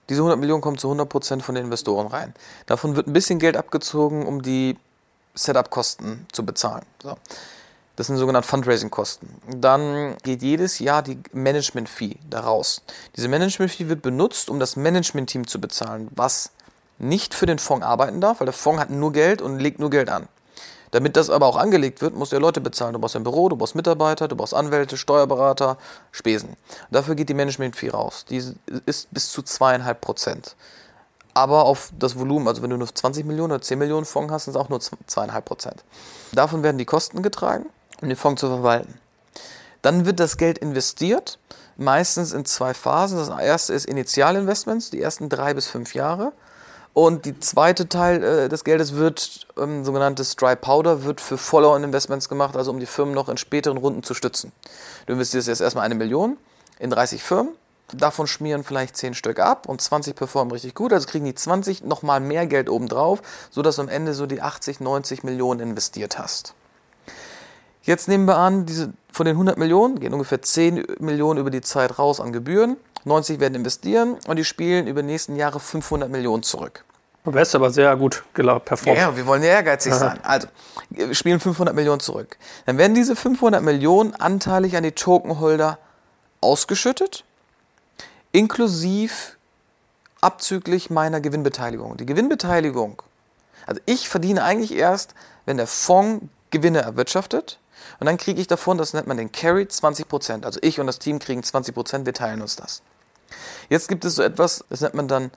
Diese 0.09 0.21
100 0.21 0.39
Millionen 0.39 0.61
kommen 0.61 0.79
zu 0.79 0.91
100% 0.91 1.41
von 1.41 1.55
den 1.55 1.65
Investoren 1.65 2.07
rein. 2.07 2.35
Davon 2.67 2.97
wird 2.97 3.07
ein 3.07 3.13
bisschen 3.13 3.39
Geld 3.39 3.57
abgezogen, 3.57 4.27
um 4.27 4.43
die 4.43 4.79
Setup-Kosten 5.35 6.27
zu 6.33 6.45
bezahlen. 6.45 6.85
So. 7.03 7.17
Das 7.97 8.09
sind 8.09 8.17
sogenannte 8.17 8.49
Fundraising-Kosten. 8.49 9.29
Dann 9.57 10.17
geht 10.25 10.43
jedes 10.43 10.81
Jahr 10.81 11.03
die 11.03 11.19
Management-Fee 11.33 12.17
daraus. 12.29 12.83
Diese 13.17 13.29
Management-Fee 13.29 13.89
wird 13.89 14.03
benutzt, 14.03 14.51
um 14.51 14.59
das 14.59 14.77
Management-Team 14.77 15.47
zu 15.47 15.61
bezahlen, 15.61 16.09
was 16.15 16.51
nicht 16.99 17.35
für 17.35 17.47
den 17.47 17.59
Fonds 17.59 17.85
arbeiten 17.85 18.21
darf, 18.21 18.41
weil 18.41 18.47
der 18.47 18.53
Fonds 18.53 18.81
hat 18.81 18.91
nur 18.91 19.13
Geld 19.13 19.43
und 19.43 19.59
legt 19.59 19.79
nur 19.79 19.91
Geld 19.91 20.09
an. 20.11 20.29
Damit 20.95 21.17
das 21.17 21.29
aber 21.29 21.47
auch 21.47 21.57
angelegt 21.57 22.03
wird, 22.03 22.15
musst 22.15 22.31
du 22.31 22.37
ja 22.37 22.41
Leute 22.41 22.61
bezahlen. 22.61 22.93
Du 22.93 23.01
brauchst 23.01 23.17
ein 23.17 23.25
Büro, 23.25 23.49
du 23.49 23.57
brauchst 23.57 23.75
Mitarbeiter, 23.75 24.29
du 24.29 24.37
brauchst 24.37 24.55
Anwälte, 24.55 24.97
Steuerberater, 24.97 25.77
Spesen. 26.13 26.51
Dafür 26.93 27.17
geht 27.17 27.29
die 27.29 27.35
Management-Fee 27.35 27.89
raus. 27.89 28.25
Die 28.31 28.41
ist 28.87 29.13
bis 29.13 29.33
zu 29.33 29.43
zweieinhalb 29.43 30.01
Prozent. 30.01 30.55
Aber 31.35 31.65
auf 31.65 31.91
das 31.99 32.17
Volumen, 32.17 32.47
also 32.47 32.63
wenn 32.63 32.71
du 32.71 32.77
nur 32.77 32.95
20 32.95 33.27
Millionen 33.27 33.51
oder 33.51 33.61
10 33.61 33.77
Millionen 33.77 34.07
Fonds 34.07 34.33
hast, 34.33 34.45
sind 34.45 34.55
es 34.55 34.57
auch 34.57 34.69
nur 34.69 34.79
zweieinhalb 34.79 35.45
Prozent. 35.45 35.83
Davon 36.31 36.63
werden 36.63 36.79
die 36.79 36.85
Kosten 36.85 37.25
getragen, 37.25 37.67
um 38.01 38.09
den 38.09 38.17
Fonds 38.17 38.39
zu 38.39 38.47
verwalten. 38.47 38.95
Dann 39.83 40.07
wird 40.07 40.21
das 40.21 40.37
Geld 40.37 40.59
investiert, 40.59 41.41
meistens 41.77 42.33
in 42.33 42.45
zwei 42.45 42.73
Phasen. 42.73 43.19
Das 43.19 43.31
erste 43.31 43.75
ist 43.75 43.87
Initialinvestments, 43.87 44.91
die 44.91 45.03
ersten 45.03 45.29
drei 45.29 45.55
bis 45.55 45.67
fünf 45.67 45.93
Jahre. 45.93 46.33
Und 46.95 47.25
die 47.25 47.39
zweite 47.41 47.89
Teil 47.89 48.23
äh, 48.23 48.49
des 48.49 48.63
Geldes 48.63 48.95
wird, 48.95 49.49
ähm, 49.59 49.85
sogenanntes 49.85 50.37
Dry 50.37 50.55
Powder, 50.55 51.03
wird 51.03 51.21
für 51.21 51.37
Follow-on-Investments 51.37 52.29
gemacht, 52.29 52.57
also 52.57 52.71
um 52.71 52.79
die 52.79 52.87
Firmen 52.87 53.15
noch 53.15 53.29
in 53.29 53.37
späteren 53.37 53.77
Runden 53.77 54.05
zu 54.05 54.15
stützen. 54.15 54.53
Du 55.07 55.13
investierst 55.13 55.49
jetzt 55.49 55.61
erstmal 55.61 55.85
eine 55.85 55.97
Million 55.97 56.37
in 56.79 56.91
30 56.91 57.21
Firmen, 57.21 57.55
davon 57.93 58.29
schmieren 58.29 58.63
vielleicht 58.63 58.97
10 58.97 59.15
Stück 59.15 59.41
ab 59.41 59.69
und 59.69 59.81
20 59.81 60.15
performen 60.15 60.53
richtig 60.53 60.75
gut, 60.75 60.93
also 60.93 61.09
kriegen 61.09 61.25
die 61.25 61.35
20 61.35 61.83
nochmal 61.83 62.21
mehr 62.21 62.47
Geld 62.47 62.71
obendrauf, 62.71 63.23
sodass 63.51 63.77
du 63.77 63.83
am 63.83 63.89
Ende 63.89 64.15
so 64.15 64.27
die 64.27 64.41
80, 64.41 64.79
90 64.79 65.25
Millionen 65.25 65.59
investiert 65.59 66.17
hast. 66.17 66.55
Jetzt 67.83 68.07
nehmen 68.07 68.27
wir 68.27 68.39
an, 68.39 68.67
diese, 68.67 68.93
von 69.13 69.27
den 69.27 69.35
100 69.35 69.59
Millionen 69.59 69.99
gehen 69.99 70.13
ungefähr 70.13 70.41
10 70.41 70.85
Millionen 71.01 71.41
über 71.41 71.51
die 71.51 71.61
Zeit 71.61 71.99
raus 71.99 72.21
an 72.21 72.33
Gebühren, 72.33 72.77
90 73.05 73.41
werden 73.41 73.55
investieren 73.55 74.17
und 74.27 74.37
die 74.37 74.45
spielen 74.45 74.87
über 74.87 75.03
die 75.03 75.09
nächsten 75.09 75.37
Jahre 75.37 75.61
500 75.61 76.11
Millionen 76.11 76.43
zurück. 76.43 76.85
Du 77.25 77.33
wärst 77.33 77.55
aber 77.55 77.71
sehr 77.71 77.97
gut 77.97 78.23
gelaufen, 78.35 78.65
performt. 78.67 78.99
Ja, 78.99 79.17
wir 79.17 79.27
wollen 79.27 79.43
ja 79.43 79.51
ehrgeizig 79.51 79.95
sein. 79.95 80.19
Also, 80.23 80.47
wir 80.91 81.15
spielen 81.15 81.41
500 81.41 81.75
Millionen 81.75 82.01
zurück. 82.01 82.37
Dann 82.67 82.77
werden 82.77 82.95
diese 82.95 83.17
500 83.17 83.63
Millionen 83.63 84.15
anteilig 84.15 84.77
an 84.77 84.83
die 84.83 84.93
Tokenholder 84.93 85.79
ausgeschüttet, 86.43 87.25
inklusive 88.33 89.15
abzüglich 90.21 90.91
meiner 90.91 91.23
Gewinnbeteiligung. 91.23 91.97
Die 91.97 92.05
Gewinnbeteiligung, 92.07 93.03
also 93.67 93.81
ich 93.87 94.09
verdiene 94.11 94.45
eigentlich 94.45 94.75
erst, 94.75 95.15
wenn 95.47 95.57
der 95.57 95.67
Fonds 95.67 96.27
Gewinne 96.51 96.83
erwirtschaftet. 96.83 97.59
Und 98.01 98.07
dann 98.07 98.17
kriege 98.17 98.41
ich 98.41 98.47
davon, 98.47 98.79
das 98.79 98.93
nennt 98.93 99.07
man 99.07 99.17
den 99.17 99.33
Carry, 99.33 99.65
20%. 99.65 100.45
Also 100.45 100.61
ich 100.63 100.79
und 100.79 100.87
das 100.87 100.99
Team 100.99 101.19
kriegen 101.19 101.41
20%, 101.41 102.07
wir 102.07 102.15
teilen 102.15 102.43
uns 102.43 102.57
das. 102.57 102.83
Jetzt 103.69 103.89
gibt 103.89 104.05
es 104.05 104.15
so 104.17 104.23
etwas, 104.23 104.65
das 104.71 104.81
nennt 104.81 104.95
man 104.95 105.09
dann 105.09 105.31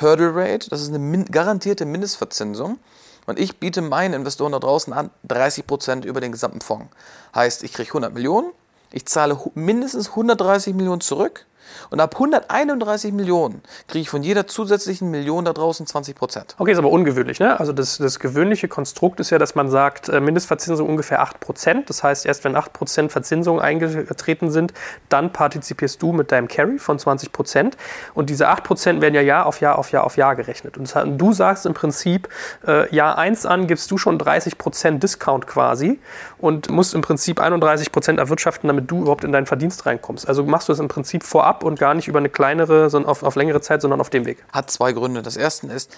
Hurdle 0.00 0.34
Rate. 0.34 0.70
Das 0.70 0.80
ist 0.80 0.88
eine 0.88 0.98
min 0.98 1.24
garantierte 1.26 1.84
Mindestverzinsung. 1.84 2.78
Und 3.26 3.38
ich 3.38 3.58
biete 3.58 3.82
meinen 3.82 4.14
Investoren 4.14 4.52
da 4.52 4.58
draußen 4.58 4.92
an 4.92 5.10
30% 5.28 6.04
über 6.04 6.20
den 6.20 6.32
gesamten 6.32 6.60
Fonds. 6.60 6.88
Heißt, 7.34 7.62
ich 7.62 7.72
kriege 7.72 7.88
100 7.88 8.12
Millionen, 8.12 8.52
ich 8.92 9.06
zahle 9.06 9.38
mindestens 9.54 10.10
130 10.10 10.74
Millionen 10.74 11.00
zurück 11.00 11.46
und 11.90 12.00
ab 12.00 12.14
131 12.14 13.12
Millionen 13.12 13.62
kriege 13.88 14.02
ich 14.02 14.10
von 14.10 14.22
jeder 14.22 14.46
zusätzlichen 14.46 15.10
Million 15.10 15.44
da 15.44 15.52
draußen 15.52 15.86
20 15.86 16.14
Prozent. 16.14 16.54
Okay, 16.58 16.72
ist 16.72 16.78
aber 16.78 16.90
ungewöhnlich. 16.90 17.40
Ne? 17.40 17.58
Also 17.58 17.72
das, 17.72 17.98
das 17.98 18.18
gewöhnliche 18.18 18.68
Konstrukt 18.68 19.20
ist 19.20 19.30
ja, 19.30 19.38
dass 19.38 19.54
man 19.54 19.70
sagt, 19.70 20.08
äh, 20.08 20.20
Mindestverzinsung 20.20 20.88
ungefähr 20.88 21.20
8 21.20 21.40
Prozent. 21.40 21.90
Das 21.90 22.02
heißt, 22.02 22.26
erst 22.26 22.44
wenn 22.44 22.56
8 22.56 22.72
Prozent 22.72 23.12
Verzinsung 23.12 23.60
eingetreten 23.60 24.50
sind, 24.50 24.72
dann 25.08 25.32
partizipierst 25.32 26.00
du 26.02 26.12
mit 26.12 26.32
deinem 26.32 26.48
Carry 26.48 26.78
von 26.78 26.98
20 26.98 27.32
Prozent. 27.32 27.76
Und 28.14 28.30
diese 28.30 28.48
8 28.48 28.64
Prozent 28.64 29.00
werden 29.00 29.14
ja 29.14 29.20
Jahr 29.20 29.46
auf 29.46 29.60
Jahr 29.60 29.78
auf 29.78 29.92
Jahr 29.92 30.04
auf 30.04 30.16
Jahr 30.16 30.36
gerechnet. 30.36 30.76
Und 30.76 30.92
du 31.20 31.32
sagst 31.32 31.66
im 31.66 31.74
Prinzip, 31.74 32.28
äh, 32.66 32.94
Jahr 32.94 33.18
1 33.18 33.46
an 33.46 33.66
gibst 33.66 33.90
du 33.90 33.98
schon 33.98 34.18
30 34.18 34.58
Prozent 34.58 35.02
Discount 35.02 35.46
quasi 35.46 36.00
und 36.38 36.70
musst 36.70 36.94
im 36.94 37.02
Prinzip 37.02 37.40
31 37.40 37.92
Prozent 37.92 38.18
erwirtschaften, 38.18 38.68
damit 38.68 38.90
du 38.90 39.02
überhaupt 39.02 39.24
in 39.24 39.32
deinen 39.32 39.46
Verdienst 39.46 39.86
reinkommst. 39.86 40.28
Also 40.28 40.44
machst 40.44 40.68
du 40.68 40.72
das 40.72 40.80
im 40.80 40.88
Prinzip 40.88 41.24
vorab 41.24 41.59
und 41.64 41.78
gar 41.78 41.94
nicht 41.94 42.08
über 42.08 42.18
eine 42.18 42.28
kleinere, 42.28 42.90
sondern 42.90 43.10
auf, 43.10 43.22
auf 43.22 43.36
längere 43.36 43.60
Zeit, 43.60 43.82
sondern 43.82 44.00
auf 44.00 44.10
dem 44.10 44.26
Weg? 44.26 44.44
Hat 44.52 44.70
zwei 44.70 44.92
Gründe. 44.92 45.22
Das 45.22 45.36
erste 45.36 45.66
ist, 45.68 45.90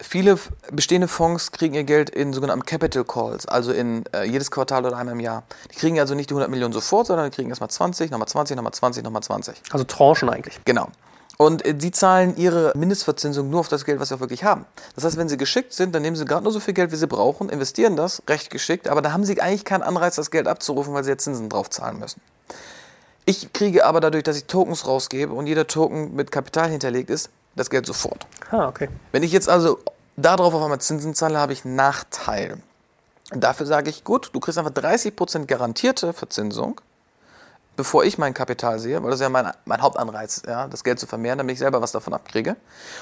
viele 0.00 0.38
bestehende 0.70 1.08
Fonds 1.08 1.52
kriegen 1.52 1.74
ihr 1.74 1.84
Geld 1.84 2.10
in 2.10 2.32
sogenannten 2.32 2.64
Capital 2.64 3.04
Calls, 3.04 3.46
also 3.46 3.72
in 3.72 4.04
äh, 4.14 4.24
jedes 4.24 4.50
Quartal 4.50 4.84
oder 4.84 4.96
einmal 4.96 5.14
im 5.14 5.20
Jahr. 5.20 5.44
Die 5.72 5.76
kriegen 5.76 5.98
also 5.98 6.14
nicht 6.14 6.30
die 6.30 6.34
100 6.34 6.50
Millionen 6.50 6.72
sofort, 6.72 7.06
sondern 7.06 7.30
die 7.30 7.34
kriegen 7.34 7.48
erstmal 7.48 7.70
20, 7.70 8.10
nochmal 8.10 8.28
20, 8.28 8.56
nochmal 8.56 8.72
20, 8.72 9.04
nochmal 9.04 9.22
20. 9.22 9.62
Also 9.70 9.84
Tranchen 9.84 10.28
eigentlich. 10.28 10.60
Genau. 10.64 10.88
Und 11.36 11.64
äh, 11.64 11.74
die 11.74 11.90
zahlen 11.90 12.36
ihre 12.36 12.72
Mindestverzinsung 12.76 13.50
nur 13.50 13.60
auf 13.60 13.68
das 13.68 13.84
Geld, 13.84 14.00
was 14.00 14.08
sie 14.08 14.14
auch 14.14 14.20
wirklich 14.20 14.44
haben. 14.44 14.66
Das 14.94 15.04
heißt, 15.04 15.16
wenn 15.16 15.28
sie 15.28 15.36
geschickt 15.36 15.72
sind, 15.72 15.94
dann 15.94 16.02
nehmen 16.02 16.16
sie 16.16 16.24
gerade 16.24 16.44
nur 16.44 16.52
so 16.52 16.60
viel 16.60 16.74
Geld, 16.74 16.92
wie 16.92 16.96
sie 16.96 17.06
brauchen, 17.06 17.48
investieren 17.48 17.96
das 17.96 18.22
recht 18.28 18.50
geschickt, 18.50 18.88
aber 18.88 19.02
da 19.02 19.12
haben 19.12 19.24
sie 19.24 19.40
eigentlich 19.40 19.64
keinen 19.64 19.82
Anreiz, 19.82 20.16
das 20.16 20.30
Geld 20.30 20.46
abzurufen, 20.46 20.94
weil 20.94 21.04
sie 21.04 21.10
jetzt 21.10 21.24
Zinsen 21.24 21.48
drauf 21.48 21.70
zahlen 21.70 21.98
müssen. 21.98 22.20
Ich 23.26 23.52
kriege 23.52 23.84
aber 23.84 24.00
dadurch, 24.00 24.24
dass 24.24 24.36
ich 24.36 24.44
Tokens 24.44 24.86
rausgebe 24.86 25.32
und 25.32 25.46
jeder 25.46 25.66
Token 25.66 26.14
mit 26.14 26.30
Kapital 26.30 26.70
hinterlegt 26.70 27.10
ist, 27.10 27.30
das 27.56 27.70
Geld 27.70 27.86
sofort. 27.86 28.26
Ah, 28.50 28.68
okay. 28.68 28.88
Wenn 29.12 29.22
ich 29.22 29.32
jetzt 29.32 29.48
also 29.48 29.78
darauf 30.16 30.52
auf 30.52 30.62
einmal 30.62 30.80
Zinsen 30.80 31.14
zahle, 31.14 31.38
habe 31.38 31.52
ich 31.52 31.64
einen 31.64 31.76
Nachteil. 31.76 32.58
Und 33.32 33.42
dafür 33.42 33.66
sage 33.66 33.88
ich, 33.88 34.04
gut, 34.04 34.30
du 34.32 34.40
kriegst 34.40 34.58
einfach 34.58 34.72
30% 34.72 35.46
garantierte 35.46 36.12
Verzinsung 36.12 36.80
bevor 37.76 38.04
ich 38.04 38.18
mein 38.18 38.34
Kapital 38.34 38.78
sehe, 38.78 39.02
weil 39.02 39.10
das 39.10 39.20
ist 39.20 39.22
ja 39.22 39.28
mein, 39.28 39.50
mein 39.64 39.82
Hauptanreiz, 39.82 40.42
ja, 40.46 40.68
das 40.68 40.84
Geld 40.84 40.98
zu 40.98 41.06
vermehren, 41.06 41.38
damit 41.38 41.54
ich 41.54 41.58
selber 41.58 41.80
was 41.82 41.92
davon 41.92 42.14
abkriege. 42.14 42.56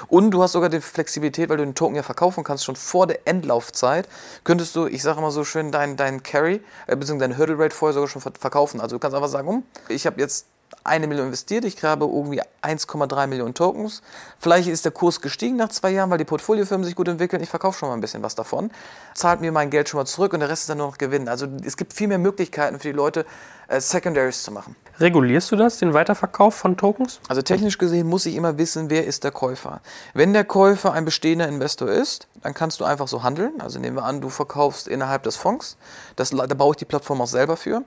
Und 0.07 0.31
du 0.31 0.41
hast 0.41 0.53
sogar 0.53 0.69
die 0.69 0.81
Flexibilität, 0.81 1.49
weil 1.49 1.57
du 1.57 1.65
den 1.65 1.75
Token 1.75 1.95
ja 1.95 2.03
verkaufen 2.03 2.43
kannst, 2.43 2.63
schon 2.63 2.75
vor 2.75 3.07
der 3.07 3.27
Endlaufzeit, 3.27 4.07
könntest 4.43 4.75
du, 4.75 4.87
ich 4.87 5.03
sage 5.03 5.19
immer 5.19 5.31
so 5.31 5.43
schön, 5.43 5.71
deinen 5.71 5.97
dein 5.97 6.23
Carry, 6.23 6.61
äh, 6.87 6.95
bzw. 6.95 7.19
deine 7.19 7.37
Hurdle 7.37 7.57
Rate 7.59 7.75
vorher 7.75 7.93
sogar 7.93 8.07
schon 8.07 8.21
verkaufen. 8.21 8.81
Also 8.81 8.95
du 8.95 8.99
kannst 8.99 9.15
einfach 9.15 9.29
sagen, 9.29 9.47
um, 9.47 9.63
ich 9.89 10.05
habe 10.05 10.19
jetzt 10.19 10.47
eine 10.83 11.07
Million 11.07 11.27
investiert, 11.27 11.65
ich 11.65 11.81
habe 11.83 12.05
irgendwie 12.05 12.41
1,3 12.61 13.27
Millionen 13.27 13.53
Tokens. 13.53 14.01
Vielleicht 14.39 14.67
ist 14.67 14.85
der 14.85 14.91
Kurs 14.91 15.21
gestiegen 15.21 15.57
nach 15.57 15.69
zwei 15.69 15.91
Jahren, 15.91 16.09
weil 16.09 16.17
die 16.17 16.25
Portfoliofirmen 16.25 16.85
sich 16.85 16.95
gut 16.95 17.07
entwickeln. 17.07 17.41
Ich 17.41 17.49
verkaufe 17.49 17.79
schon 17.79 17.89
mal 17.89 17.95
ein 17.95 18.01
bisschen 18.01 18.23
was 18.23 18.35
davon, 18.35 18.71
zahlt 19.13 19.41
mir 19.41 19.51
mein 19.51 19.69
Geld 19.69 19.89
schon 19.89 19.99
mal 19.99 20.05
zurück 20.05 20.33
und 20.33 20.39
der 20.39 20.49
Rest 20.49 20.63
ist 20.63 20.69
dann 20.69 20.77
nur 20.77 20.87
noch 20.87 20.97
Gewinn. 20.97 21.27
Also 21.27 21.47
es 21.63 21.77
gibt 21.77 21.93
viel 21.93 22.07
mehr 22.07 22.19
Möglichkeiten 22.19 22.79
für 22.79 22.89
die 22.89 22.93
Leute, 22.93 23.25
äh, 23.67 23.79
Secondaries 23.79 24.43
zu 24.43 24.51
machen. 24.51 24.75
Regulierst 24.99 25.51
du 25.51 25.55
das, 25.55 25.77
den 25.77 25.93
Weiterverkauf 25.93 26.53
von 26.53 26.77
Tokens? 26.77 27.19
Also 27.27 27.41
technisch 27.41 27.77
gesehen 27.77 28.07
muss 28.07 28.25
ich 28.25 28.35
immer 28.35 28.57
wissen, 28.57 28.89
wer 28.89 29.05
ist 29.05 29.23
der 29.23 29.31
Käufer. 29.31 29.81
Wenn 30.13 30.33
der 30.33 30.43
Käufer 30.43 30.93
ein 30.93 31.05
bestehender 31.05 31.47
Investor 31.47 31.89
ist, 31.89 32.27
dann 32.41 32.53
kannst 32.53 32.79
du 32.79 32.85
einfach 32.85 33.07
so 33.07 33.23
handeln. 33.23 33.59
Also 33.59 33.79
nehmen 33.79 33.97
wir 33.97 34.03
an, 34.03 34.21
du 34.21 34.29
verkaufst 34.29 34.87
innerhalb 34.87 35.23
des 35.23 35.35
Fonds. 35.35 35.77
Das, 36.15 36.29
da 36.29 36.45
baue 36.45 36.71
ich 36.71 36.77
die 36.77 36.85
Plattform 36.85 37.21
auch 37.21 37.27
selber 37.27 37.57
für. 37.57 37.83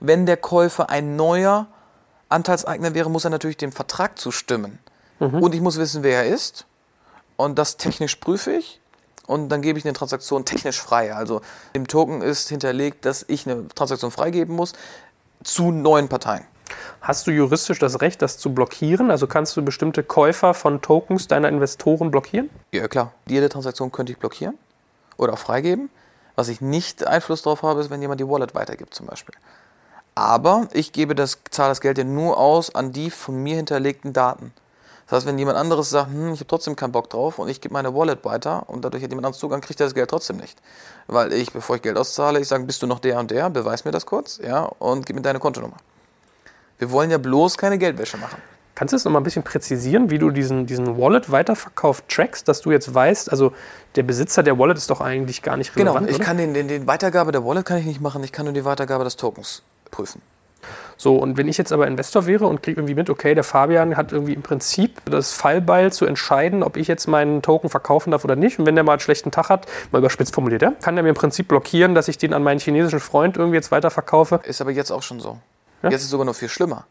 Wenn 0.00 0.26
der 0.26 0.36
Käufer 0.36 0.90
ein 0.90 1.16
neuer 1.16 1.68
Anteilseigner 2.28 2.94
wäre, 2.94 3.10
muss 3.10 3.24
er 3.24 3.30
natürlich 3.30 3.56
dem 3.56 3.72
Vertrag 3.72 4.18
zustimmen. 4.18 4.78
Mhm. 5.18 5.42
Und 5.42 5.54
ich 5.54 5.60
muss 5.60 5.78
wissen, 5.78 6.02
wer 6.02 6.24
er 6.24 6.26
ist. 6.26 6.66
Und 7.36 7.58
das 7.58 7.76
technisch 7.76 8.16
prüfe 8.16 8.52
ich. 8.52 8.80
Und 9.26 9.50
dann 9.50 9.62
gebe 9.62 9.78
ich 9.78 9.84
eine 9.84 9.92
Transaktion 9.92 10.44
technisch 10.44 10.80
frei. 10.80 11.14
Also 11.14 11.42
im 11.72 11.86
Token 11.86 12.22
ist 12.22 12.48
hinterlegt, 12.48 13.04
dass 13.04 13.24
ich 13.28 13.46
eine 13.46 13.68
Transaktion 13.68 14.10
freigeben 14.10 14.56
muss 14.56 14.72
zu 15.44 15.70
neuen 15.70 16.08
Parteien. 16.08 16.44
Hast 17.00 17.26
du 17.26 17.30
juristisch 17.30 17.78
das 17.78 18.00
Recht, 18.00 18.22
das 18.22 18.38
zu 18.38 18.52
blockieren? 18.52 19.10
Also 19.10 19.26
kannst 19.26 19.56
du 19.56 19.62
bestimmte 19.62 20.02
Käufer 20.02 20.54
von 20.54 20.80
Tokens 20.80 21.28
deiner 21.28 21.48
Investoren 21.48 22.10
blockieren? 22.10 22.50
Ja, 22.72 22.88
klar. 22.88 23.12
Jede 23.26 23.48
Transaktion 23.48 23.92
könnte 23.92 24.12
ich 24.12 24.18
blockieren 24.18 24.58
oder 25.16 25.34
auch 25.34 25.38
freigeben. 25.38 25.90
Was 26.34 26.48
ich 26.48 26.60
nicht 26.60 27.06
Einfluss 27.06 27.42
darauf 27.42 27.62
habe, 27.62 27.80
ist, 27.80 27.90
wenn 27.90 28.00
jemand 28.00 28.20
die 28.20 28.28
Wallet 28.28 28.54
weitergibt 28.54 28.94
zum 28.94 29.06
Beispiel. 29.06 29.34
Aber 30.18 30.66
ich 30.72 30.90
gebe 30.90 31.14
das, 31.14 31.38
zahle 31.48 31.68
das 31.68 31.80
Geld 31.80 31.96
ja 31.96 32.02
nur 32.02 32.38
aus 32.38 32.74
an 32.74 32.90
die 32.90 33.08
von 33.08 33.40
mir 33.40 33.54
hinterlegten 33.54 34.12
Daten. 34.12 34.52
Das 35.06 35.18
heißt, 35.18 35.26
wenn 35.26 35.38
jemand 35.38 35.56
anderes 35.56 35.90
sagt, 35.90 36.10
hm, 36.10 36.32
ich 36.32 36.40
habe 36.40 36.48
trotzdem 36.48 36.74
keinen 36.74 36.90
Bock 36.90 37.08
drauf 37.08 37.38
und 37.38 37.48
ich 37.48 37.60
gebe 37.60 37.72
meine 37.72 37.94
Wallet 37.94 38.24
weiter 38.24 38.68
und 38.68 38.84
dadurch 38.84 39.04
hat 39.04 39.10
jemand 39.10 39.26
anderes 39.26 39.38
Zugang, 39.40 39.60
kriegt 39.60 39.78
er 39.80 39.86
das 39.86 39.94
Geld 39.94 40.10
trotzdem 40.10 40.38
nicht. 40.38 40.58
Weil 41.06 41.32
ich, 41.32 41.52
bevor 41.52 41.76
ich 41.76 41.82
Geld 41.82 41.96
auszahle, 41.96 42.40
ich 42.40 42.48
sage, 42.48 42.64
bist 42.64 42.82
du 42.82 42.88
noch 42.88 42.98
der 42.98 43.16
und 43.20 43.30
der, 43.30 43.48
beweis 43.48 43.84
mir 43.84 43.92
das 43.92 44.06
kurz, 44.06 44.40
ja, 44.42 44.64
und 44.64 45.06
gib 45.06 45.14
mir 45.14 45.22
deine 45.22 45.38
Kontonummer. 45.38 45.76
Wir 46.78 46.90
wollen 46.90 47.12
ja 47.12 47.18
bloß 47.18 47.56
keine 47.56 47.78
Geldwäsche 47.78 48.16
machen. 48.16 48.42
Kannst 48.74 48.92
du 48.92 48.96
das 48.96 49.04
nochmal 49.04 49.20
ein 49.20 49.24
bisschen 49.24 49.44
präzisieren, 49.44 50.10
wie 50.10 50.18
du 50.18 50.30
diesen, 50.30 50.66
diesen 50.66 50.98
Wallet-Weiterverkauf 50.98 52.02
trackst, 52.08 52.48
dass 52.48 52.60
du 52.60 52.72
jetzt 52.72 52.92
weißt, 52.92 53.30
also 53.30 53.52
der 53.94 54.02
Besitzer 54.02 54.42
der 54.42 54.58
Wallet 54.58 54.78
ist 54.78 54.90
doch 54.90 55.00
eigentlich 55.00 55.42
gar 55.42 55.56
nicht 55.56 55.76
relevant, 55.76 55.98
Genau, 56.06 56.10
ich 56.10 56.16
oder? 56.16 56.24
kann 56.24 56.38
den, 56.38 56.54
den, 56.54 56.66
den 56.66 56.88
Weitergabe 56.88 57.30
der 57.30 57.44
Wallet 57.44 57.64
kann 57.64 57.78
ich 57.78 57.86
nicht 57.86 58.00
machen, 58.00 58.24
ich 58.24 58.32
kann 58.32 58.46
nur 58.46 58.54
die 58.54 58.64
Weitergabe 58.64 59.04
des 59.04 59.14
Tokens 59.16 59.62
prüfen. 59.90 60.22
So, 60.96 61.16
und 61.16 61.36
wenn 61.36 61.46
ich 61.46 61.56
jetzt 61.56 61.72
aber 61.72 61.86
Investor 61.86 62.26
wäre 62.26 62.46
und 62.46 62.62
kriege 62.62 62.80
irgendwie 62.80 62.94
mit, 62.94 63.08
okay, 63.08 63.34
der 63.34 63.44
Fabian 63.44 63.96
hat 63.96 64.12
irgendwie 64.12 64.32
im 64.32 64.42
Prinzip 64.42 65.00
das 65.04 65.32
Fallbeil 65.32 65.92
zu 65.92 66.04
entscheiden, 66.04 66.64
ob 66.64 66.76
ich 66.76 66.88
jetzt 66.88 67.06
meinen 67.06 67.40
Token 67.40 67.70
verkaufen 67.70 68.10
darf 68.10 68.24
oder 68.24 68.34
nicht. 68.34 68.58
Und 68.58 68.66
wenn 68.66 68.74
der 68.74 68.82
mal 68.82 68.92
einen 68.92 69.00
schlechten 69.00 69.30
Tag 69.30 69.48
hat, 69.48 69.66
mal 69.92 69.98
überspitzt 69.98 70.34
formuliert, 70.34 70.62
ja, 70.62 70.72
kann 70.82 70.96
der 70.96 71.04
mir 71.04 71.10
im 71.10 71.14
Prinzip 71.14 71.46
blockieren, 71.46 71.94
dass 71.94 72.08
ich 72.08 72.18
den 72.18 72.34
an 72.34 72.42
meinen 72.42 72.58
chinesischen 72.58 72.98
Freund 72.98 73.36
irgendwie 73.36 73.56
jetzt 73.56 73.70
weiterverkaufe. 73.70 74.40
Ist 74.42 74.60
aber 74.60 74.72
jetzt 74.72 74.90
auch 74.90 75.02
schon 75.02 75.20
so. 75.20 75.38
Ja? 75.82 75.90
Jetzt 75.90 76.00
ist 76.00 76.06
es 76.06 76.10
sogar 76.10 76.26
noch 76.26 76.34
viel 76.34 76.48
schlimmer. 76.48 76.86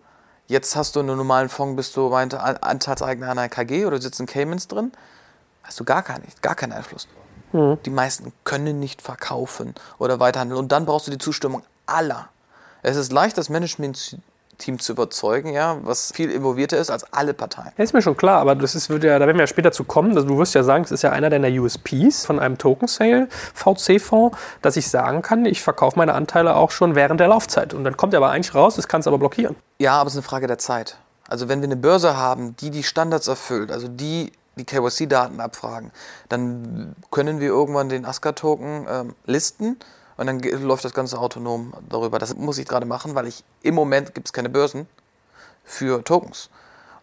Jetzt 0.47 0.77
hast 0.77 0.95
du 0.95 1.01
in 1.01 1.09
einem 1.09 1.17
normalen 1.17 1.49
Fonds, 1.49 1.75
bist 1.75 1.97
du 1.97 2.07
Anteilseigner 2.13 3.29
einer 3.29 3.49
KG 3.49 3.85
oder 3.85 4.01
sitzt 4.01 4.21
in 4.21 4.27
Caymans 4.27 4.69
drin, 4.69 4.93
hast 5.63 5.77
du 5.81 5.83
gar, 5.83 6.03
keinen, 6.03 6.23
gar 6.41 6.55
keinen 6.55 6.71
Einfluss. 6.71 7.09
Mhm. 7.51 7.77
Die 7.83 7.89
meisten 7.89 8.31
können 8.45 8.79
nicht 8.79 9.01
verkaufen 9.01 9.75
oder 9.99 10.21
weiterhandeln. 10.21 10.57
Und 10.57 10.71
dann 10.71 10.85
brauchst 10.85 11.07
du 11.07 11.11
die 11.11 11.17
Zustimmung 11.17 11.63
aller. 11.85 12.29
Es 12.87 12.95
ist 12.95 13.11
leicht, 13.11 13.37
das 13.37 13.49
Management-Team 13.49 14.79
zu 14.79 14.93
überzeugen, 14.93 15.51
ja, 15.51 15.77
was 15.83 16.13
viel 16.13 16.31
involvierter 16.31 16.77
ist 16.77 16.89
als 16.89 17.03
alle 17.11 17.33
Parteien. 17.33 17.73
Ja, 17.77 17.83
ist 17.83 17.93
mir 17.93 18.01
schon 18.01 18.15
klar, 18.15 18.39
aber 18.39 18.55
das 18.55 18.75
ist, 18.75 18.89
wird 18.89 19.03
ja, 19.03 19.19
da 19.19 19.25
werden 19.25 19.35
wir 19.35 19.43
ja 19.43 19.47
später 19.47 19.73
zu 19.73 19.83
kommen. 19.83 20.15
Also 20.15 20.25
du 20.25 20.37
wirst 20.37 20.55
ja 20.55 20.63
sagen, 20.63 20.85
es 20.85 20.91
ist 20.91 21.01
ja 21.01 21.11
einer 21.11 21.29
deiner 21.29 21.49
USPs 21.49 22.25
von 22.25 22.39
einem 22.39 22.57
Token 22.57 22.87
Sale 22.87 23.27
VC-Fonds, 23.53 24.37
dass 24.61 24.77
ich 24.77 24.87
sagen 24.87 25.21
kann, 25.21 25.45
ich 25.45 25.61
verkaufe 25.61 25.99
meine 25.99 26.13
Anteile 26.13 26.55
auch 26.55 26.71
schon 26.71 26.95
während 26.95 27.19
der 27.19 27.27
Laufzeit. 27.27 27.73
Und 27.73 27.83
dann 27.83 27.97
kommt 27.97 28.13
er 28.13 28.17
aber 28.17 28.31
eigentlich 28.31 28.55
raus, 28.55 28.77
es 28.77 28.87
kann 28.87 29.01
es 29.01 29.07
aber 29.07 29.17
blockieren. 29.17 29.57
Ja, 29.79 29.99
aber 29.99 30.07
es 30.07 30.13
ist 30.13 30.19
eine 30.19 30.23
Frage 30.23 30.47
der 30.47 30.57
Zeit. 30.57 30.97
Also 31.27 31.49
wenn 31.49 31.59
wir 31.59 31.67
eine 31.67 31.75
Börse 31.75 32.15
haben, 32.15 32.55
die 32.55 32.69
die 32.69 32.83
Standards 32.83 33.27
erfüllt, 33.27 33.69
also 33.69 33.89
die 33.89 34.31
die 34.55 34.65
KYC-Daten 34.65 35.39
abfragen, 35.39 35.91
dann 36.29 36.95
können 37.11 37.39
wir 37.39 37.49
irgendwann 37.49 37.89
den 37.89 38.05
ASCA-Token 38.05 38.87
ähm, 38.89 39.15
listen 39.25 39.77
und 40.17 40.27
dann 40.27 40.39
läuft 40.39 40.83
das 40.83 40.93
Ganze 40.93 41.19
autonom 41.19 41.73
darüber. 41.89 42.19
Das 42.19 42.35
muss 42.35 42.57
ich 42.57 42.67
gerade 42.67 42.85
machen, 42.85 43.15
weil 43.15 43.27
ich 43.27 43.43
im 43.61 43.75
Moment 43.75 44.15
gibt 44.15 44.27
es 44.27 44.33
keine 44.33 44.49
Börsen 44.49 44.87
für 45.63 46.03
Tokens. 46.03 46.49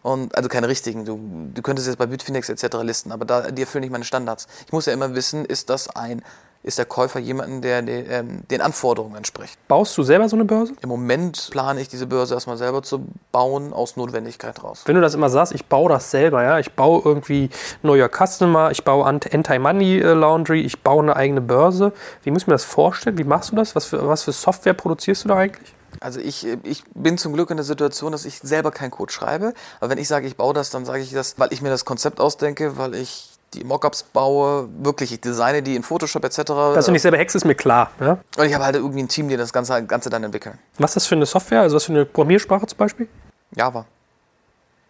Und, 0.03 0.35
also 0.35 0.49
keine 0.49 0.67
richtigen. 0.67 1.05
Du, 1.05 1.49
du 1.53 1.61
könntest 1.63 1.87
jetzt 1.87 1.97
bei 1.97 2.05
Bitfinex 2.05 2.49
etc. 2.49 2.77
listen, 2.83 3.11
aber 3.11 3.25
da, 3.25 3.49
die 3.49 3.63
erfüllen 3.63 3.81
nicht 3.81 3.91
meine 3.91 4.03
Standards. 4.03 4.47
Ich 4.67 4.71
muss 4.71 4.85
ja 4.85 4.93
immer 4.93 5.15
wissen, 5.15 5.45
ist 5.45 5.69
das 5.71 5.95
ein 5.95 6.21
ist 6.65 6.79
der 6.79 6.85
Käufer 6.85 7.19
jemanden, 7.19 7.61
der 7.61 7.83
den, 7.83 8.05
ähm, 8.09 8.43
den 8.49 8.59
Anforderungen 8.59 9.15
entspricht. 9.15 9.59
Baust 9.67 9.95
du 9.97 10.03
selber 10.03 10.27
so 10.27 10.35
eine 10.35 10.45
Börse? 10.45 10.73
Im 10.81 10.89
Moment 10.89 11.49
plane 11.51 11.79
ich 11.79 11.89
diese 11.89 12.07
Börse 12.07 12.33
erstmal 12.33 12.57
selber 12.57 12.81
zu 12.81 13.05
bauen, 13.31 13.71
aus 13.71 13.97
Notwendigkeit 13.97 14.63
raus. 14.63 14.81
Wenn 14.85 14.95
du 14.95 15.01
das 15.01 15.13
immer 15.13 15.29
sagst, 15.29 15.53
ich 15.53 15.65
baue 15.65 15.89
das 15.89 16.09
selber, 16.09 16.43
ja, 16.43 16.57
ich 16.57 16.73
baue 16.73 17.03
irgendwie 17.05 17.51
neuer 17.83 18.09
Customer, 18.09 18.71
ich 18.71 18.83
baue 18.83 19.05
Anti-Money 19.05 19.99
äh, 19.99 20.13
Laundry, 20.13 20.61
ich 20.61 20.81
baue 20.81 21.03
eine 21.03 21.15
eigene 21.15 21.41
Börse. 21.41 21.93
Wie 22.23 22.31
muss 22.31 22.43
ich 22.43 22.47
mir 22.47 22.55
das 22.55 22.63
vorstellen? 22.63 23.17
Wie 23.19 23.23
machst 23.23 23.51
du 23.51 23.55
das? 23.55 23.75
Was 23.75 23.85
für, 23.85 24.07
was 24.07 24.23
für 24.23 24.31
Software 24.31 24.73
produzierst 24.73 25.25
du 25.25 25.29
da 25.29 25.37
eigentlich? 25.37 25.75
Also 25.99 26.19
ich, 26.19 26.45
ich 26.63 26.83
bin 26.93 27.17
zum 27.17 27.33
Glück 27.33 27.51
in 27.51 27.57
der 27.57 27.63
Situation, 27.63 28.11
dass 28.11 28.25
ich 28.25 28.39
selber 28.39 28.71
keinen 28.71 28.91
Code 28.91 29.13
schreibe. 29.13 29.53
Aber 29.79 29.91
wenn 29.91 29.97
ich 29.97 30.07
sage, 30.07 30.27
ich 30.27 30.35
baue 30.35 30.53
das, 30.53 30.71
dann 30.71 30.83
sage 30.83 31.01
ich 31.01 31.11
das, 31.11 31.37
weil 31.39 31.53
ich 31.53 31.61
mir 31.61 31.69
das 31.69 31.85
Konzept 31.85 32.19
ausdenke, 32.19 32.77
weil 32.77 32.95
ich 32.95 33.34
die 33.55 33.63
Mockups 33.63 34.03
baue, 34.03 34.67
wirklich, 34.79 35.11
ich 35.13 35.21
designe 35.21 35.61
die 35.63 35.75
in 35.75 35.83
Photoshop 35.83 36.23
etc. 36.23 36.37
Dass 36.75 36.85
du 36.85 36.91
nicht 36.91 37.01
selber 37.01 37.17
hackst, 37.17 37.35
ist 37.35 37.45
mir 37.45 37.55
klar. 37.55 37.91
Ja? 37.99 38.17
Und 38.37 38.45
ich 38.45 38.53
habe 38.53 38.63
halt 38.65 38.75
irgendwie 38.75 39.01
ein 39.03 39.07
Team, 39.07 39.27
die 39.29 39.37
das 39.37 39.51
Ganze, 39.53 39.83
Ganze 39.85 40.09
dann 40.09 40.23
entwickeln. 40.23 40.57
Was 40.77 40.91
ist 40.91 40.95
das 40.97 41.05
für 41.07 41.15
eine 41.15 41.25
Software? 41.25 41.61
Also 41.61 41.75
was 41.75 41.85
für 41.85 41.93
eine 41.93 42.05
Programmiersprache 42.05 42.67
zum 42.67 42.77
Beispiel? 42.77 43.07
Java. 43.55 43.85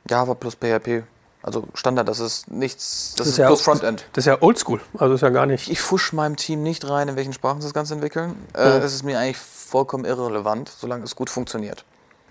Java 0.09 0.33
plus 0.33 0.55
PHP. 0.55 1.03
Also 1.41 1.63
Standard, 1.75 2.07
das 2.07 2.19
ist 2.19 2.49
nichts, 2.49 3.11
das, 3.11 3.17
Das 3.17 3.27
ist, 3.27 3.33
ist 3.33 3.37
ja 3.37 3.47
plus 3.47 3.59
auch- 3.61 3.63
Frontend. 3.65 4.05
Das 4.13 4.23
ist 4.23 4.27
ja 4.27 4.41
oldschool. 4.41 4.81
Also 4.97 5.13
ist 5.13 5.21
ja 5.21 5.29
gar 5.29 5.45
nicht. 5.45 5.69
Ich 5.69 5.79
fusch 5.79 6.11
meinem 6.11 6.37
Team 6.37 6.63
nicht 6.63 6.89
rein, 6.89 7.07
in 7.07 7.15
welchen 7.15 7.33
Sprachen 7.33 7.61
sie 7.61 7.67
das 7.67 7.73
Ganze 7.75 7.93
entwickeln. 7.93 8.35
Äh, 8.53 8.79
Es 8.79 8.93
ist 8.95 9.03
mir 9.03 9.19
eigentlich 9.19 9.37
vollkommen 9.37 10.05
irrelevant, 10.05 10.69
solange 10.75 11.03
es 11.03 11.15
gut 11.15 11.29
funktioniert. 11.29 11.85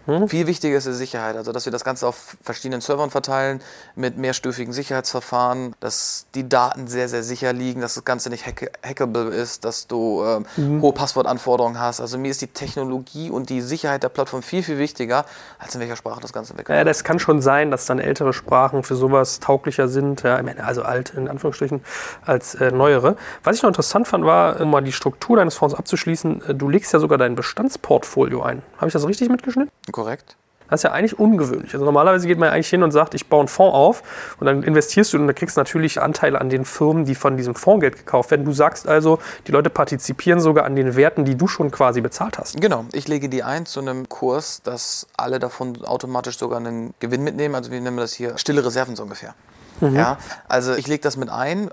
Viel 0.07 0.47
wichtiger 0.47 0.77
ist 0.77 0.87
die 0.87 0.93
Sicherheit, 0.93 1.37
also 1.37 1.53
dass 1.53 1.65
wir 1.65 1.73
das 1.73 1.85
Ganze 1.85 2.07
auf 2.07 2.37
verschiedenen 2.43 2.81
Servern 2.81 3.11
verteilen 3.11 3.61
mit 3.95 4.19
mehrstufigen 4.19 4.73
Sicherheitsverfahren, 4.73 5.75
dass 5.81 6.27
die 6.35 6.49
Daten 6.49 6.89
sehr, 6.89 7.09
sehr 7.09 7.23
sicher 7.23 7.53
liegen, 7.53 7.81
dass 7.81 7.95
das 7.95 8.05
Ganze 8.05 8.29
nicht 8.29 8.47
hack 8.47 8.71
hackable 8.87 9.29
ist, 9.29 9.65
dass 9.65 9.87
du 9.87 10.23
ähm, 10.25 10.83
hohe 10.83 10.93
Passwortanforderungen 10.93 11.81
hast. 11.81 12.01
Also 12.01 12.19
mir 12.19 12.31
ist 12.31 12.43
die 12.43 12.49
Technologie 12.49 13.31
und 13.31 13.49
die 13.49 13.63
Sicherheit 13.63 14.03
der 14.03 14.11
Plattform 14.11 14.43
viel, 14.43 14.63
viel 14.63 14.79
wichtiger, 14.79 15.25
als 15.59 15.75
in 15.75 15.81
welcher 15.81 15.97
Sprache 15.97 16.21
das 16.21 16.33
Ganze 16.33 16.53
entwickelt 16.53 16.77
Ja, 16.77 16.85
das 16.85 17.03
kann 17.03 17.19
schon 17.19 17.41
sein, 17.41 17.71
dass 17.71 17.87
dann 17.87 17.99
ältere 17.99 18.33
Sprachen 18.33 18.83
für 18.83 18.97
sowas 18.97 19.41
tauglicher 19.41 19.89
sind, 19.89 20.23
ja, 20.23 20.37
also 20.63 20.83
alt 20.83 21.15
in 21.17 21.29
Anführungsstrichen, 21.29 21.83
als 22.25 22.55
äh, 22.57 22.71
neuere. 22.71 23.17
Was 23.43 23.57
ich 23.57 23.63
noch 23.63 23.69
interessant 23.69 24.07
fand, 24.07 24.25
war, 24.25 24.61
um 24.61 24.71
mal 24.71 24.83
die 24.83 24.93
Struktur 24.93 25.37
deines 25.37 25.55
Fonds 25.55 25.75
abzuschließen, 25.75 26.43
äh, 26.49 26.55
du 26.55 26.69
legst 26.69 26.93
ja 26.93 26.99
sogar 26.99 27.17
dein 27.17 27.35
Bestandsportfolio 27.35 28.43
ein. 28.43 28.63
Habe 28.77 28.89
ich 28.89 28.93
das 28.93 29.07
richtig 29.07 29.29
mitgeschnitten? 29.31 29.71
Korrekt. 29.95 30.35
Das 30.69 30.81
ist 30.81 30.83
ja 30.83 30.91
eigentlich 30.91 31.21
ungewöhnlich. 31.21 31.73
Also 31.73 31.85
normalerweise 31.85 32.27
geht 32.27 32.37
man 32.37 32.49
ja 32.49 32.53
eigentlich 32.53 32.69
hin 32.69 32.83
und 32.83 32.91
sagt, 32.91 33.15
ich 33.15 33.29
baue 33.29 33.43
einen 33.43 33.49
Fonds 33.49 33.73
auf 33.77 34.03
und 34.41 34.47
dann 34.47 34.65
investierst 34.65 35.13
du 35.13 35.19
und 35.19 35.29
dann 35.29 35.37
kriegst 35.37 35.57
du 35.57 35.61
natürlich 35.61 36.03
Anteile 36.03 36.41
an 36.41 36.49
den 36.49 36.65
Firmen, 36.65 37.05
die 37.05 37.15
von 37.15 37.37
diesem 37.37 37.55
Fondsgeld 37.55 37.97
gekauft 37.99 38.33
werden. 38.33 38.45
Du 38.45 38.53
sagst 38.53 38.89
also, 38.89 39.21
die 39.47 39.53
Leute 39.53 39.71
partizipieren 39.71 40.41
sogar 40.41 40.65
an 40.65 40.75
den 40.75 40.97
Werten, 40.97 41.25
die 41.25 41.37
du 41.37 41.47
schon 41.47 41.71
quasi 41.71 42.01
bezahlt 42.01 42.39
hast. 42.39 42.61
Genau, 42.61 42.87
ich 42.91 43.07
lege 43.07 43.29
die 43.29 43.45
ein 43.45 43.67
zu 43.67 43.79
einem 43.79 44.09
Kurs, 44.09 44.63
dass 44.63 45.07
alle 45.17 45.39
davon 45.39 45.85
automatisch 45.85 46.39
sogar 46.39 46.59
einen 46.59 46.93
Gewinn 46.99 47.23
mitnehmen. 47.23 47.55
Also 47.55 47.71
wir 47.71 47.81
nennen 47.81 47.99
das 47.99 48.13
hier 48.13 48.37
stille 48.37 48.65
Reserven 48.65 48.97
so 48.97 49.05
ungefähr. 49.05 49.37
Ja, 49.81 50.19
also 50.49 50.75
ich 50.75 50.89
lege 50.89 51.03
das 51.03 51.17
mit 51.17 51.29
ein 51.29 51.71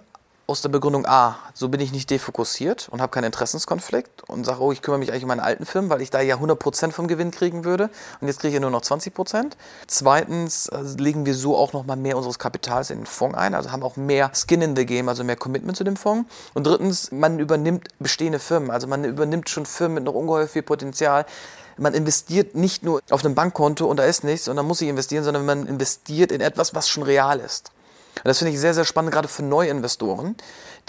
aus 0.51 0.61
der 0.61 0.67
Begründung 0.67 1.05
A, 1.05 1.37
so 1.53 1.69
bin 1.69 1.79
ich 1.79 1.93
nicht 1.93 2.09
defokussiert 2.09 2.89
und 2.89 3.01
habe 3.01 3.09
keinen 3.09 3.23
Interessenskonflikt 3.23 4.27
und 4.27 4.45
sage, 4.45 4.61
oh, 4.61 4.73
ich 4.73 4.81
kümmere 4.81 4.99
mich 4.99 5.09
eigentlich 5.09 5.23
um 5.23 5.29
meine 5.29 5.43
alten 5.43 5.65
Firmen, 5.65 5.89
weil 5.89 6.01
ich 6.01 6.09
da 6.09 6.19
ja 6.19 6.35
100% 6.35 6.91
vom 6.91 7.07
Gewinn 7.07 7.31
kriegen 7.31 7.63
würde 7.63 7.89
und 8.19 8.27
jetzt 8.27 8.41
kriege 8.41 8.49
ich 8.49 8.53
ja 8.55 8.59
nur 8.59 8.69
noch 8.69 8.81
20%. 8.81 9.53
Zweitens 9.87 10.67
äh, 10.67 10.81
legen 10.97 11.25
wir 11.25 11.35
so 11.35 11.55
auch 11.55 11.71
nochmal 11.71 11.95
mehr 11.95 12.17
unseres 12.17 12.37
Kapitals 12.37 12.89
in 12.89 12.99
den 12.99 13.05
Fonds 13.05 13.37
ein, 13.37 13.55
also 13.55 13.71
haben 13.71 13.81
auch 13.81 13.95
mehr 13.95 14.29
Skin 14.35 14.61
in 14.61 14.75
the 14.75 14.85
Game, 14.85 15.07
also 15.07 15.23
mehr 15.23 15.37
Commitment 15.37 15.77
zu 15.77 15.85
dem 15.85 15.95
Fonds. 15.95 16.29
Und 16.53 16.67
drittens, 16.67 17.13
man 17.13 17.39
übernimmt 17.39 17.87
bestehende 17.99 18.39
Firmen, 18.39 18.71
also 18.71 18.87
man 18.87 19.05
übernimmt 19.05 19.49
schon 19.49 19.65
Firmen 19.65 19.95
mit 19.95 20.03
noch 20.03 20.15
ungeheuer 20.15 20.47
viel 20.47 20.63
Potenzial, 20.63 21.25
man 21.77 21.93
investiert 21.93 22.55
nicht 22.55 22.83
nur 22.83 22.99
auf 23.09 23.23
einem 23.23 23.35
Bankkonto 23.35 23.85
und 23.85 23.95
da 23.95 24.03
ist 24.03 24.25
nichts 24.25 24.49
und 24.49 24.57
dann 24.57 24.67
muss 24.67 24.81
ich 24.81 24.89
investieren, 24.89 25.23
sondern 25.23 25.45
man 25.45 25.65
investiert 25.65 26.33
in 26.33 26.41
etwas, 26.41 26.75
was 26.75 26.89
schon 26.89 27.03
real 27.03 27.39
ist. 27.39 27.71
Und 28.17 28.27
das 28.27 28.39
finde 28.39 28.53
ich 28.53 28.59
sehr, 28.59 28.73
sehr 28.73 28.85
spannend, 28.85 29.13
gerade 29.13 29.27
für 29.27 29.43
Neuinvestoren, 29.43 30.35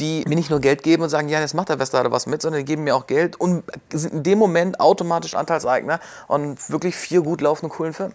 die 0.00 0.24
mir 0.26 0.34
nicht 0.34 0.50
nur 0.50 0.60
Geld 0.60 0.82
geben 0.82 1.02
und 1.02 1.08
sagen, 1.08 1.28
ja, 1.28 1.40
jetzt 1.40 1.54
macht 1.54 1.68
der 1.68 1.78
Westlader 1.78 2.10
was 2.10 2.26
mit, 2.26 2.42
sondern 2.42 2.60
die 2.60 2.64
geben 2.64 2.84
mir 2.84 2.96
auch 2.96 3.06
Geld 3.06 3.40
und 3.40 3.64
sind 3.92 4.12
in 4.12 4.22
dem 4.22 4.38
Moment 4.38 4.80
automatisch 4.80 5.34
Anteilseigner 5.34 6.00
an 6.28 6.56
wirklich 6.68 6.96
vier 6.96 7.22
gut 7.22 7.40
laufenden, 7.40 7.74
coolen 7.74 7.92
Firmen. 7.92 8.14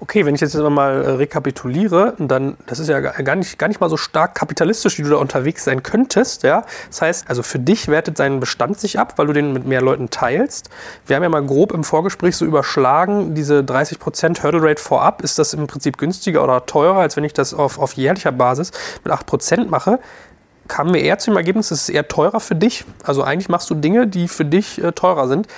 Okay, 0.00 0.24
wenn 0.24 0.34
ich 0.36 0.40
jetzt 0.40 0.54
mal 0.54 1.02
äh, 1.02 1.10
rekapituliere, 1.10 2.14
dann, 2.18 2.56
das 2.66 2.78
ist 2.78 2.88
ja 2.88 3.00
gar 3.00 3.34
nicht, 3.34 3.58
gar 3.58 3.66
nicht 3.66 3.80
mal 3.80 3.90
so 3.90 3.96
stark 3.96 4.36
kapitalistisch, 4.36 4.96
wie 4.98 5.02
du 5.02 5.10
da 5.10 5.16
unterwegs 5.16 5.64
sein 5.64 5.82
könntest. 5.82 6.44
Ja? 6.44 6.64
Das 6.88 7.02
heißt, 7.02 7.28
also 7.28 7.42
für 7.42 7.58
dich 7.58 7.88
wertet 7.88 8.20
dein 8.20 8.38
Bestand 8.38 8.78
sich 8.78 9.00
ab, 9.00 9.14
weil 9.16 9.26
du 9.26 9.32
den 9.32 9.52
mit 9.52 9.66
mehr 9.66 9.82
Leuten 9.82 10.08
teilst. 10.08 10.70
Wir 11.06 11.16
haben 11.16 11.24
ja 11.24 11.28
mal 11.28 11.44
grob 11.44 11.72
im 11.72 11.82
Vorgespräch 11.82 12.36
so 12.36 12.44
überschlagen, 12.44 13.34
diese 13.34 13.60
30% 13.60 14.40
Hurdle 14.40 14.62
Rate 14.62 14.80
vorab, 14.80 15.22
ist 15.22 15.36
das 15.36 15.52
im 15.52 15.66
Prinzip 15.66 15.98
günstiger 15.98 16.44
oder 16.44 16.64
teurer, 16.64 16.98
als 16.98 17.16
wenn 17.16 17.24
ich 17.24 17.32
das 17.32 17.52
auf, 17.52 17.80
auf 17.80 17.94
jährlicher 17.94 18.30
Basis 18.30 18.70
mit 19.02 19.12
8% 19.12 19.66
mache. 19.66 19.98
Kamen 20.68 20.94
wir 20.94 21.00
eher 21.00 21.18
zu 21.18 21.30
dem 21.30 21.36
Ergebnis, 21.38 21.72
es 21.72 21.82
ist 21.82 21.88
eher 21.88 22.06
teurer 22.06 22.38
für 22.38 22.54
dich. 22.54 22.84
Also 23.02 23.24
eigentlich 23.24 23.48
machst 23.48 23.68
du 23.68 23.74
Dinge, 23.74 24.06
die 24.06 24.28
für 24.28 24.44
dich 24.44 24.80
äh, 24.80 24.92
teurer 24.92 25.26
sind. 25.26 25.48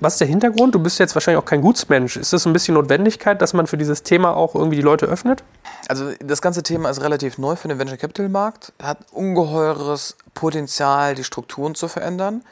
Was 0.00 0.14
ist 0.14 0.20
der 0.20 0.28
Hintergrund? 0.28 0.74
Du 0.74 0.78
bist 0.78 0.98
jetzt 0.98 1.14
wahrscheinlich 1.14 1.42
auch 1.42 1.46
kein 1.46 1.60
Gutsmensch. 1.60 2.16
Ist 2.16 2.32
das 2.32 2.46
ein 2.46 2.52
bisschen 2.52 2.74
Notwendigkeit, 2.74 3.40
dass 3.40 3.52
man 3.52 3.66
für 3.66 3.76
dieses 3.76 4.02
Thema 4.02 4.36
auch 4.36 4.54
irgendwie 4.54 4.76
die 4.76 4.82
Leute 4.82 5.06
öffnet? 5.06 5.44
Also 5.88 6.12
das 6.20 6.42
ganze 6.42 6.62
Thema 6.62 6.90
ist 6.90 7.00
relativ 7.00 7.38
neu 7.38 7.56
für 7.56 7.68
den 7.68 7.78
Venture 7.78 7.96
Capital 7.96 8.28
Markt, 8.28 8.72
hat 8.82 8.98
ungeheures 9.12 10.16
Potenzial, 10.34 11.14
die 11.14 11.24
Strukturen 11.24 11.74
zu 11.74 11.88
verändern. 11.88 12.42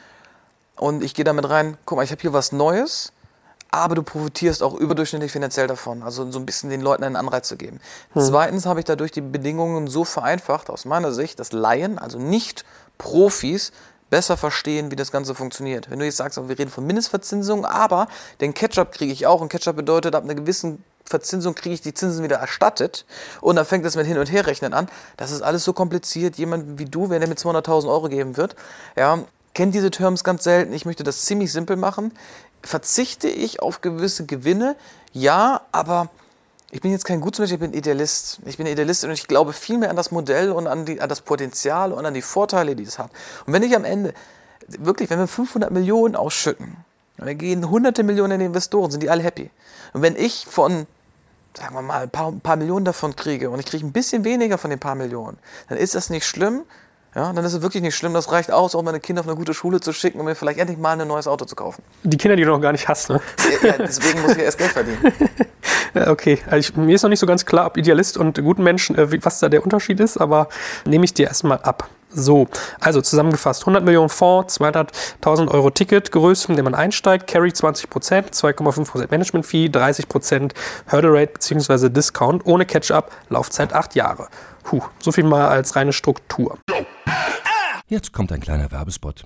Und 0.77 1.03
ich 1.03 1.13
gehe 1.13 1.25
damit 1.25 1.49
rein, 1.49 1.77
guck 1.85 1.97
mal, 1.97 2.03
ich 2.03 2.11
habe 2.11 2.21
hier 2.21 2.33
was 2.33 2.51
Neues, 2.51 3.11
aber 3.69 3.95
du 3.95 4.03
profitierst 4.03 4.61
auch 4.61 4.75
überdurchschnittlich 4.75 5.31
finanziell 5.31 5.67
davon. 5.67 6.03
Also 6.03 6.29
so 6.31 6.39
ein 6.39 6.45
bisschen 6.45 6.69
den 6.69 6.81
Leuten 6.81 7.03
einen 7.03 7.15
Anreiz 7.15 7.47
zu 7.47 7.57
geben. 7.57 7.79
Zweitens 8.15 8.65
habe 8.65 8.79
ich 8.79 8.85
dadurch 8.85 9.11
die 9.11 9.21
Bedingungen 9.21 9.87
so 9.87 10.03
vereinfacht, 10.03 10.69
aus 10.69 10.85
meiner 10.85 11.11
Sicht, 11.11 11.39
dass 11.39 11.51
Laien, 11.51 11.97
also 11.97 12.19
nicht 12.19 12.65
Profis, 12.97 13.71
besser 14.13 14.37
verstehen, 14.37 14.91
wie 14.91 14.95
das 14.95 15.11
Ganze 15.11 15.33
funktioniert. 15.33 15.89
Wenn 15.89 15.97
du 15.97 16.05
jetzt 16.05 16.17
sagst, 16.17 16.37
oh, 16.37 16.47
wir 16.47 16.59
reden 16.59 16.69
von 16.69 16.85
Mindestverzinsung, 16.85 17.65
aber 17.65 18.07
den 18.41 18.53
Ketchup 18.53 18.91
kriege 18.91 19.11
ich 19.11 19.25
auch 19.25 19.41
und 19.41 19.49
Ketchup 19.49 19.75
bedeutet, 19.75 20.13
ab 20.13 20.23
einer 20.23 20.35
gewissen 20.35 20.83
Verzinsung 21.03 21.55
kriege 21.55 21.73
ich 21.73 21.81
die 21.81 21.95
Zinsen 21.95 22.23
wieder 22.23 22.35
erstattet 22.35 23.07
und 23.41 23.55
dann 23.55 23.65
fängt 23.65 23.83
es 23.87 23.95
mit 23.95 24.05
Hin- 24.05 24.19
und 24.19 24.31
Herrechnen 24.31 24.75
an. 24.75 24.87
Das 25.17 25.31
ist 25.31 25.41
alles 25.41 25.63
so 25.63 25.73
kompliziert. 25.73 26.35
Jemand 26.35 26.77
wie 26.77 26.85
du, 26.85 27.09
wenn 27.09 27.23
er 27.23 27.27
mir 27.27 27.33
200.000 27.33 27.89
Euro 27.89 28.07
geben 28.07 28.37
wird, 28.37 28.55
ja, 28.95 29.17
kennt 29.55 29.73
diese 29.73 29.89
Terms 29.89 30.23
ganz 30.23 30.43
selten. 30.43 30.73
Ich 30.73 30.85
möchte 30.85 31.03
das 31.03 31.25
ziemlich 31.25 31.51
simpel 31.51 31.75
machen. 31.75 32.13
Verzichte 32.61 33.27
ich 33.27 33.63
auf 33.63 33.81
gewisse 33.81 34.27
Gewinne? 34.27 34.75
Ja, 35.11 35.61
aber 35.71 36.11
ich 36.73 36.81
bin 36.81 36.91
jetzt 36.91 37.05
kein 37.05 37.21
Gutsmensch, 37.21 37.51
ich 37.51 37.59
bin 37.59 37.71
Idealist. 37.71 38.39
Ich 38.45 38.57
bin 38.57 38.65
Idealist 38.65 39.03
und 39.05 39.11
ich 39.11 39.27
glaube 39.27 39.53
viel 39.53 39.77
mehr 39.77 39.91
an 39.91 39.95
das 39.95 40.09
Modell 40.09 40.51
und 40.51 40.65
an, 40.65 40.85
die, 40.85 40.99
an 40.99 41.07
das 41.07 41.21
Potenzial 41.21 41.91
und 41.91 42.03
an 42.03 42.15
die 42.15 42.23
Vorteile, 42.23 42.75
die 42.75 42.81
es 42.81 42.97
hat. 42.97 43.11
Und 43.45 43.53
wenn 43.53 43.61
ich 43.61 43.75
am 43.75 43.85
Ende, 43.85 44.15
wirklich, 44.67 45.11
wenn 45.11 45.19
wir 45.19 45.27
500 45.27 45.69
Millionen 45.69 46.15
ausschütten, 46.15 46.75
und 47.19 47.27
wir 47.27 47.35
gehen 47.35 47.69
hunderte 47.69 48.01
Millionen 48.01 48.33
in 48.33 48.39
die 48.39 48.45
Investoren, 48.47 48.89
sind 48.89 49.03
die 49.03 49.11
alle 49.11 49.21
happy. 49.21 49.51
Und 49.93 50.01
wenn 50.01 50.15
ich 50.15 50.47
von, 50.49 50.87
sagen 51.55 51.75
wir 51.75 51.83
mal, 51.83 52.01
ein 52.01 52.09
paar, 52.09 52.31
ein 52.31 52.41
paar 52.41 52.55
Millionen 52.55 52.85
davon 52.85 53.15
kriege 53.15 53.51
und 53.51 53.59
ich 53.59 53.67
kriege 53.67 53.85
ein 53.85 53.91
bisschen 53.91 54.23
weniger 54.23 54.57
von 54.57 54.71
den 54.71 54.79
paar 54.79 54.95
Millionen, 54.95 55.37
dann 55.69 55.77
ist 55.77 55.93
das 55.93 56.09
nicht 56.09 56.25
schlimm. 56.25 56.63
Ja, 57.13 57.31
dann 57.31 57.45
ist 57.45 57.53
es 57.53 57.61
wirklich 57.61 57.83
nicht 57.83 57.95
schlimm. 57.95 58.15
Das 58.15 58.31
reicht 58.31 58.49
aus, 58.49 58.73
um 58.73 58.83
meine 58.83 58.99
Kinder 58.99 59.19
auf 59.19 59.27
eine 59.27 59.35
gute 59.35 59.53
Schule 59.53 59.79
zu 59.79 59.93
schicken 59.93 60.19
und 60.19 60.25
mir 60.25 60.33
vielleicht 60.33 60.57
endlich 60.57 60.79
mal 60.79 60.99
ein 60.99 61.07
neues 61.07 61.27
Auto 61.27 61.45
zu 61.45 61.55
kaufen. 61.55 61.83
Die 62.01 62.17
Kinder, 62.17 62.35
die 62.35 62.43
du 62.43 62.49
noch 62.49 62.61
gar 62.61 62.71
nicht 62.71 62.87
hast, 62.87 63.11
ne? 63.11 63.21
Ja, 63.61 63.77
deswegen 63.77 64.23
muss 64.23 64.31
ich 64.31 64.39
erst 64.39 64.57
Geld 64.57 64.71
verdienen. 64.71 65.13
Okay, 65.93 66.39
also 66.49 66.57
ich, 66.57 66.75
mir 66.75 66.95
ist 66.95 67.03
noch 67.03 67.09
nicht 67.09 67.19
so 67.19 67.27
ganz 67.27 67.45
klar, 67.45 67.67
ob 67.67 67.77
Idealist 67.77 68.17
und 68.17 68.41
guten 68.41 68.63
Menschen, 68.63 68.97
äh, 68.97 69.23
was 69.23 69.39
da 69.39 69.49
der 69.49 69.63
Unterschied 69.63 69.99
ist, 69.99 70.17
aber 70.17 70.49
nehme 70.85 71.05
ich 71.05 71.13
dir 71.13 71.27
erstmal 71.27 71.59
ab. 71.59 71.89
So, 72.15 72.47
also 72.79 73.01
zusammengefasst, 73.01 73.63
100 73.63 73.83
Millionen 73.83 74.09
Fonds, 74.09 74.59
200.000 74.59 75.49
Euro 75.49 75.71
Ticketgröße, 75.71 76.49
in 76.49 76.55
der 76.55 76.63
man 76.63 76.75
einsteigt, 76.75 77.25
Carry 77.27 77.49
20%, 77.49 77.87
2,5% 77.87 79.07
Management-Fee, 79.09 79.67
30% 79.67 80.51
Hurdle 80.91 81.13
Rate 81.13 81.33
bzw. 81.33 81.89
Discount, 81.89 82.45
ohne 82.45 82.67
Catch-up, 82.67 83.11
Laufzeit 83.29 83.73
8 83.73 83.95
Jahre. 83.95 84.27
Puh, 84.63 84.81
so 84.99 85.11
viel 85.11 85.23
mal 85.23 85.47
als 85.47 85.75
reine 85.75 85.91
Struktur. 85.91 86.59
Jetzt 87.87 88.13
kommt 88.13 88.31
ein 88.31 88.41
kleiner 88.41 88.71
Werbespot. 88.71 89.25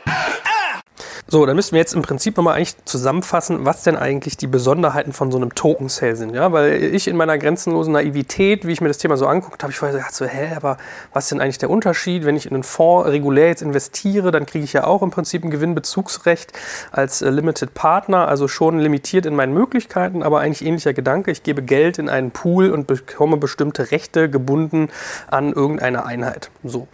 So, 1.31 1.45
dann 1.45 1.55
müssten 1.55 1.75
wir 1.75 1.79
jetzt 1.79 1.93
im 1.93 2.01
Prinzip 2.01 2.35
nochmal 2.35 2.57
eigentlich 2.57 2.75
zusammenfassen, 2.83 3.65
was 3.65 3.83
denn 3.83 3.95
eigentlich 3.95 4.35
die 4.35 4.47
Besonderheiten 4.47 5.13
von 5.13 5.31
so 5.31 5.37
einem 5.37 5.55
Token 5.55 5.87
Sale 5.87 6.17
sind. 6.17 6.35
Ja, 6.35 6.51
weil 6.51 6.93
ich 6.93 7.07
in 7.07 7.15
meiner 7.15 7.37
grenzenlosen 7.37 7.93
Naivität, 7.93 8.67
wie 8.67 8.73
ich 8.73 8.81
mir 8.81 8.89
das 8.89 8.97
Thema 8.97 9.15
so 9.15 9.27
anguckt 9.27 9.63
habe, 9.63 9.71
ich 9.71 9.79
vorher 9.79 9.97
gedacht 9.97 10.13
so, 10.13 10.25
hä, 10.25 10.49
aber 10.57 10.75
was 11.13 11.23
ist 11.23 11.31
denn 11.31 11.39
eigentlich 11.39 11.57
der 11.57 11.69
Unterschied? 11.69 12.25
Wenn 12.25 12.35
ich 12.35 12.47
in 12.47 12.53
einen 12.53 12.63
Fonds 12.63 13.07
regulär 13.07 13.47
jetzt 13.47 13.61
investiere, 13.61 14.31
dann 14.31 14.45
kriege 14.45 14.65
ich 14.65 14.73
ja 14.73 14.83
auch 14.83 15.01
im 15.01 15.09
Prinzip 15.09 15.45
ein 15.45 15.51
Gewinnbezugsrecht 15.51 16.51
als 16.91 17.21
äh, 17.21 17.29
Limited 17.29 17.73
Partner, 17.73 18.27
also 18.27 18.49
schon 18.49 18.79
limitiert 18.79 19.25
in 19.25 19.33
meinen 19.33 19.53
Möglichkeiten, 19.53 20.23
aber 20.23 20.41
eigentlich 20.41 20.67
ähnlicher 20.67 20.91
Gedanke. 20.91 21.31
Ich 21.31 21.43
gebe 21.43 21.61
Geld 21.61 21.97
in 21.97 22.09
einen 22.09 22.31
Pool 22.31 22.71
und 22.71 22.87
bekomme 22.87 23.37
bestimmte 23.37 23.91
Rechte 23.91 24.29
gebunden 24.29 24.89
an 25.27 25.53
irgendeine 25.53 26.03
Einheit. 26.03 26.51
So. 26.65 26.89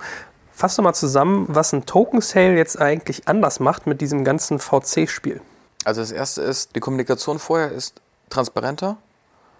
Fass 0.57 0.75
doch 0.75 0.83
mal 0.83 0.95
zusammen, 0.95 1.45
was 1.49 1.71
ein 1.71 1.85
Token 1.85 2.19
Sale 2.19 2.55
jetzt 2.57 2.81
eigentlich 2.81 3.27
anders 3.27 3.59
macht 3.59 3.85
mit 3.85 4.01
diesem 4.01 4.23
ganzen 4.23 4.57
VC-Spiel. 4.57 5.39
Also 5.85 6.01
das 6.01 6.11
erste 6.11 6.41
ist, 6.41 6.75
die 6.75 6.79
Kommunikation 6.79 7.37
vorher 7.37 7.71
ist 7.71 8.01
transparenter, 8.31 8.97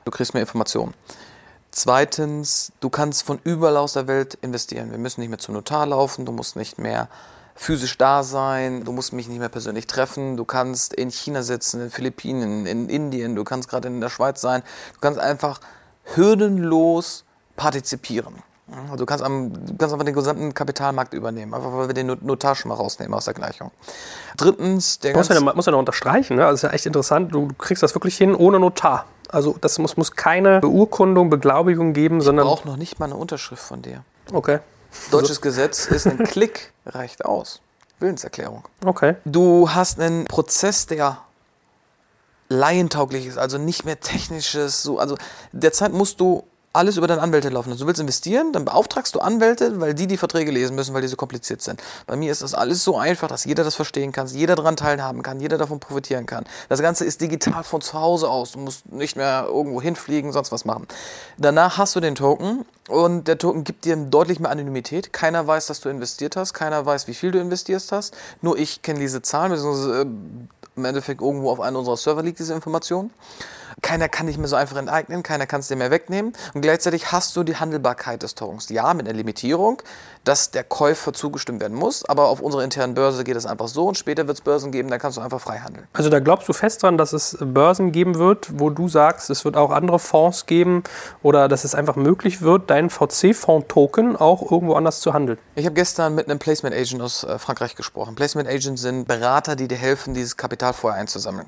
du 0.05 0.11
kriegst 0.11 0.33
mehr 0.33 0.41
Informationen. 0.41 0.95
Zweitens, 1.69 2.71
du 2.79 2.89
kannst 2.89 3.21
von 3.21 3.37
überall 3.43 3.77
aus 3.77 3.93
der 3.93 4.07
Welt 4.07 4.39
investieren. 4.41 4.89
Wir 4.89 4.97
müssen 4.97 5.21
nicht 5.21 5.29
mehr 5.29 5.37
zum 5.37 5.53
Notar 5.53 5.85
laufen, 5.85 6.25
du 6.25 6.31
musst 6.31 6.55
nicht 6.55 6.79
mehr 6.79 7.09
physisch 7.53 7.95
da 7.99 8.23
sein, 8.23 8.83
du 8.83 8.91
musst 8.91 9.13
mich 9.13 9.27
nicht 9.27 9.37
mehr 9.37 9.49
persönlich 9.49 9.85
treffen, 9.85 10.35
du 10.35 10.45
kannst 10.45 10.95
in 10.95 11.11
China 11.11 11.43
sitzen, 11.43 11.77
in 11.77 11.85
den 11.85 11.91
Philippinen, 11.91 12.65
in 12.65 12.89
Indien, 12.89 13.35
du 13.35 13.43
kannst 13.43 13.69
gerade 13.69 13.87
in 13.87 14.01
der 14.01 14.09
Schweiz 14.09 14.41
sein, 14.41 14.63
du 14.95 14.99
kannst 14.99 15.19
einfach 15.19 15.59
hürdenlos 16.15 17.23
partizipieren. 17.55 18.41
Also 18.69 18.97
du 18.97 19.05
kannst, 19.05 19.23
am, 19.23 19.53
du 19.53 19.77
kannst 19.77 19.93
einfach 19.93 20.05
den 20.05 20.13
gesamten 20.13 20.53
Kapitalmarkt 20.53 21.13
übernehmen, 21.13 21.53
einfach 21.53 21.71
weil 21.71 21.87
wir 21.87 21.93
den 21.93 22.07
Notar 22.21 22.53
schon 22.55 22.69
mal 22.69 22.75
rausnehmen 22.75 23.13
aus 23.13 23.25
der 23.25 23.33
Gleichung. 23.33 23.71
Drittens, 24.35 24.99
der 24.99 25.15
muss 25.15 25.29
ja, 25.29 25.39
muss 25.39 25.65
ja 25.65 25.71
noch 25.71 25.79
unterstreichen, 25.79 26.35
ne? 26.35 26.45
also 26.45 26.55
ist 26.55 26.61
ja 26.63 26.69
echt 26.71 26.85
interessant, 26.85 27.33
du, 27.33 27.47
du 27.47 27.53
kriegst 27.53 27.81
das 27.81 27.95
wirklich 27.95 28.17
hin 28.17 28.35
ohne 28.35 28.59
Notar. 28.59 29.05
Also 29.29 29.55
das 29.59 29.79
muss, 29.79 29.95
muss 29.95 30.11
keine 30.11 30.59
Beurkundung, 30.59 31.29
Beglaubigung 31.29 31.93
geben, 31.93 32.17
ich 32.17 32.25
sondern... 32.25 32.45
Ich 32.45 32.53
brauche 32.53 32.67
noch 32.67 32.77
nicht 32.77 32.99
mal 32.99 33.05
eine 33.05 33.15
Unterschrift 33.15 33.63
von 33.63 33.81
dir. 33.81 34.03
Okay. 34.33 34.59
Deutsches. 35.11 35.41
Gesetz 35.41 35.85
ist 35.85 36.05
ein 36.07 36.17
Klick, 36.19 36.73
reicht 36.85 37.23
aus. 37.23 37.61
Willenserklärung. 37.99 38.63
Okay. 38.85 39.15
Du 39.25 39.69
hast 39.69 39.99
einen 39.99 40.25
Prozess, 40.25 40.87
der 40.87 41.19
laientauglich 42.49 43.25
ist, 43.27 43.37
also 43.37 43.57
nicht 43.57 43.85
mehr 43.85 43.99
technisches, 43.99 44.83
so, 44.83 44.99
also 44.99 45.17
derzeit 45.51 45.93
musst 45.93 46.19
du 46.19 46.43
alles 46.77 46.97
über 46.97 47.07
deine 47.07 47.21
Anwälte 47.21 47.49
laufen 47.49 47.69
lassen. 47.69 47.81
Du 47.81 47.87
willst 47.87 47.99
investieren, 47.99 48.53
dann 48.53 48.63
beauftragst 48.65 49.13
du 49.15 49.19
Anwälte, 49.19 49.81
weil 49.81 49.93
die 49.93 50.07
die 50.07 50.17
Verträge 50.17 50.51
lesen 50.51 50.75
müssen, 50.75 50.93
weil 50.93 51.01
die 51.01 51.07
so 51.07 51.15
kompliziert 51.15 51.61
sind. 51.61 51.81
Bei 52.05 52.15
mir 52.15 52.31
ist 52.31 52.43
das 52.43 52.53
alles 52.53 52.83
so 52.83 52.97
einfach, 52.97 53.27
dass 53.27 53.45
jeder 53.45 53.63
das 53.63 53.75
verstehen 53.75 54.11
kann, 54.11 54.27
jeder 54.27 54.55
daran 54.55 54.77
teilhaben 54.77 55.23
kann, 55.23 55.39
jeder 55.39 55.57
davon 55.57 55.79
profitieren 55.79 56.25
kann. 56.25 56.45
Das 56.69 56.81
Ganze 56.81 57.03
ist 57.03 57.19
digital 57.19 57.63
von 57.63 57.81
zu 57.81 57.99
Hause 57.99 58.29
aus. 58.29 58.51
Du 58.51 58.59
musst 58.59 58.91
nicht 58.91 59.17
mehr 59.17 59.45
irgendwo 59.47 59.81
hinfliegen, 59.81 60.31
sonst 60.31 60.51
was 60.51 60.65
machen. 60.65 60.87
Danach 61.37 61.77
hast 61.77 61.95
du 61.95 61.99
den 61.99 62.15
Token 62.15 62.65
und 62.87 63.27
der 63.27 63.37
Token 63.37 63.63
gibt 63.63 63.85
dir 63.85 63.95
deutlich 63.95 64.39
mehr 64.39 64.51
Anonymität. 64.51 65.11
Keiner 65.11 65.47
weiß, 65.47 65.65
dass 65.65 65.81
du 65.81 65.89
investiert 65.89 66.35
hast, 66.35 66.53
keiner 66.53 66.85
weiß, 66.85 67.07
wie 67.07 67.13
viel 67.15 67.31
du 67.31 67.39
investiert 67.39 67.83
hast. 67.91 68.15
Nur 68.41 68.57
ich 68.57 68.81
kenne 68.83 68.99
diese 68.99 69.21
Zahlen, 69.21 69.51
beziehungsweise 69.51 70.01
äh, 70.01 70.05
im 70.75 70.85
Endeffekt 70.85 71.21
irgendwo 71.21 71.49
auf 71.49 71.59
einem 71.59 71.77
unserer 71.77 71.97
Server 71.97 72.21
liegt 72.21 72.39
diese 72.39 72.53
Information. 72.53 73.09
Keiner 73.81 74.09
kann 74.09 74.25
dich 74.25 74.37
mehr 74.37 74.47
so 74.47 74.55
einfach 74.55 74.77
enteignen, 74.77 75.21
keiner 75.21 75.45
kann 75.45 75.59
es 75.59 75.67
dir 75.67 75.75
mehr 75.75 75.91
wegnehmen. 75.91 76.33
Und 76.53 76.61
gleichzeitig 76.61 77.11
hast 77.11 77.35
du 77.35 77.43
die 77.43 77.57
Handelbarkeit 77.57 78.23
des 78.23 78.33
Tokens. 78.33 78.69
Ja, 78.69 78.93
mit 78.93 79.07
einer 79.07 79.15
Limitierung, 79.15 79.81
dass 80.23 80.51
der 80.51 80.63
Käufer 80.63 81.13
zugestimmt 81.13 81.61
werden 81.61 81.77
muss, 81.77 82.03
aber 82.09 82.27
auf 82.27 82.41
unserer 82.41 82.63
internen 82.63 82.95
Börse 82.95 83.23
geht 83.23 83.35
es 83.35 83.45
einfach 83.45 83.67
so 83.67 83.87
und 83.87 83.97
später 83.97 84.27
wird 84.27 84.37
es 84.37 84.41
Börsen 84.41 84.71
geben, 84.71 84.89
da 84.89 84.97
kannst 84.97 85.17
du 85.17 85.21
einfach 85.21 85.39
frei 85.39 85.59
handeln. 85.59 85.87
Also 85.93 86.09
da 86.09 86.19
glaubst 86.19 86.49
du 86.49 86.53
fest 86.53 86.81
dran, 86.83 86.97
dass 86.97 87.13
es 87.13 87.37
Börsen 87.39 87.91
geben 87.91 88.15
wird, 88.15 88.59
wo 88.59 88.69
du 88.69 88.89
sagst, 88.89 89.29
es 89.29 89.45
wird 89.45 89.55
auch 89.55 89.71
andere 89.71 89.99
Fonds 89.99 90.47
geben 90.47 90.83
oder 91.21 91.47
dass 91.47 91.63
es 91.63 91.75
einfach 91.75 91.95
möglich 91.95 92.41
wird, 92.41 92.69
deinen 92.69 92.89
VC-Fonds-Token 92.89 94.15
auch 94.15 94.51
irgendwo 94.51 94.73
anders 94.73 95.01
zu 95.01 95.13
handeln? 95.13 95.37
Ich 95.55 95.65
habe 95.65 95.75
gestern 95.75 96.15
mit 96.15 96.29
einem 96.29 96.39
Placement 96.39 96.75
Agent 96.75 97.01
aus 97.01 97.23
äh, 97.23 97.37
Frankreich 97.37 97.75
gesprochen. 97.75 98.15
Placement 98.15 98.49
Agents 98.49 98.81
sind 98.81 99.07
Berater, 99.07 99.55
die 99.55 99.67
dir 99.67 99.77
helfen, 99.77 100.13
dieses 100.13 100.35
Kapital 100.35 100.73
vorher 100.73 100.99
einzusammeln. 100.99 101.47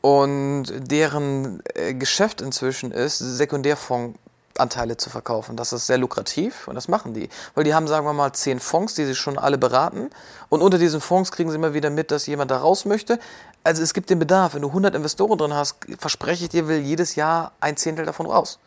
Und 0.00 0.66
deren 0.74 1.62
äh, 1.74 1.94
Geschäft 1.94 2.40
inzwischen 2.40 2.90
ist, 2.90 3.18
Sekundärfondsanteile 3.18 4.96
zu 4.96 5.10
verkaufen. 5.10 5.56
Das 5.56 5.72
ist 5.72 5.86
sehr 5.86 5.98
lukrativ 5.98 6.68
und 6.68 6.74
das 6.74 6.88
machen 6.88 7.12
die. 7.12 7.28
Weil 7.54 7.64
die 7.64 7.74
haben, 7.74 7.86
sagen 7.86 8.06
wir 8.06 8.14
mal, 8.14 8.32
zehn 8.32 8.60
Fonds, 8.60 8.94
die 8.94 9.04
sie 9.04 9.14
schon 9.14 9.38
alle 9.38 9.58
beraten. 9.58 10.08
Und 10.48 10.62
unter 10.62 10.78
diesen 10.78 11.02
Fonds 11.02 11.32
kriegen 11.32 11.50
sie 11.50 11.56
immer 11.56 11.74
wieder 11.74 11.90
mit, 11.90 12.10
dass 12.10 12.26
jemand 12.26 12.50
da 12.50 12.58
raus 12.58 12.86
möchte. 12.86 13.18
Also 13.62 13.82
es 13.82 13.92
gibt 13.92 14.08
den 14.08 14.18
Bedarf. 14.18 14.54
Wenn 14.54 14.62
du 14.62 14.68
100 14.68 14.94
Investoren 14.94 15.36
drin 15.36 15.52
hast, 15.52 15.76
verspreche 15.98 16.44
ich 16.44 16.50
dir, 16.50 16.66
will 16.66 16.80
jedes 16.80 17.14
Jahr 17.14 17.52
ein 17.60 17.76
Zehntel 17.76 18.06
davon 18.06 18.26
raus. 18.26 18.58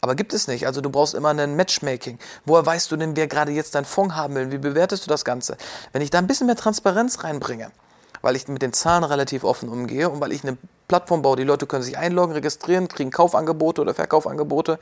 Aber 0.00 0.14
gibt 0.14 0.34
es 0.34 0.46
nicht. 0.48 0.66
Also 0.66 0.80
du 0.80 0.90
brauchst 0.90 1.14
immer 1.14 1.30
ein 1.30 1.56
Matchmaking. 1.56 2.18
Woher 2.44 2.66
weißt 2.66 2.90
du 2.90 2.96
denn, 2.96 3.16
wer 3.16 3.28
gerade 3.28 3.52
jetzt 3.52 3.74
deinen 3.74 3.84
Fonds 3.84 4.14
haben 4.14 4.34
will? 4.34 4.50
Wie 4.50 4.58
bewertest 4.58 5.06
du 5.06 5.08
das 5.08 5.24
Ganze? 5.24 5.56
Wenn 5.92 6.02
ich 6.02 6.10
da 6.10 6.18
ein 6.18 6.26
bisschen 6.26 6.46
mehr 6.46 6.56
Transparenz 6.56 7.24
reinbringe, 7.24 7.70
weil 8.26 8.34
ich 8.34 8.48
mit 8.48 8.60
den 8.60 8.72
Zahlen 8.72 9.04
relativ 9.04 9.44
offen 9.44 9.68
umgehe 9.68 10.10
und 10.10 10.20
weil 10.20 10.32
ich 10.32 10.42
eine 10.42 10.58
Plattform 10.88 11.22
baue, 11.22 11.36
die 11.36 11.44
Leute 11.44 11.66
können 11.66 11.82
sich 11.82 11.98
einloggen, 11.98 12.32
registrieren, 12.32 12.88
kriegen 12.88 13.10
Kaufangebote 13.10 13.80
oder 13.80 13.94
Verkaufangebote, 13.94 14.78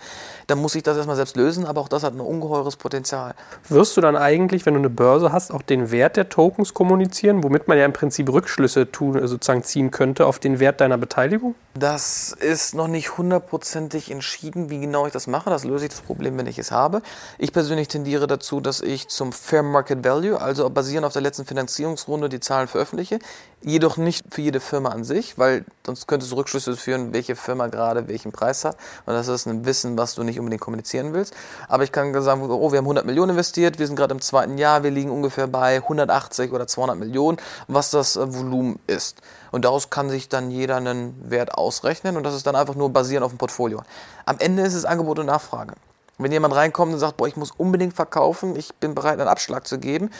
dann 0.47 0.59
muss 0.59 0.75
ich 0.75 0.83
das 0.83 0.97
erstmal 0.97 1.17
selbst 1.17 1.37
lösen, 1.37 1.65
aber 1.65 1.81
auch 1.81 1.89
das 1.89 2.03
hat 2.03 2.15
ein 2.15 2.21
ungeheures 2.21 2.77
Potenzial. 2.77 3.35
Wirst 3.69 3.97
du 3.97 4.01
dann 4.01 4.17
eigentlich, 4.17 4.67
wenn 4.67 4.75
du 4.75 4.81
eine 4.81 4.91
Börse 4.91 5.33
hast, 5.33 5.53
auch 5.53 5.63
den 5.63 5.91
Wert 5.91 6.17
der 6.17 6.29
Tokens 6.29 6.75
kommunizieren, 6.75 7.43
womit 7.43 7.69
man 7.69 7.79
ja 7.79 7.85
im 7.85 7.93
Prinzip 7.93 8.31
Rückschlüsse 8.31 8.91
tun, 8.91 9.17
äh, 9.17 9.27
sozusagen 9.27 9.63
ziehen 9.63 9.91
könnte 9.91 10.27
auf 10.27 10.39
den 10.39 10.61
Wert 10.61 10.81
deiner 10.81 10.99
Beteiligung? 10.99 11.55
Das 11.77 12.33
ist 12.33 12.75
noch 12.75 12.87
nicht 12.87 13.19
hundertprozentig 13.19 14.11
entschieden, 14.11 14.71
wie 14.71 14.81
genau 14.81 15.07
ich 15.07 15.13
das 15.13 15.27
mache. 15.27 15.51
Das 15.51 15.65
löse 15.65 15.87
ich 15.87 15.91
das 15.91 16.03
Problem, 16.03 16.39
wenn 16.39 16.47
ich 16.47 16.59
es 16.59 16.71
habe. 16.71 17.03
Ich 17.39 17.53
persönlich 17.53 17.89
tendiere 17.89 18.27
dazu, 18.27 18.61
dass 18.61 18.81
ich 18.81 19.09
zum 19.09 19.33
Fair 19.33 19.63
Market 19.63 20.05
Value, 20.05 20.41
also 20.41 20.69
basierend 20.71 21.07
auf 21.07 21.13
der 21.13 21.23
letzten 21.23 21.47
Finanzierungsrunde, 21.47 22.29
die 22.29 22.41
Zahlen 22.41 22.69
veröffentliche. 22.69 23.19
Jedoch 23.67 23.97
nicht 23.97 24.27
für 24.31 24.43
jede 24.43 24.61
Firma 24.61 24.91
an 24.91 25.05
sich, 25.05 25.39
weil 25.39 25.65
sonst 25.87 26.07
könntest 26.07 26.31
du 26.31 26.37
Rückschlüsse 26.37 26.77
führen, 26.77 27.15
welche 27.15 27.35
Firma 27.35 27.69
gerade 27.69 28.09
welchen 28.09 28.31
Preis 28.31 28.63
hat. 28.67 28.77
Und 29.07 29.15
das 29.15 29.27
ist 29.27 29.47
ein 29.47 29.65
Wissen, 29.65 29.97
was 29.97 30.15
du 30.15 30.23
nicht 30.23 30.39
unbedingt 30.39 30.61
kommunizieren 30.61 31.15
willst. 31.15 31.35
Aber 31.67 31.83
ich 31.83 31.91
kann 31.91 32.13
sagen, 32.23 32.43
oh, 32.43 32.73
wir 32.73 32.79
haben 32.79 32.85
100 32.85 33.07
Millionen 33.07 33.31
investiert, 33.31 33.79
wir 33.79 33.87
sind 33.87 33.97
gerade 33.97 34.13
im 34.13 34.21
zweiten 34.21 34.59
Jahr, 34.59 34.83
wir 34.83 34.91
liegen 34.91 35.11
ungefähr 35.11 35.47
bei 35.47 35.77
180 35.77 36.53
oder 36.53 36.67
200 36.67 36.99
Millionen, 36.99 37.39
was 37.67 37.91
das 37.91 38.17
äh, 38.17 38.35
Volumen 38.35 38.79
ist. 38.87 39.23
Und 39.51 39.65
daraus 39.65 39.89
kann 39.89 40.11
sich 40.11 40.29
dann 40.29 40.51
jeder 40.51 40.77
einen 40.77 41.15
Wert 41.31 41.55
ausrechnen 41.55 42.19
und 42.19 42.25
das 42.25 42.35
ist 42.35 42.47
dann 42.47 42.57
einfach 42.57 42.75
nur 42.75 42.91
basierend 42.91 43.25
auf 43.25 43.33
dem 43.33 43.39
Portfolio. 43.39 43.83
Am 44.27 44.37
Ende 44.41 44.63
ist 44.63 44.75
es 44.75 44.85
Angebot 44.85 45.19
und 45.21 45.27
Nachfrage. 45.27 45.73
Wenn 46.19 46.33
jemand 46.33 46.55
reinkommt 46.55 46.93
und 46.93 46.99
sagt, 46.99 47.17
boah, 47.17 47.27
ich 47.27 47.37
muss 47.37 47.51
unbedingt 47.51 47.95
verkaufen, 47.95 48.57
ich 48.57 48.75
bin 48.75 48.95
bereit, 48.95 49.19
einen 49.19 49.29
Abschlag 49.29 49.67
zu 49.67 49.79
geben, 49.79 50.11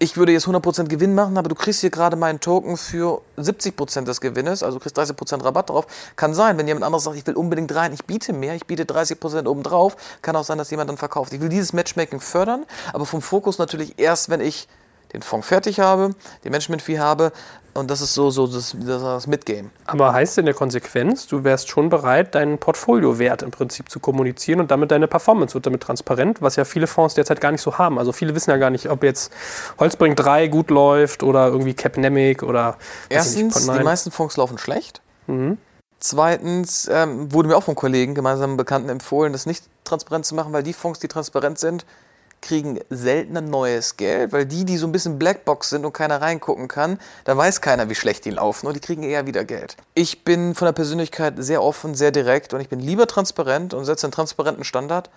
ich 0.00 0.16
würde 0.16 0.32
jetzt 0.32 0.46
100% 0.46 0.84
Gewinn 0.84 1.14
machen, 1.14 1.36
aber 1.38 1.48
du 1.48 1.54
kriegst 1.54 1.80
hier 1.80 1.90
gerade 1.90 2.16
meinen 2.16 2.38
Token 2.38 2.76
für 2.76 3.20
70% 3.36 4.04
des 4.04 4.20
Gewinnes, 4.20 4.62
also 4.62 4.78
du 4.78 4.82
kriegst 4.82 4.98
30% 4.98 5.44
Rabatt 5.44 5.70
drauf. 5.70 5.86
Kann 6.14 6.34
sein, 6.34 6.56
wenn 6.56 6.68
jemand 6.68 6.84
anderes 6.84 7.04
sagt, 7.04 7.16
ich 7.16 7.26
will 7.26 7.34
unbedingt 7.34 7.74
rein, 7.74 7.92
ich 7.92 8.04
biete 8.04 8.32
mehr, 8.32 8.54
ich 8.54 8.66
biete 8.66 8.84
30% 8.84 9.46
oben 9.48 9.62
drauf, 9.62 9.96
kann 10.22 10.36
auch 10.36 10.44
sein, 10.44 10.58
dass 10.58 10.70
jemand 10.70 10.88
dann 10.88 10.98
verkauft. 10.98 11.32
Ich 11.32 11.40
will 11.40 11.48
dieses 11.48 11.72
Matchmaking 11.72 12.20
fördern, 12.20 12.64
aber 12.92 13.06
vom 13.06 13.22
Fokus 13.22 13.58
natürlich 13.58 13.98
erst, 13.98 14.28
wenn 14.28 14.40
ich 14.40 14.68
den 15.12 15.22
Fonds 15.22 15.48
fertig 15.48 15.80
habe, 15.80 16.14
den 16.44 16.52
Management-Fee 16.52 16.98
habe 16.98 17.32
und 17.78 17.90
das 17.90 18.00
ist 18.00 18.14
so, 18.14 18.30
so 18.30 18.46
das, 18.46 18.76
das, 18.78 19.02
das 19.02 19.26
Mitgame. 19.26 19.70
Aber 19.86 20.12
heißt 20.12 20.38
in 20.38 20.44
der 20.44 20.54
Konsequenz, 20.54 21.26
du 21.26 21.44
wärst 21.44 21.68
schon 21.68 21.88
bereit, 21.88 22.34
deinen 22.34 22.58
Portfoliowert 22.58 23.42
im 23.42 23.50
Prinzip 23.50 23.90
zu 23.90 24.00
kommunizieren 24.00 24.60
und 24.60 24.70
damit 24.70 24.90
deine 24.90 25.08
Performance 25.08 25.54
wird 25.54 25.66
damit 25.66 25.82
transparent, 25.82 26.42
was 26.42 26.56
ja 26.56 26.64
viele 26.64 26.86
Fonds 26.86 27.14
derzeit 27.14 27.40
gar 27.40 27.52
nicht 27.52 27.62
so 27.62 27.78
haben. 27.78 27.98
Also 27.98 28.12
viele 28.12 28.34
wissen 28.34 28.50
ja 28.50 28.56
gar 28.56 28.70
nicht, 28.70 28.90
ob 28.90 29.02
jetzt 29.02 29.32
Holzbring 29.78 30.14
3 30.14 30.48
gut 30.48 30.70
läuft 30.70 31.22
oder 31.22 31.48
irgendwie 31.48 31.74
Capnemic 31.74 32.42
oder. 32.42 32.68
nicht, 32.68 32.78
Erstens, 33.10 33.68
Pod9. 33.68 33.78
die 33.78 33.84
meisten 33.84 34.10
Fonds 34.10 34.36
laufen 34.36 34.58
schlecht. 34.58 35.00
Mhm. 35.26 35.58
Zweitens 36.00 36.88
ähm, 36.92 37.32
wurde 37.32 37.48
mir 37.48 37.56
auch 37.56 37.64
von 37.64 37.74
Kollegen, 37.74 38.14
gemeinsamen 38.14 38.56
Bekannten 38.56 38.88
empfohlen, 38.88 39.32
das 39.32 39.46
nicht 39.46 39.64
transparent 39.84 40.26
zu 40.26 40.34
machen, 40.34 40.52
weil 40.52 40.62
die 40.62 40.72
Fonds, 40.72 41.00
die 41.00 41.08
transparent 41.08 41.58
sind, 41.58 41.84
kriegen 42.40 42.80
seltener 42.90 43.40
neues 43.40 43.96
Geld, 43.96 44.32
weil 44.32 44.46
die, 44.46 44.64
die 44.64 44.76
so 44.76 44.86
ein 44.86 44.92
bisschen 44.92 45.18
Blackbox 45.18 45.70
sind 45.70 45.84
und 45.84 45.92
keiner 45.92 46.20
reingucken 46.20 46.68
kann, 46.68 46.98
da 47.24 47.36
weiß 47.36 47.60
keiner, 47.60 47.88
wie 47.90 47.94
schlecht 47.94 48.24
die 48.24 48.30
laufen 48.30 48.66
und 48.66 48.74
die 48.74 48.80
kriegen 48.80 49.02
eher 49.02 49.26
wieder 49.26 49.44
Geld. 49.44 49.76
Ich 49.94 50.24
bin 50.24 50.54
von 50.54 50.66
der 50.66 50.72
Persönlichkeit 50.72 51.34
sehr 51.38 51.62
offen, 51.62 51.94
sehr 51.94 52.10
direkt 52.10 52.54
und 52.54 52.60
ich 52.60 52.68
bin 52.68 52.80
lieber 52.80 53.06
transparent 53.06 53.74
und 53.74 53.84
setze 53.84 54.06
einen 54.06 54.12
transparenten 54.12 54.64
Standard 54.64 55.10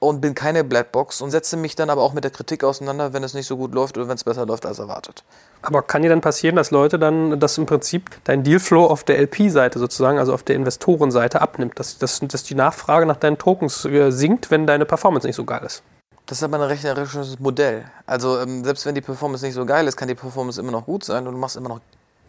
und 0.00 0.20
bin 0.20 0.34
keine 0.34 0.62
Blackbox 0.64 1.20
und 1.20 1.30
setze 1.30 1.56
mich 1.56 1.74
dann 1.74 1.90
aber 1.90 2.02
auch 2.02 2.12
mit 2.12 2.22
der 2.24 2.30
Kritik 2.30 2.62
auseinander, 2.62 3.12
wenn 3.12 3.24
es 3.24 3.34
nicht 3.34 3.46
so 3.46 3.56
gut 3.56 3.74
läuft 3.74 3.98
oder 3.98 4.08
wenn 4.08 4.14
es 4.14 4.24
besser 4.24 4.46
läuft 4.46 4.64
als 4.64 4.78
erwartet. 4.78 5.24
Aber 5.62 5.82
kann 5.82 6.02
dir 6.02 6.08
dann 6.08 6.20
passieren, 6.20 6.56
dass 6.56 6.70
Leute 6.70 6.98
dann, 6.98 7.40
dass 7.40 7.58
im 7.58 7.66
Prinzip 7.66 8.10
dein 8.24 8.44
Dealflow 8.44 8.86
auf 8.86 9.02
der 9.02 9.18
LP-Seite 9.18 9.78
sozusagen, 9.78 10.18
also 10.18 10.32
auf 10.32 10.44
der 10.44 10.56
Investorenseite 10.56 11.40
abnimmt, 11.40 11.78
dass, 11.78 11.98
dass, 11.98 12.20
dass 12.20 12.44
die 12.44 12.54
Nachfrage 12.54 13.06
nach 13.06 13.16
deinen 13.16 13.38
Tokens 13.38 13.84
äh, 13.84 14.12
sinkt, 14.12 14.50
wenn 14.50 14.66
deine 14.66 14.84
Performance 14.84 15.26
nicht 15.26 15.36
so 15.36 15.44
geil 15.44 15.62
ist? 15.64 15.82
Das 16.28 16.38
ist 16.38 16.44
aber 16.44 16.58
ein 16.58 16.62
rechnerisches 16.62 17.38
Modell. 17.38 17.86
Also 18.06 18.38
ähm, 18.38 18.62
selbst 18.62 18.84
wenn 18.84 18.94
die 18.94 19.00
Performance 19.00 19.44
nicht 19.44 19.54
so 19.54 19.64
geil 19.64 19.88
ist, 19.88 19.96
kann 19.96 20.08
die 20.08 20.14
Performance 20.14 20.60
immer 20.60 20.72
noch 20.72 20.84
gut 20.84 21.02
sein 21.02 21.26
und 21.26 21.32
du 21.32 21.38
machst 21.38 21.56
immer 21.56 21.70
noch 21.70 21.80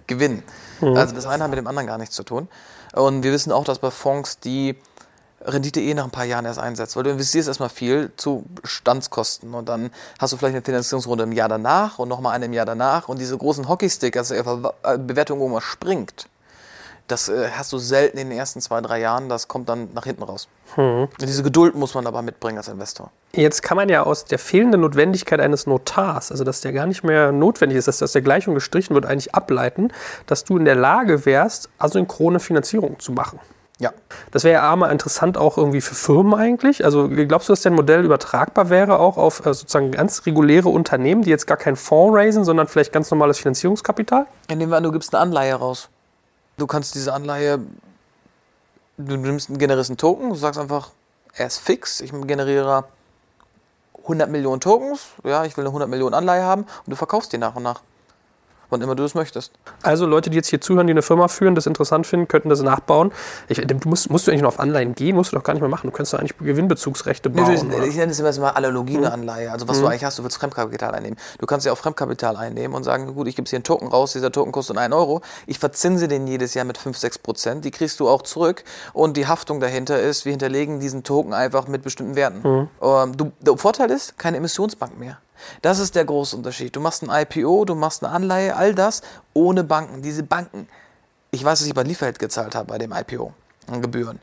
Gewinn. 0.08 0.42
Also 0.96 1.14
das 1.14 1.26
eine 1.28 1.44
hat 1.44 1.50
mit 1.52 1.60
dem 1.60 1.68
anderen 1.68 1.86
gar 1.86 1.98
nichts 1.98 2.16
zu 2.16 2.24
tun. 2.24 2.48
Und 2.94 3.24
wir 3.24 3.32
wissen 3.34 3.52
auch, 3.52 3.66
dass 3.66 3.80
bei 3.80 3.92
Fonds 3.92 4.40
die 4.40 4.78
Rendite 5.42 5.82
eh 5.82 5.94
nach 5.94 6.06
ein 6.06 6.12
paar 6.12 6.24
Jahren 6.24 6.46
erst 6.46 6.60
einsetzt, 6.60 6.96
weil 6.96 7.04
du 7.04 7.12
investierst 7.12 7.50
erstmal 7.50 7.70
viel 7.70 8.12
zu 8.16 8.46
Standskosten 8.64 9.54
und 9.54 9.68
dann 9.68 9.92
hast 10.18 10.34
du 10.34 10.38
vielleicht 10.38 10.56
eine 10.56 10.66
Finanzierungsrunde 10.66 11.26
im 11.26 11.32
Jahr 11.34 11.50
danach 11.50 12.00
und 12.00 12.08
nochmal 12.08 12.34
eine 12.34 12.46
im 12.46 12.54
Jahr 12.54 12.66
danach 12.66 13.10
und 13.10 13.20
diese 13.20 13.38
großen 13.38 13.68
Hockeystick, 13.68 14.18
also 14.18 14.34
die 14.34 14.98
Bewertung 14.98 15.40
irgendwann 15.40 15.62
springt, 15.62 16.28
das 17.12 17.30
äh, 17.30 17.50
hast 17.52 17.74
du 17.74 17.78
selten 17.78 18.18
in 18.18 18.30
den 18.30 18.38
ersten 18.38 18.62
zwei, 18.62 18.82
drei 18.82 19.00
Jahren, 19.00 19.30
das 19.30 19.48
kommt 19.48 19.70
dann 19.70 19.90
nach 19.94 20.06
hinten 20.06 20.24
raus. 20.24 20.48
Und 20.76 21.10
diese 21.22 21.44
Geduld 21.44 21.76
muss 21.76 21.96
man 21.96 22.06
aber 22.06 22.22
mitbringen 22.22 22.58
als 22.58 22.68
Investor. 22.68 23.12
Jetzt 23.34 23.64
kann 23.64 23.76
man 23.76 23.90
ja 23.90 24.04
aus 24.04 24.26
der 24.26 24.40
fehlenden 24.40 24.82
Notwendigkeit 24.82 25.40
eines 25.40 25.66
Notars, 25.68 26.32
also 26.32 26.44
dass 26.44 26.62
der 26.62 26.74
gar 26.74 26.86
nicht 26.86 27.04
mehr 27.04 27.32
notwendig 27.32 27.78
ist, 27.78 27.88
dass 27.88 27.98
das 27.98 28.12
der 28.12 28.22
Gleichung 28.22 28.54
gestrichen 28.54 28.94
wird, 28.94 29.06
eigentlich 29.06 29.34
ableiten, 29.34 29.92
dass 30.28 30.44
du 30.44 30.58
in 30.58 30.66
der 30.66 30.76
Lage 30.76 31.26
wärst, 31.26 31.70
asynchrone 31.80 32.40
Finanzierung 32.40 33.00
zu 33.00 33.12
machen. 33.12 33.40
Ja. 33.80 33.94
Das 34.32 34.44
wäre 34.44 34.62
ja 34.62 34.76
mal 34.76 34.92
interessant 34.92 35.38
auch 35.38 35.58
irgendwie 35.58 35.80
für 35.80 35.96
Firmen 35.96 36.34
eigentlich. 36.34 36.84
Also 36.84 37.08
glaubst 37.08 37.48
du, 37.48 37.54
dass 37.54 37.62
dein 37.62 37.74
Modell 37.74 38.04
übertragbar 38.04 38.70
wäre 38.70 39.00
auch 39.00 39.18
auf 39.18 39.46
äh, 39.46 39.54
sozusagen 39.54 39.92
ganz 39.92 40.26
reguläre 40.26 40.68
Unternehmen, 40.68 41.22
die 41.22 41.30
jetzt 41.30 41.48
gar 41.48 41.58
keinen 41.58 41.78
Fonds 41.78 42.18
raisen, 42.18 42.44
sondern 42.44 42.68
vielleicht 42.68 42.92
ganz 42.92 43.10
normales 43.10 43.40
Finanzierungskapital? 43.40 44.28
Nehmen 44.50 44.70
wir 44.70 44.78
an, 44.78 44.84
du 44.84 44.92
gibst 44.92 45.16
eine 45.16 45.22
Anleihe 45.22 45.56
raus. 45.56 45.90
Du 46.60 46.68
kannst 46.68 46.94
diese 46.94 47.14
Anleihe, 47.14 47.60
du 48.98 49.16
nimmst 49.16 49.50
einen 49.50 49.58
generierst 49.58 49.90
einen 49.90 49.98
Token, 49.98 50.30
du 50.30 50.36
sagst 50.36 50.60
einfach, 50.60 50.92
er 51.34 51.48
ist 51.48 51.58
fix, 51.58 52.02
ich 52.02 52.12
generiere 52.12 52.84
100 54.02 54.30
Millionen 54.30 54.60
Tokens, 54.60 55.08
ja, 55.24 55.46
ich 55.46 55.56
will 55.56 55.64
eine 55.64 55.70
100 55.70 55.90
Millionen 55.90 56.14
Anleihe 56.14 56.44
haben 56.44 56.64
und 56.64 56.90
du 56.90 56.98
verkaufst 56.98 57.32
die 57.32 57.38
nach 57.38 57.56
und 57.56 57.64
nach. 57.64 57.82
Wann 58.70 58.82
immer 58.82 58.96
du 58.96 59.04
das 59.04 59.16
möchtest. 59.16 59.52
Also 59.82 60.06
Leute, 60.06 60.30
die 60.30 60.36
jetzt 60.38 60.50
hier 60.50 60.62
zuhören, 60.62 60.86
die 60.88 60.92
eine 60.92 61.02
Firma 61.02 61.28
führen, 61.28 61.56
das 61.56 61.66
interessant 61.66 62.06
finden, 62.06 62.28
könnten 62.28 62.50
das 62.50 62.62
nachbauen. 62.62 63.12
Ich, 63.48 63.58
du 63.60 63.90
musst, 63.90 64.10
musst 64.10 64.28
du 64.28 64.32
eigentlich 64.32 64.44
noch 64.44 64.50
auf 64.50 64.60
Anleihen 64.60 64.94
gehen, 64.94 65.16
musst 65.16 65.32
du 65.32 65.36
doch 65.38 65.44
gar 65.44 65.54
nicht 65.54 65.62
mehr 65.62 65.70
machen. 65.70 65.88
Du 65.88 65.92
könntest 65.92 66.14
doch 66.14 66.20
eigentlich 66.20 66.38
Gewinnbezugsrechte 66.38 67.30
Nee, 67.30 67.42
bauen. 67.42 67.70
du, 67.70 67.76
oder? 67.78 67.86
ich 67.86 67.96
nenne 67.96 68.12
es 68.12 68.20
immer 68.20 68.32
mal 68.40 68.52
Analogie 68.52 68.98
eine 68.98 69.12
Anleihe. 69.12 69.52
Also 69.52 69.68
was 69.68 69.80
du 69.80 69.88
eigentlich 69.88 70.04
hast, 70.04 70.20
du 70.20 70.24
willst 70.24 70.38
Fremdkapital 70.38 70.94
einnehmen. 70.94 71.18
Du 71.40 71.46
kannst 71.46 71.66
ja 71.66 71.72
auch 71.72 71.78
Fremdkapital 71.78 72.38
einnehmen 72.38 72.76
und 72.76 72.84
sagen, 72.84 73.14
gut, 73.16 73.28
ich 73.28 73.36
gebe 73.36 73.50
hier 73.50 73.58
einen 73.58 73.64
Token 73.64 73.88
raus, 73.88 74.14
dieser 74.14 74.32
Token 74.32 74.52
kostet 74.52 74.78
1 74.78 74.94
Euro. 74.94 75.22
Ich 75.48 75.58
verzinse 75.60 76.08
den 76.08 76.28
jedes 76.28 76.54
Jahr 76.54 76.66
mit 76.66 76.78
5, 76.78 76.98
6 76.98 77.18
Prozent. 77.20 77.66
Die 77.66 77.72
kriegst 77.72 78.00
du 78.00 78.08
auch 78.08 78.22
zurück. 78.22 78.64
Und 78.94 79.18
die 79.18 79.28
Haftung 79.28 79.60
dahinter 79.60 80.00
ist, 80.00 80.26
wir 80.26 80.32
hinterlegen 80.32 80.80
diesen 80.80 81.04
Token 81.04 81.34
einfach 81.34 81.68
mit 81.68 81.82
bestimmten 81.82 82.16
Werten. 82.16 82.70
Ähm, 82.82 83.18
du, 83.18 83.32
der 83.40 83.58
Vorteil 83.58 83.90
ist, 83.92 84.18
keine 84.18 84.38
Emissionsbank 84.38 85.00
mehr. 85.00 85.18
Das 85.62 85.80
ist 85.80 85.96
der 85.96 86.06
große 86.06 86.36
Unterschied. 86.36 86.76
Du 86.76 86.80
machst 86.80 87.04
ein 87.04 87.10
IPO, 87.10 87.66
du 87.66 87.76
machst 87.76 88.04
eine 88.04 88.14
Anleihe, 88.14 88.56
all 88.56 88.74
das 88.76 89.02
ohne 89.34 89.64
Banken. 89.64 90.02
Diese 90.02 90.24
Banken, 90.24 90.68
ich 91.32 91.44
weiß, 91.44 91.60
dass 91.60 91.68
ich 91.68 91.74
bei 91.74 91.84
Lieferheld 91.84 92.20
gezahlt 92.20 92.56
habe 92.56 92.68
bei 92.68 92.78
dem 92.78 92.92
IPO 92.92 93.34
an 93.68 93.82
Gebühren. 93.82 94.20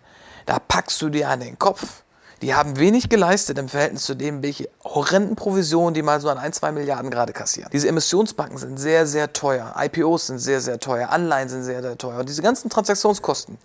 Da 0.46 0.58
packst 0.58 1.00
du 1.02 1.08
dir 1.08 1.28
an 1.28 1.40
den 1.40 1.58
Kopf. 1.58 2.02
Die 2.42 2.54
haben 2.54 2.78
wenig 2.78 3.08
geleistet 3.08 3.56
im 3.56 3.68
Verhältnis 3.68 4.04
zu 4.04 4.14
dem, 4.14 4.42
welche 4.42 4.68
horrenden 4.84 5.36
Provisionen 5.36 5.94
die 5.94 6.02
mal 6.02 6.20
so 6.20 6.28
an 6.28 6.36
1, 6.36 6.56
2 6.56 6.72
Milliarden 6.72 7.10
gerade 7.10 7.32
kassieren. 7.32 7.70
Diese 7.72 7.88
Emissionsbanken 7.88 8.58
sind 8.58 8.76
sehr, 8.76 9.06
sehr 9.06 9.32
teuer. 9.32 9.74
IPOs 9.78 10.26
sind 10.26 10.38
sehr, 10.38 10.60
sehr 10.60 10.78
teuer. 10.78 11.08
Anleihen 11.08 11.48
sind 11.48 11.62
sehr, 11.62 11.80
sehr 11.80 11.96
teuer. 11.96 12.20
Und 12.20 12.28
diese 12.28 12.42
ganzen 12.42 12.68
Transaktionskosten, 12.68 13.56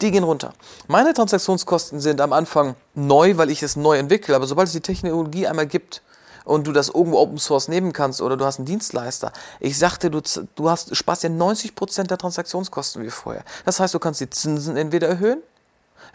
die 0.00 0.12
gehen 0.12 0.22
runter. 0.22 0.52
Meine 0.86 1.12
Transaktionskosten 1.14 1.98
sind 1.98 2.20
am 2.20 2.32
Anfang 2.32 2.76
neu, 2.94 3.36
weil 3.38 3.50
ich 3.50 3.64
es 3.64 3.74
neu 3.74 3.98
entwickle. 3.98 4.36
Aber 4.36 4.46
sobald 4.46 4.68
es 4.68 4.72
die 4.72 4.80
Technologie 4.80 5.48
einmal 5.48 5.66
gibt, 5.66 6.00
und 6.44 6.66
du 6.66 6.72
das 6.72 6.88
irgendwo 6.88 7.18
Open 7.18 7.38
Source 7.38 7.68
nehmen 7.68 7.92
kannst 7.92 8.20
oder 8.20 8.36
du 8.36 8.44
hast 8.44 8.58
einen 8.58 8.66
Dienstleister. 8.66 9.32
Ich 9.60 9.78
sagte, 9.78 10.10
du, 10.10 10.20
du 10.54 10.70
hast, 10.70 10.94
sparst 10.96 11.22
ja 11.22 11.30
90% 11.30 12.04
der 12.04 12.18
Transaktionskosten 12.18 13.02
wie 13.02 13.10
vorher. 13.10 13.44
Das 13.64 13.80
heißt, 13.80 13.94
du 13.94 13.98
kannst 13.98 14.20
die 14.20 14.30
Zinsen 14.30 14.76
entweder 14.76 15.08
erhöhen 15.08 15.42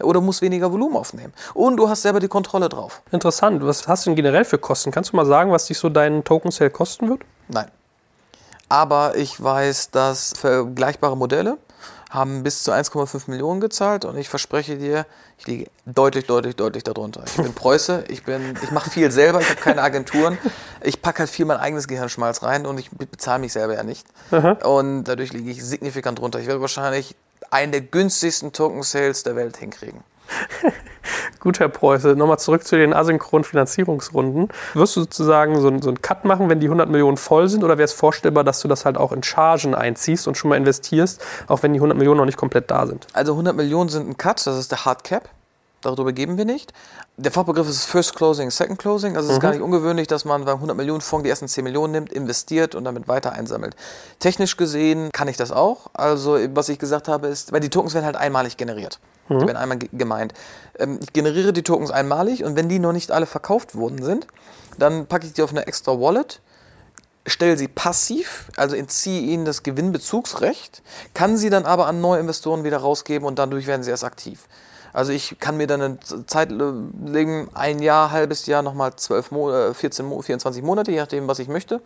oder 0.02 0.22
musst 0.22 0.42
weniger 0.42 0.72
Volumen 0.72 0.96
aufnehmen. 0.96 1.34
Und 1.54 1.78
du 1.78 1.90
hast 1.90 2.04
selber 2.04 2.20
die 2.20 2.28
Kontrolle 2.28 2.70
drauf. 2.70 3.02
Interessant. 3.12 3.66
Was 3.66 3.88
hast 3.88 4.06
du 4.06 4.12
denn 4.12 4.16
generell 4.16 4.46
für 4.46 4.58
Kosten? 4.58 4.92
Kannst 4.92 5.12
du 5.12 5.16
mal 5.16 5.26
sagen, 5.26 5.52
was 5.52 5.66
dich 5.66 5.78
so 5.78 5.90
dein 5.90 6.24
Token 6.24 6.52
Sale 6.52 6.70
kosten 6.70 7.10
wird? 7.10 7.22
Nein. 7.48 7.72
Aber 8.70 9.16
ich 9.16 9.42
weiß, 9.42 9.92
dass 9.92 10.34
vergleichbare 10.34 11.16
Modelle 11.16 11.58
haben 12.10 12.44
bis 12.44 12.64
zu 12.64 12.72
1,5 12.72 13.24
Millionen 13.30 13.60
gezahlt 13.60 14.06
und 14.06 14.18
ich 14.18 14.30
verspreche 14.30 14.78
dir, 14.78 15.06
ich 15.38 15.48
liege 15.48 15.70
deutlich, 15.86 16.26
deutlich, 16.26 16.56
deutlich 16.56 16.84
darunter. 16.84 17.24
Ich 17.26 17.36
bin 17.36 17.54
Preuße, 17.56 18.06
ich, 18.08 18.24
bin, 18.24 18.58
ich 18.64 18.72
mache 18.72 18.90
viel 18.90 19.12
selber, 19.12 19.42
ich 19.42 19.50
habe 19.50 19.60
keine 19.60 19.82
Agenturen. 19.82 20.38
Ich 20.82 21.02
packe 21.02 21.20
halt 21.20 21.30
viel 21.30 21.46
mein 21.46 21.58
eigenes 21.58 21.88
Gehirnschmalz 21.88 22.44
rein 22.44 22.66
und 22.66 22.80
ich 22.80 22.90
bezahle 22.92 23.40
mich 23.40 23.54
selber 23.54 23.76
ja 23.76 23.84
nicht. 23.84 24.08
Und 24.64 25.04
dadurch 25.04 25.34
liege 25.34 25.52
ich 25.52 25.64
signifikant 25.64 26.20
drunter. 26.20 26.40
Ich 26.40 26.48
werde 26.48 26.62
wahrscheinlich 26.62 27.16
einen 27.52 27.72
der 27.72 27.82
günstigsten 27.82 28.54
Token-Sales 28.54 29.24
der 29.24 29.36
Welt 29.36 29.58
hinkriegen. 29.58 30.04
Gut, 31.40 31.60
Herr 31.60 31.70
Preuße, 31.70 32.16
nochmal 32.16 32.40
zurück 32.40 32.66
zu 32.66 32.76
den 32.76 32.94
asynchronen 32.94 33.44
Finanzierungsrunden. 33.46 34.50
Wirst 34.74 34.96
du 34.96 35.02
sozusagen 35.02 35.60
so, 35.62 35.68
einen- 35.68 35.82
so 35.82 35.90
einen 35.90 36.02
Cut 36.02 36.26
machen, 36.26 36.50
wenn 36.50 36.60
die 36.60 36.68
100 36.68 36.90
Millionen 36.90 37.16
voll 37.18 37.48
sind, 37.48 37.64
oder 37.64 37.78
wäre 37.78 37.86
es 37.86 37.94
vorstellbar, 37.94 38.44
dass 38.44 38.60
du 38.60 38.68
das 38.68 38.84
halt 38.86 38.98
auch 38.98 39.12
in 39.14 39.24
Chargen 39.24 39.74
einziehst 39.74 40.28
und 40.28 40.36
schon 40.36 40.50
mal 40.50 40.58
investierst, 40.58 41.22
auch 41.48 41.64
wenn 41.64 41.74
die 41.74 41.80
100 41.80 41.98
Millionen 41.98 42.18
noch 42.18 42.26
nicht 42.26 42.38
komplett 42.38 42.70
da 42.72 42.86
sind? 42.88 43.08
Also 43.14 43.34
100 43.34 43.56
Millionen 43.56 43.90
sind 43.90 44.10
ein 44.10 44.18
Cut, 44.18 44.46
das 44.46 44.58
ist 44.58 44.72
der 44.72 44.84
Hard 44.86 45.04
Cap. 45.04 45.30
Darüber 45.82 46.12
geben 46.12 46.38
wir 46.40 46.44
nicht. 46.46 46.74
Der 47.18 47.32
Fachbegriff 47.32 47.70
ist 47.70 47.86
First 47.86 48.16
Closing, 48.16 48.50
Second 48.50 48.80
Closing. 48.80 49.16
Also 49.16 49.30
es 49.30 49.36
ist 49.36 49.42
gar 49.42 49.52
nicht 49.52 49.62
ungewöhnlich, 49.62 50.08
dass 50.08 50.26
man 50.26 50.44
beim 50.44 50.56
100 50.56 50.76
Millionen 50.76 51.02
Fonds 51.02 51.24
die 51.24 51.30
ersten 51.30 51.48
10 51.48 51.64
Millionen 51.64 51.94
nimmt, 51.94 52.12
investiert 52.12 52.74
und 52.74 52.84
damit 52.84 53.08
weiter 53.08 53.32
einsammelt. 53.32 53.76
Technisch 54.20 54.58
gesehen 54.58 55.12
kann 55.14 55.28
ich 55.28 55.38
das 55.38 55.52
auch. 55.52 55.88
Also 55.94 56.38
was 56.56 56.68
ich 56.70 56.80
gesagt 56.80 57.08
habe 57.08 57.28
ist, 57.28 57.54
weil 57.54 57.60
die 57.60 57.70
Tokens 57.70 57.94
werden 57.94 58.06
halt 58.06 58.16
einmalig 58.18 58.58
generiert. 58.58 59.00
Die 59.30 59.36
werden 59.48 59.58
einmal 59.58 59.78
ge- 59.78 59.90
gemeint. 59.94 60.34
Ähm, 60.80 61.00
Ich 61.02 61.14
generiere 61.14 61.54
die 61.54 61.64
Tokens 61.64 61.92
einmalig 61.92 62.44
und 62.44 62.56
wenn 62.56 62.70
die 62.70 62.80
noch 62.80 62.94
nicht 62.94 63.12
alle 63.12 63.26
verkauft 63.26 63.76
worden 63.76 64.02
sind, 64.04 64.28
dann 64.78 65.08
packe 65.08 65.26
ich 65.28 65.34
die 65.34 65.42
auf 65.42 65.52
eine 65.52 65.68
extra 65.68 66.00
Wallet 66.00 66.42
stelle 67.30 67.58
sie 67.58 67.68
passiv, 67.68 68.46
also 68.56 68.78
entziehe 68.78 69.20
ihnen 69.20 69.44
das 69.44 69.62
Gewinnbezugsrecht, 69.62 70.82
kann 71.14 71.36
sie 71.36 71.50
dann 71.50 71.66
aber 71.66 71.88
an 71.88 72.00
neue 72.00 72.22
Investoren 72.22 72.64
wieder 72.64 72.78
rausgeben 72.78 73.28
und 73.28 73.38
dadurch 73.38 73.68
werden 73.68 73.84
sie 73.84 73.90
erst 73.92 74.06
aktiv. 74.06 74.46
Also 74.98 75.12
ich 75.12 75.38
kann 75.40 75.58
mir 75.58 75.68
dann 75.68 75.80
eine 75.84 76.00
Zeit 76.26 76.50
legen, 76.52 77.50
ein 77.54 77.84
Jahr, 77.84 78.12
halbes 78.12 78.48
Jahr, 78.48 78.64
nochmal 78.64 78.96
12, 78.96 79.30
Mo 79.30 79.52
äh, 79.52 79.74
14, 79.76 80.04
Mo 80.08 80.20
24 80.24 80.64
Monate, 80.64 80.90
je 80.92 80.98
nachdem, 80.98 81.28
was 81.28 81.38
ich 81.38 81.48
möchte. 81.48 81.82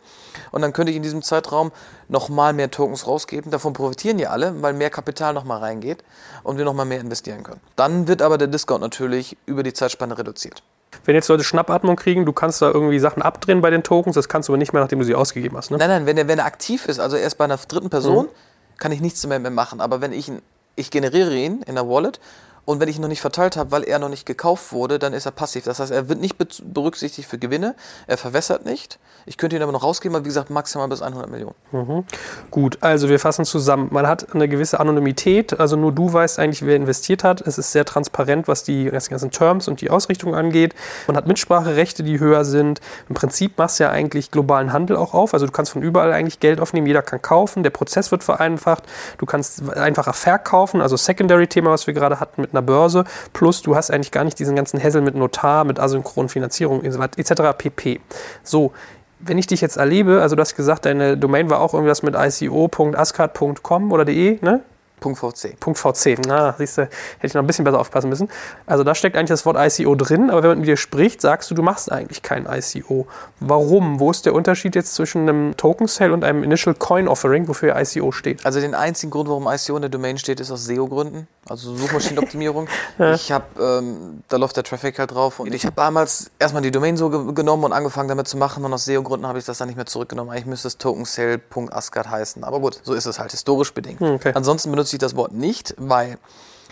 Und 0.51 0.61
dann 0.61 0.71
könnte 0.71 0.91
ich 0.91 0.95
in 0.95 1.03
diesem 1.03 1.21
Zeitraum 1.21 1.73
nochmal 2.07 2.53
mehr 2.53 2.71
Tokens 2.71 3.05
rausgeben. 3.05 3.51
Davon 3.51 3.73
profitieren 3.73 4.17
ja 4.17 4.29
alle, 4.29 4.61
weil 4.61 4.71
mehr 4.73 4.89
Kapital 4.89 5.33
nochmal 5.33 5.59
reingeht 5.59 6.05
und 6.43 6.57
wir 6.57 6.63
nochmal 6.63 6.85
mehr 6.85 7.01
investieren 7.01 7.43
können. 7.43 7.59
Dann 7.75 8.07
wird 8.07 8.21
aber 8.21 8.37
der 8.37 8.47
Discount 8.47 8.79
natürlich 8.81 9.35
über 9.45 9.61
die 9.63 9.73
Zeitspanne 9.73 10.17
reduziert. 10.17 10.63
Wenn 11.03 11.15
jetzt 11.15 11.27
Leute 11.27 11.43
Schnappatmung 11.43 11.97
kriegen, 11.97 12.25
du 12.25 12.31
kannst 12.31 12.61
da 12.61 12.71
irgendwie 12.71 12.99
Sachen 12.99 13.21
abdrehen 13.21 13.59
bei 13.59 13.71
den 13.71 13.83
Tokens, 13.83 14.15
das 14.15 14.29
kannst 14.29 14.47
du 14.47 14.53
aber 14.53 14.57
nicht 14.57 14.71
mehr, 14.71 14.81
nachdem 14.81 14.99
du 14.99 15.05
sie 15.05 15.15
ausgegeben 15.15 15.57
hast. 15.57 15.69
Ne? 15.69 15.77
Nein, 15.77 15.89
nein, 15.89 16.05
wenn 16.05 16.17
er, 16.17 16.29
wenn 16.29 16.39
er 16.39 16.45
aktiv 16.45 16.85
ist, 16.87 16.99
also 17.01 17.17
erst 17.17 17.37
bei 17.37 17.43
einer 17.43 17.57
dritten 17.57 17.89
Person, 17.89 18.29
kann 18.77 18.93
ich 18.93 19.01
nichts 19.01 19.27
mehr, 19.27 19.39
mehr 19.39 19.51
machen. 19.51 19.81
Aber 19.81 19.99
wenn 19.99 20.13
ich, 20.13 20.29
ihn- 20.29 20.41
ich 20.77 20.91
generiere 20.91 21.35
ihn 21.35 21.61
in 21.63 21.75
der 21.75 21.89
Wallet 21.89 22.21
Und 22.65 22.79
wenn 22.79 22.87
ich 22.87 22.97
ihn 22.97 23.01
noch 23.01 23.09
nicht 23.09 23.21
verteilt 23.21 23.57
habe, 23.57 23.71
weil 23.71 23.83
er 23.83 23.99
noch 23.99 24.09
nicht 24.09 24.25
gekauft 24.25 24.71
wurde, 24.71 24.99
dann 24.99 25.13
ist 25.13 25.25
er 25.25 25.31
passiv. 25.31 25.63
Das 25.63 25.79
heißt, 25.79 25.91
er 25.91 26.09
wird 26.09 26.21
nicht 26.21 26.37
berücksichtigt 26.73 27.27
für 27.27 27.37
Gewinne, 27.37 27.75
er 28.07 28.17
verwässert 28.17 28.65
nicht. 28.65 28.99
Ich 29.25 29.37
könnte 29.37 29.55
ihn 29.55 29.61
aber 29.61 29.71
noch 29.71 29.83
rausgeben, 29.83 30.15
aber 30.15 30.25
wie 30.25 30.29
gesagt, 30.29 30.49
maximal 30.49 30.87
bis 30.87 31.01
100 31.01 31.29
Millionen. 31.29 31.55
Mhm. 31.71 32.05
Gut, 32.49 32.77
also 32.81 33.09
wir 33.09 33.19
fassen 33.19 33.45
zusammen. 33.45 33.89
Man 33.91 34.07
hat 34.07 34.33
eine 34.33 34.47
gewisse 34.47 34.79
Anonymität, 34.79 35.59
also 35.59 35.75
nur 35.75 35.91
du 35.91 36.11
weißt 36.11 36.39
eigentlich, 36.39 36.65
wer 36.65 36.75
investiert 36.75 37.23
hat. 37.23 37.41
Es 37.41 37.57
ist 37.57 37.71
sehr 37.71 37.85
transparent, 37.85 38.47
was 38.47 38.63
die 38.63 38.85
ganzen 38.85 39.31
Terms 39.31 39.67
und 39.67 39.81
die 39.81 39.89
Ausrichtung 39.89 40.35
angeht. 40.35 40.75
Man 41.07 41.17
hat 41.17 41.27
Mitspracherechte, 41.27 42.03
die 42.03 42.19
höher 42.19 42.45
sind. 42.45 42.81
Im 43.09 43.15
Prinzip 43.15 43.57
machst 43.57 43.79
du 43.79 43.83
ja 43.83 43.91
eigentlich 43.91 44.31
globalen 44.31 44.73
Handel 44.73 44.97
auch 44.97 45.13
auf. 45.13 45.33
Also 45.33 45.45
du 45.45 45.51
kannst 45.51 45.71
von 45.71 45.81
überall 45.81 46.13
eigentlich 46.13 46.39
Geld 46.39 46.59
aufnehmen, 46.59 46.87
jeder 46.87 47.01
kann 47.01 47.21
kaufen, 47.21 47.63
der 47.63 47.69
Prozess 47.69 48.11
wird 48.11 48.23
vereinfacht. 48.23 48.83
Du 49.17 49.25
kannst 49.25 49.67
einfacher 49.75 50.13
verkaufen, 50.13 50.81
also 50.81 50.95
Secondary-Thema, 50.95 51.71
was 51.71 51.87
wir 51.87 51.93
gerade 51.93 52.19
hatten 52.19 52.41
mit 52.41 52.50
einer 52.53 52.61
Börse. 52.61 53.03
Plus 53.33 53.61
du 53.61 53.75
hast 53.75 53.91
eigentlich 53.91 54.11
gar 54.11 54.23
nicht 54.23 54.39
diesen 54.39 54.55
ganzen 54.55 54.79
Hessel 54.79 55.01
mit 55.01 55.15
Notar, 55.15 55.63
mit 55.63 55.79
asynchronen 55.79 56.29
Finanzierung 56.29 56.83
etc. 56.83 57.33
pp. 57.57 57.99
So, 58.43 58.71
wenn 59.19 59.37
ich 59.37 59.47
dich 59.47 59.61
jetzt 59.61 59.77
erlebe, 59.77 60.21
also 60.21 60.35
du 60.35 60.41
hast 60.41 60.55
gesagt, 60.55 60.85
deine 60.85 61.17
Domain 61.17 61.49
war 61.49 61.61
auch 61.61 61.73
irgendwas 61.73 62.03
mit 62.03 62.15
ico.ascard.com 62.15 63.91
oder 63.91 64.05
de, 64.05 64.39
ne? 64.41 64.61
.vc. 65.01 65.55
.vc. 65.59 66.17
Na, 66.27 66.55
siehst 66.57 66.77
du, 66.77 66.81
hätte 66.83 66.91
ich 67.23 67.33
noch 67.33 67.41
ein 67.41 67.47
bisschen 67.47 67.65
besser 67.65 67.79
aufpassen 67.79 68.09
müssen. 68.09 68.29
Also 68.65 68.83
da 68.83 68.95
steckt 68.95 69.17
eigentlich 69.17 69.29
das 69.29 69.45
Wort 69.45 69.57
ICO 69.59 69.95
drin, 69.95 70.29
aber 70.29 70.43
wenn 70.43 70.49
man 70.51 70.59
mit 70.59 70.67
dir 70.67 70.77
spricht, 70.77 71.21
sagst 71.21 71.49
du, 71.51 71.55
du 71.55 71.63
machst 71.63 71.91
eigentlich 71.91 72.21
kein 72.21 72.47
ICO. 72.49 73.07
Warum? 73.39 73.99
Wo 73.99 74.11
ist 74.11 74.25
der 74.25 74.33
Unterschied 74.33 74.75
jetzt 74.75 74.95
zwischen 74.95 75.27
einem 75.27 75.57
Token 75.57 75.87
Sale 75.87 76.13
und 76.13 76.23
einem 76.23 76.43
Initial 76.43 76.75
Coin 76.75 77.07
Offering, 77.07 77.47
wofür 77.47 77.75
ICO 77.79 78.11
steht? 78.11 78.45
Also 78.45 78.59
den 78.59 78.75
einzigen 78.75 79.11
Grund, 79.11 79.29
warum 79.29 79.47
ICO 79.47 79.75
in 79.75 79.81
der 79.81 79.89
Domain 79.89 80.17
steht, 80.17 80.39
ist 80.39 80.51
aus 80.51 80.65
SEO-Gründen, 80.65 81.27
also 81.47 81.75
Suchmaschinenoptimierung. 81.75 82.67
ja. 82.97 83.13
Ich 83.13 83.31
habe, 83.31 83.45
ähm, 83.59 84.23
da 84.27 84.37
läuft 84.37 84.57
der 84.57 84.63
Traffic 84.63 84.99
halt 84.99 85.11
drauf 85.11 85.39
und 85.39 85.53
ich 85.53 85.65
habe 85.65 85.75
damals 85.75 86.31
erstmal 86.39 86.61
die 86.61 86.71
Domain 86.71 86.97
so 86.97 87.09
ge 87.09 87.33
genommen 87.33 87.63
und 87.63 87.73
angefangen 87.73 88.09
damit 88.09 88.27
zu 88.27 88.37
machen 88.37 88.63
und 88.63 88.73
aus 88.73 88.85
SEO-Gründen 88.85 89.27
habe 89.27 89.39
ich 89.39 89.45
das 89.45 89.57
dann 89.57 89.67
nicht 89.67 89.77
mehr 89.77 89.85
zurückgenommen. 89.85 90.31
Eigentlich 90.31 90.45
müsste 90.45 90.67
es 90.67 90.77
tokensale.asgard 90.77 92.09
heißen, 92.09 92.43
aber 92.43 92.59
gut, 92.59 92.79
so 92.83 92.93
ist 92.93 93.05
es 93.05 93.19
halt 93.19 93.31
historisch 93.31 93.73
bedingt. 93.73 93.99
Hm, 93.99 94.15
okay. 94.15 94.31
Ansonsten 94.33 94.69
benutze 94.71 94.90
benutze 94.91 94.95
ich 94.95 94.99
das 94.99 95.15
Wort 95.15 95.33
nicht, 95.33 95.73
weil 95.77 96.17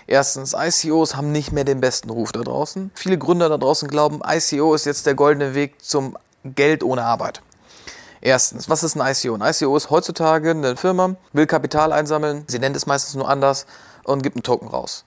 erstens 0.08 0.54
ICOs 0.54 1.16
haben 1.16 1.32
nicht 1.32 1.52
mehr 1.52 1.64
den 1.64 1.80
besten 1.80 2.10
Ruf 2.10 2.32
da 2.32 2.42
draußen. 2.42 2.92
Viele 2.94 3.18
Gründer 3.18 3.50
da 3.50 3.58
draußen 3.58 3.88
glauben, 3.88 4.22
ICO 4.26 4.74
ist 4.74 4.86
jetzt 4.86 5.06
der 5.06 5.16
goldene 5.16 5.56
Weg 5.56 5.82
zum 5.82 6.18
Geld 6.44 6.84
ohne 6.84 7.04
Arbeit. 7.04 7.42
Erstens, 8.22 8.70
was 8.70 8.84
ist 8.84 8.98
ein 8.98 9.14
ICO? 9.14 9.36
Ein 9.36 9.42
ICO 9.42 9.76
ist 9.78 9.90
heutzutage 9.90 10.52
eine 10.52 10.76
Firma, 10.76 11.16
will 11.32 11.48
Kapital 11.48 11.94
einsammeln, 11.94 12.44
sie 12.48 12.60
nennt 12.60 12.76
es 12.76 12.86
meistens 12.86 13.16
nur 13.16 13.30
anders 13.30 13.66
und 14.04 14.22
gibt 14.24 14.36
einen 14.36 14.44
Token 14.44 14.68
raus. 14.68 15.06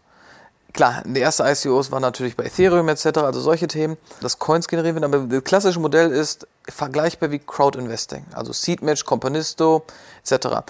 Klar, 0.72 1.02
die 1.04 1.20
erste 1.20 1.44
ICOs 1.44 1.90
waren 1.90 2.00
natürlich 2.00 2.34
bei 2.34 2.44
Ethereum 2.44 2.88
etc., 2.88 3.18
also 3.18 3.40
solche 3.40 3.68
Themen, 3.68 3.98
dass 4.22 4.38
Coins 4.38 4.68
generiert 4.68 4.94
werden, 4.94 5.04
aber 5.04 5.26
das 5.26 5.44
klassische 5.44 5.80
Modell 5.80 6.10
ist 6.10 6.46
vergleichbar 6.66 7.30
wie 7.30 7.40
Crowd 7.40 7.78
Investing, 7.78 8.24
also 8.32 8.54
Seedmatch, 8.54 9.04
Companisto 9.04 9.82
etc 10.24 10.64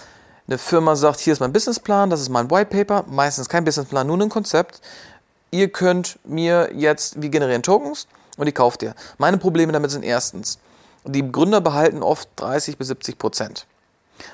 eine 0.47 0.57
Firma 0.57 0.95
sagt, 0.95 1.19
hier 1.19 1.33
ist 1.33 1.39
mein 1.39 1.53
Businessplan, 1.53 2.09
das 2.09 2.21
ist 2.21 2.29
mein 2.29 2.51
White 2.51 2.69
Paper, 2.75 3.05
meistens 3.09 3.47
kein 3.47 3.63
Businessplan, 3.63 4.05
nur 4.05 4.19
ein 4.21 4.29
Konzept. 4.29 4.81
Ihr 5.51 5.69
könnt 5.69 6.19
mir 6.25 6.71
jetzt, 6.73 7.21
wir 7.21 7.29
generieren 7.29 7.63
Tokens 7.63 8.07
und 8.37 8.45
die 8.47 8.51
kauft 8.51 8.83
ihr. 8.83 8.95
Meine 9.17 9.37
Probleme 9.37 9.71
damit 9.71 9.91
sind 9.91 10.03
erstens, 10.03 10.59
die 11.05 11.31
Gründer 11.31 11.61
behalten 11.61 12.01
oft 12.01 12.27
30 12.37 12.77
bis 12.77 12.87
70 12.87 13.17
Prozent. 13.17 13.67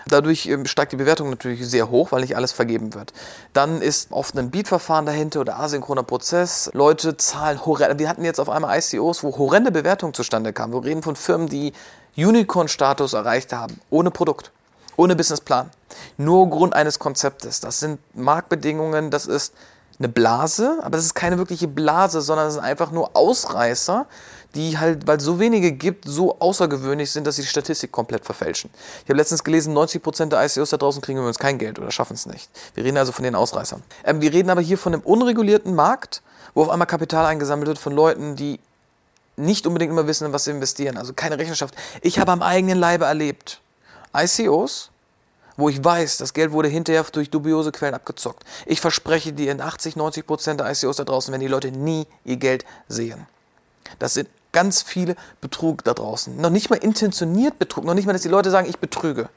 Dadurch 0.07 0.45
ähm, 0.47 0.65
steigt 0.65 0.91
die 0.91 0.97
Bewertung 0.97 1.29
natürlich 1.29 1.65
sehr 1.65 1.89
hoch, 1.89 2.11
weil 2.11 2.21
nicht 2.21 2.35
alles 2.35 2.51
vergeben 2.51 2.93
wird. 2.93 3.13
Dann 3.53 3.81
ist 3.81 4.11
oft 4.11 4.37
ein 4.37 4.51
Beat-Verfahren 4.51 5.05
dahinter 5.05 5.39
oder 5.41 5.57
asynchroner 5.59 6.03
Prozess. 6.03 6.69
Leute 6.73 7.17
zahlen 7.17 7.65
horrende. 7.65 7.97
Wir 7.97 8.09
hatten 8.09 8.25
jetzt 8.25 8.39
auf 8.39 8.49
einmal 8.49 8.77
ICOs, 8.77 9.23
wo 9.23 9.37
horrende 9.37 9.71
Bewertungen 9.71 10.13
zustande 10.13 10.53
kamen. 10.53 10.73
Wir 10.73 10.83
reden 10.83 11.01
von 11.01 11.15
Firmen, 11.15 11.47
die 11.47 11.73
Unicorn-Status 12.17 13.13
erreicht 13.13 13.53
haben, 13.53 13.79
ohne 13.89 14.11
Produkt 14.11 14.51
ohne 14.99 15.15
Businessplan. 15.15 15.71
Nur 16.17 16.49
Grund 16.49 16.75
eines 16.75 16.99
Konzeptes. 16.99 17.61
Das 17.61 17.79
sind 17.79 17.99
Marktbedingungen, 18.13 19.09
das 19.09 19.25
ist 19.25 19.53
eine 19.97 20.09
Blase, 20.09 20.79
aber 20.81 20.97
das 20.97 21.05
ist 21.05 21.13
keine 21.13 21.37
wirkliche 21.37 21.67
Blase, 21.67 22.21
sondern 22.21 22.47
das 22.47 22.55
sind 22.55 22.63
einfach 22.63 22.91
nur 22.91 23.15
Ausreißer, 23.15 24.05
die 24.55 24.77
halt, 24.77 25.07
weil 25.07 25.17
es 25.17 25.23
so 25.23 25.39
wenige 25.39 25.71
gibt, 25.71 26.05
so 26.05 26.39
außergewöhnlich 26.39 27.11
sind, 27.11 27.25
dass 27.27 27.37
sie 27.37 27.43
die 27.43 27.47
Statistik 27.47 27.91
komplett 27.91 28.25
verfälschen. 28.25 28.69
Ich 29.03 29.09
habe 29.09 29.17
letztens 29.17 29.43
gelesen, 29.43 29.77
90% 29.77 30.27
der 30.27 30.43
ICOs 30.45 30.69
da 30.69 30.77
draußen 30.77 31.01
kriegen 31.01 31.19
übrigens 31.19 31.39
kein 31.39 31.57
Geld 31.57 31.79
oder 31.79 31.91
schaffen 31.91 32.13
es 32.13 32.25
nicht. 32.25 32.49
Wir 32.73 32.83
reden 32.83 32.97
also 32.97 33.11
von 33.11 33.23
den 33.23 33.35
Ausreißern. 33.35 33.81
Ähm, 34.05 34.21
wir 34.21 34.33
reden 34.33 34.49
aber 34.49 34.61
hier 34.61 34.77
von 34.77 34.93
einem 34.93 35.03
unregulierten 35.03 35.75
Markt, 35.75 36.21
wo 36.53 36.63
auf 36.63 36.69
einmal 36.69 36.87
Kapital 36.87 37.25
eingesammelt 37.25 37.67
wird 37.67 37.79
von 37.79 37.93
Leuten, 37.93 38.35
die 38.35 38.59
nicht 39.37 39.65
unbedingt 39.65 39.91
immer 39.91 40.07
wissen, 40.07 40.25
in 40.25 40.33
was 40.33 40.43
sie 40.45 40.51
investieren. 40.51 40.97
Also 40.97 41.13
keine 41.13 41.37
Rechenschaft. 41.37 41.73
Ich 42.01 42.19
habe 42.19 42.31
am 42.31 42.41
eigenen 42.41 42.77
Leibe 42.77 43.05
erlebt, 43.05 43.61
ICOs, 44.15 44.89
wo 45.57 45.69
ich 45.69 45.83
weiß, 45.83 46.17
das 46.17 46.33
Geld 46.33 46.51
wurde 46.51 46.69
hinterher 46.69 47.03
durch 47.11 47.29
dubiose 47.29 47.71
Quellen 47.71 47.93
abgezockt. 47.93 48.43
Ich 48.65 48.81
verspreche 48.81 49.33
dir, 49.33 49.51
in 49.51 49.61
80, 49.61 49.95
90 49.95 50.25
Prozent 50.25 50.59
der 50.59 50.71
ICOs 50.71 50.97
da 50.97 51.03
draußen 51.03 51.31
werden 51.31 51.41
die 51.41 51.47
Leute 51.47 51.71
nie 51.71 52.07
ihr 52.23 52.37
Geld 52.37 52.65
sehen. 52.87 53.27
Das 53.99 54.13
sind 54.13 54.29
ganz 54.51 54.81
viele 54.81 55.15
Betrug 55.41 55.83
da 55.83 55.93
draußen. 55.93 56.39
Noch 56.39 56.49
nicht 56.49 56.69
mal 56.69 56.77
intentioniert 56.77 57.59
Betrug, 57.59 57.83
noch 57.83 57.93
nicht 57.93 58.05
mal, 58.05 58.13
dass 58.13 58.21
die 58.21 58.29
Leute 58.29 58.51
sagen, 58.51 58.69
ich 58.69 58.79
betrüge. 58.79 59.29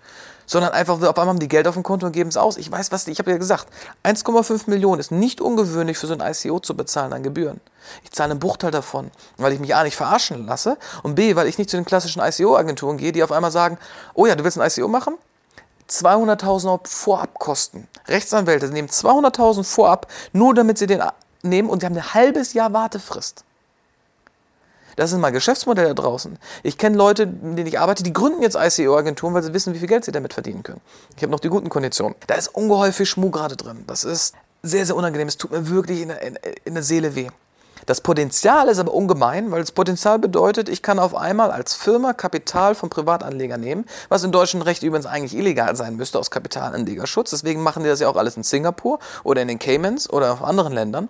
Sondern 0.46 0.72
einfach, 0.72 0.94
auf 0.94 1.02
einmal 1.02 1.28
haben 1.28 1.38
die 1.38 1.48
Geld 1.48 1.66
auf 1.68 1.74
dem 1.74 1.82
Konto 1.82 2.06
und 2.06 2.12
geben 2.12 2.28
es 2.28 2.36
aus. 2.36 2.56
Ich 2.56 2.70
weiß, 2.70 2.92
was, 2.92 3.06
ich 3.06 3.18
habe 3.18 3.30
ja 3.30 3.36
gesagt, 3.36 3.66
1,5 4.04 4.68
Millionen 4.68 5.00
ist 5.00 5.10
nicht 5.10 5.40
ungewöhnlich 5.40 5.98
für 5.98 6.06
so 6.06 6.14
ein 6.14 6.20
ICO 6.20 6.60
zu 6.60 6.76
bezahlen 6.76 7.12
an 7.12 7.22
Gebühren. 7.22 7.60
Ich 8.04 8.12
zahle 8.12 8.32
einen 8.32 8.40
Bruchteil 8.40 8.70
davon, 8.70 9.10
weil 9.36 9.52
ich 9.52 9.60
mich 9.60 9.74
A 9.74 9.82
nicht 9.84 9.96
verarschen 9.96 10.46
lasse 10.46 10.76
und 11.02 11.14
B, 11.14 11.36
weil 11.36 11.46
ich 11.46 11.58
nicht 11.58 11.70
zu 11.70 11.76
den 11.76 11.84
klassischen 11.84 12.22
ICO-Agenturen 12.22 12.96
gehe, 12.96 13.12
die 13.12 13.22
auf 13.22 13.32
einmal 13.32 13.50
sagen, 13.50 13.78
oh 14.14 14.26
ja, 14.26 14.34
du 14.34 14.44
willst 14.44 14.58
ein 14.58 14.68
ICO 14.68 14.88
machen? 14.88 15.16
200.000 15.88 16.88
Vorabkosten. 16.88 17.88
Rechtsanwälte 18.08 18.68
nehmen 18.68 18.88
200.000 18.88 19.64
vorab, 19.64 20.06
nur 20.32 20.54
damit 20.54 20.78
sie 20.78 20.86
den 20.86 21.02
nehmen 21.42 21.68
und 21.68 21.80
sie 21.80 21.86
haben 21.86 21.96
ein 21.96 22.14
halbes 22.14 22.52
Jahr 22.54 22.72
Wartefrist. 22.72 23.44
Das 24.96 25.12
ist 25.12 25.18
mein 25.18 25.32
Geschäftsmodell 25.32 25.86
da 25.86 25.94
draußen. 25.94 26.38
Ich 26.62 26.78
kenne 26.78 26.96
Leute, 26.96 27.26
mit 27.26 27.58
denen 27.58 27.66
ich 27.66 27.78
arbeite, 27.78 28.02
die 28.02 28.12
gründen 28.12 28.42
jetzt 28.42 28.56
ICO-Agenturen, 28.56 29.34
weil 29.34 29.42
sie 29.42 29.54
wissen, 29.54 29.74
wie 29.74 29.78
viel 29.78 29.88
Geld 29.88 30.04
sie 30.04 30.12
damit 30.12 30.34
verdienen 30.34 30.62
können. 30.62 30.80
Ich 31.16 31.22
habe 31.22 31.30
noch 31.30 31.40
die 31.40 31.48
guten 31.48 31.68
Konditionen. 31.68 32.14
Da 32.26 32.34
ist 32.34 32.48
ungeheuer 32.48 32.92
viel 32.92 33.06
Schmuh 33.06 33.30
gerade 33.30 33.56
drin. 33.56 33.84
Das 33.86 34.04
ist 34.04 34.34
sehr, 34.62 34.86
sehr 34.86 34.96
unangenehm. 34.96 35.28
Es 35.28 35.36
tut 35.36 35.50
mir 35.50 35.68
wirklich 35.68 36.02
in 36.02 36.08
der, 36.08 36.22
in, 36.22 36.38
in 36.64 36.74
der 36.74 36.82
Seele 36.82 37.14
weh. 37.14 37.28
Das 37.86 38.00
Potenzial 38.00 38.68
ist 38.68 38.78
aber 38.78 38.94
ungemein, 38.94 39.50
weil 39.50 39.60
das 39.60 39.72
Potenzial 39.72 40.18
bedeutet, 40.18 40.68
ich 40.68 40.82
kann 40.82 40.98
auf 40.98 41.14
einmal 41.14 41.50
als 41.50 41.74
Firma 41.74 42.12
Kapital 42.12 42.74
von 42.74 42.90
Privatanlegern 42.90 43.60
nehmen, 43.60 43.86
was 44.08 44.24
in 44.24 44.32
deutschem 44.32 44.62
Recht 44.62 44.82
übrigens 44.82 45.06
eigentlich 45.06 45.36
illegal 45.36 45.74
sein 45.76 45.96
müsste 45.96 46.18
aus 46.18 46.30
Kapitalanlegerschutz. 46.30 47.30
Deswegen 47.30 47.62
machen 47.62 47.82
die 47.82 47.88
das 47.88 48.00
ja 48.00 48.08
auch 48.08 48.16
alles 48.16 48.36
in 48.36 48.42
Singapur 48.42 48.98
oder 49.24 49.42
in 49.42 49.48
den 49.48 49.58
Caymans 49.58 50.08
oder 50.10 50.32
auf 50.32 50.42
anderen 50.42 50.72
Ländern. 50.72 51.08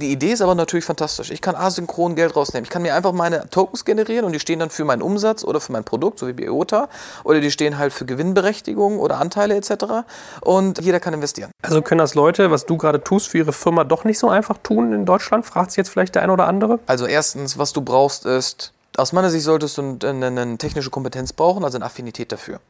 Die 0.00 0.12
Idee 0.12 0.32
ist 0.32 0.40
aber 0.40 0.54
natürlich 0.54 0.86
fantastisch. 0.86 1.30
Ich 1.30 1.42
kann 1.42 1.54
asynchron 1.54 2.14
Geld 2.14 2.34
rausnehmen. 2.34 2.64
Ich 2.64 2.70
kann 2.70 2.80
mir 2.80 2.94
einfach 2.94 3.12
meine 3.12 3.50
Tokens 3.50 3.84
generieren 3.84 4.24
und 4.24 4.32
die 4.32 4.40
stehen 4.40 4.58
dann 4.58 4.70
für 4.70 4.84
meinen 4.84 5.02
Umsatz 5.02 5.44
oder 5.44 5.60
für 5.60 5.72
mein 5.72 5.84
Produkt, 5.84 6.18
so 6.18 6.26
wie 6.26 6.32
Biota. 6.32 6.88
Oder 7.22 7.40
die 7.40 7.50
stehen 7.50 7.76
halt 7.76 7.92
für 7.92 8.06
Gewinnberechtigung 8.06 8.98
oder 8.98 9.18
Anteile 9.18 9.56
etc. 9.56 10.06
Und 10.40 10.80
jeder 10.80 11.00
kann 11.00 11.12
investieren. 11.12 11.50
Also 11.62 11.82
können 11.82 11.98
das 11.98 12.14
Leute, 12.14 12.50
was 12.50 12.64
du 12.66 12.76
gerade 12.76 13.02
tust, 13.02 13.28
für 13.28 13.38
ihre 13.38 13.52
Firma 13.52 13.84
doch 13.84 14.04
nicht 14.04 14.18
so 14.18 14.30
einfach 14.30 14.56
tun 14.62 14.92
in 14.92 15.04
Deutschland? 15.04 15.44
Fragt 15.44 15.72
sich 15.72 15.76
jetzt 15.76 15.90
vielleicht 15.90 16.14
der 16.14 16.22
eine 16.22 16.32
oder 16.32 16.46
andere? 16.46 16.78
Also 16.86 17.06
erstens, 17.06 17.58
was 17.58 17.72
du 17.72 17.82
brauchst 17.82 18.24
ist, 18.24 18.72
aus 18.96 19.12
meiner 19.12 19.30
Sicht 19.30 19.44
solltest 19.44 19.78
du 19.78 19.98
eine, 20.02 20.26
eine 20.26 20.58
technische 20.58 20.90
Kompetenz 20.90 21.32
brauchen, 21.32 21.64
also 21.64 21.76
eine 21.76 21.84
Affinität 21.84 22.32
dafür. 22.32 22.60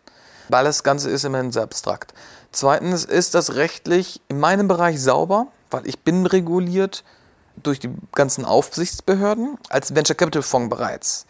Weil 0.48 0.64
das 0.64 0.82
Ganze 0.82 1.08
ist 1.10 1.24
immerhin 1.24 1.52
sehr 1.52 1.62
abstrakt. 1.62 2.12
Zweitens 2.50 3.04
ist 3.04 3.34
das 3.34 3.54
rechtlich 3.54 4.20
in 4.28 4.40
meinem 4.40 4.66
Bereich 4.66 5.00
sauber, 5.00 5.46
weil 5.70 5.86
ich 5.86 6.00
bin 6.00 6.26
reguliert 6.26 7.04
durch 7.62 7.78
die 7.78 7.90
ganzen 8.12 8.44
Aufsichtsbehörden 8.44 9.58
als 9.68 9.94
Venture 9.94 10.16
Capital 10.16 10.42
Fonds 10.42 10.68
bereits. 10.68 11.26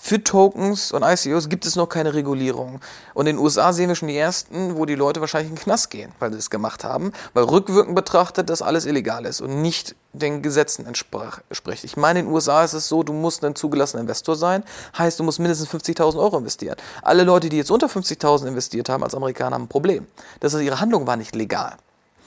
Für 0.00 0.22
Tokens 0.22 0.92
und 0.92 1.02
ICOs 1.02 1.48
gibt 1.48 1.66
es 1.66 1.74
noch 1.74 1.88
keine 1.88 2.14
Regulierung. 2.14 2.80
Und 3.14 3.26
in 3.26 3.36
den 3.36 3.44
USA 3.44 3.72
sehen 3.72 3.88
wir 3.88 3.96
schon 3.96 4.06
die 4.08 4.16
ersten, 4.16 4.76
wo 4.76 4.86
die 4.86 4.94
Leute 4.94 5.20
wahrscheinlich 5.20 5.50
in 5.50 5.56
den 5.56 5.62
Knast 5.62 5.90
gehen, 5.90 6.12
weil 6.20 6.32
sie 6.32 6.38
es 6.38 6.50
gemacht 6.50 6.84
haben, 6.84 7.12
weil 7.34 7.44
rückwirkend 7.44 7.96
betrachtet 7.96 8.48
das 8.48 8.62
alles 8.62 8.86
illegal 8.86 9.26
ist 9.26 9.40
und 9.40 9.60
nicht 9.60 9.96
den 10.12 10.40
Gesetzen 10.40 10.86
entspricht. 10.86 11.82
Ich 11.82 11.96
meine, 11.96 12.20
in 12.20 12.26
den 12.26 12.34
USA 12.34 12.62
ist 12.62 12.74
es 12.74 12.88
so, 12.88 13.02
du 13.02 13.12
musst 13.12 13.44
ein 13.44 13.56
zugelassener 13.56 14.00
Investor 14.00 14.36
sein, 14.36 14.62
heißt, 14.96 15.18
du 15.18 15.24
musst 15.24 15.40
mindestens 15.40 15.68
50.000 15.68 16.16
Euro 16.18 16.38
investieren. 16.38 16.76
Alle 17.02 17.24
Leute, 17.24 17.48
die 17.48 17.56
jetzt 17.56 17.70
unter 17.72 17.88
50.000 17.88 18.46
investiert 18.46 18.88
haben 18.88 19.02
als 19.02 19.16
Amerikaner, 19.16 19.54
haben 19.56 19.64
ein 19.64 19.68
Problem. 19.68 20.06
Das 20.38 20.54
heißt, 20.54 20.62
ihre 20.62 20.80
Handlung 20.80 21.08
war 21.08 21.16
nicht 21.16 21.34
legal. 21.34 21.76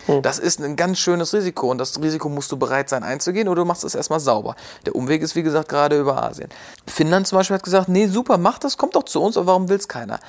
Hm. 0.08 0.22
Das 0.22 0.39
ist 0.39 0.60
ein 0.62 0.76
ganz 0.76 0.99
schönes 0.99 1.34
Risiko 1.34 1.70
und 1.70 1.78
das 1.78 1.99
Risiko 2.02 2.30
musst 2.30 2.52
du 2.52 2.58
bereit 2.58 2.89
sein 2.89 3.04
einzugehen 3.04 3.47
oder 3.47 3.62
du 3.62 3.66
machst 3.66 3.84
es 3.84 3.95
erstmal 3.95 4.20
sauber. 4.20 4.56
Der 4.86 4.95
Umweg 4.95 5.22
ist 5.22 5.36
wie 5.36 5.43
gesagt 5.43 5.70
gerade 5.70 5.99
über 5.99 6.22
Asien. 6.22 6.49
Finnland 6.88 7.28
zum 7.28 7.38
Beispiel 7.38 7.56
hat 7.56 7.64
gesagt, 7.64 7.89
nee 7.89 8.08
super, 8.08 8.38
mach 8.38 8.60
das, 8.60 8.78
kommt 8.78 8.95
doch 8.95 9.04
zu 9.04 9.22
uns, 9.22 9.38
aber 9.38 9.47
warum 9.47 9.70
will 9.70 9.78
es 9.78 9.88
keiner? 9.88 10.20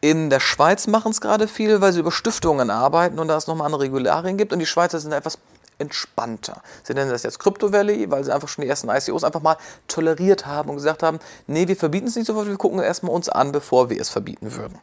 In 0.00 0.30
der 0.30 0.40
Schweiz 0.40 0.86
machen 0.86 1.10
es 1.10 1.20
gerade 1.20 1.48
viele, 1.48 1.80
weil 1.80 1.92
sie 1.92 2.00
über 2.00 2.12
Stiftungen 2.12 2.70
arbeiten 2.70 3.18
und 3.18 3.28
da 3.28 3.36
es 3.36 3.46
nochmal 3.46 3.66
andere 3.66 3.82
Regularien 3.82 4.36
gibt 4.36 4.52
und 4.52 4.58
die 4.58 4.66
Schweizer 4.66 5.00
sind 5.00 5.12
etwas 5.12 5.38
entspannter. 5.78 6.62
Sie 6.82 6.94
nennen 6.94 7.10
das 7.10 7.22
jetzt 7.22 7.38
Crypto 7.38 7.72
Valley, 7.72 8.10
weil 8.10 8.24
sie 8.24 8.32
einfach 8.32 8.48
schon 8.48 8.62
die 8.62 8.68
ersten 8.68 8.88
ICOs 8.88 9.24
einfach 9.24 9.42
mal 9.42 9.56
toleriert 9.88 10.46
haben 10.46 10.70
und 10.70 10.76
gesagt 10.76 11.02
haben, 11.02 11.18
nee, 11.46 11.68
wir 11.68 11.76
verbieten 11.76 12.06
es 12.06 12.16
nicht 12.16 12.26
sofort, 12.26 12.46
wir 12.46 12.56
gucken 12.56 12.78
erstmal 12.80 13.12
uns 13.12 13.28
an, 13.28 13.52
bevor 13.52 13.90
wir 13.90 14.00
es 14.00 14.08
verbieten 14.08 14.54
würden. 14.54 14.78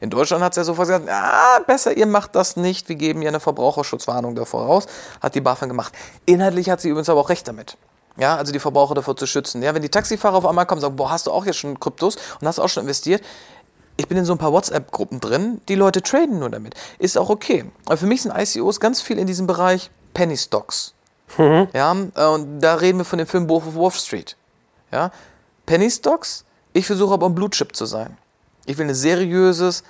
In 0.00 0.10
Deutschland 0.10 0.42
hat 0.42 0.52
es 0.52 0.56
ja 0.56 0.64
sofort 0.64 0.88
gesagt, 0.88 1.08
ah, 1.08 1.60
besser, 1.66 1.96
ihr 1.96 2.06
macht 2.06 2.34
das 2.34 2.56
nicht, 2.56 2.88
wir 2.88 2.96
geben 2.96 3.22
ja 3.22 3.28
eine 3.28 3.40
Verbraucherschutzwarnung 3.40 4.34
davor 4.34 4.66
raus, 4.66 4.86
hat 5.20 5.34
die 5.34 5.40
BaFin 5.40 5.68
gemacht. 5.68 5.92
Inhaltlich 6.26 6.70
hat 6.70 6.80
sie 6.80 6.88
übrigens 6.88 7.08
aber 7.08 7.20
auch 7.20 7.28
recht 7.28 7.46
damit. 7.46 7.76
Ja, 8.16 8.36
also 8.36 8.52
die 8.52 8.58
Verbraucher 8.58 8.94
davor 8.94 9.16
zu 9.16 9.26
schützen. 9.26 9.62
Ja, 9.62 9.74
wenn 9.74 9.82
die 9.82 9.88
Taxifahrer 9.88 10.36
auf 10.36 10.46
einmal 10.46 10.66
kommen 10.66 10.78
und 10.78 10.82
sagen, 10.82 10.96
boah, 10.96 11.10
hast 11.10 11.28
du 11.28 11.30
auch 11.30 11.46
jetzt 11.46 11.58
schon 11.58 11.78
Kryptos 11.78 12.16
und 12.40 12.48
hast 12.48 12.58
auch 12.58 12.68
schon 12.68 12.82
investiert, 12.82 13.22
ich 13.96 14.08
bin 14.08 14.16
in 14.18 14.24
so 14.24 14.32
ein 14.32 14.38
paar 14.38 14.52
WhatsApp-Gruppen 14.52 15.20
drin, 15.20 15.60
die 15.68 15.74
Leute 15.74 16.02
traden 16.02 16.38
nur 16.38 16.50
damit. 16.50 16.74
Ist 16.98 17.18
auch 17.18 17.30
okay. 17.30 17.64
Aber 17.86 17.96
für 17.96 18.06
mich 18.06 18.22
sind 18.22 18.32
ICOs 18.36 18.80
ganz 18.80 19.00
viel 19.00 19.18
in 19.18 19.26
diesem 19.26 19.46
Bereich 19.46 19.90
Penny 20.14 20.36
Stocks. 20.36 20.94
Mhm. 21.36 21.68
Ja, 21.72 21.90
und 21.90 22.60
da 22.60 22.74
reden 22.74 22.98
wir 22.98 23.04
von 23.04 23.18
dem 23.18 23.26
Film 23.26 23.48
Wolf 23.48 23.66
of 23.66 23.76
Wall 23.76 23.90
Street. 23.90 24.36
Ja, 24.92 25.10
Penny 25.66 25.90
Stocks, 25.90 26.44
ich 26.72 26.86
versuche 26.86 27.14
aber 27.14 27.26
ein 27.26 27.34
Blue 27.34 27.50
Chip 27.50 27.74
zu 27.76 27.86
sein. 27.86 28.16
Ich 28.68 28.76
will 28.76 28.86
ein 28.86 28.94
seriöses, 28.94 29.82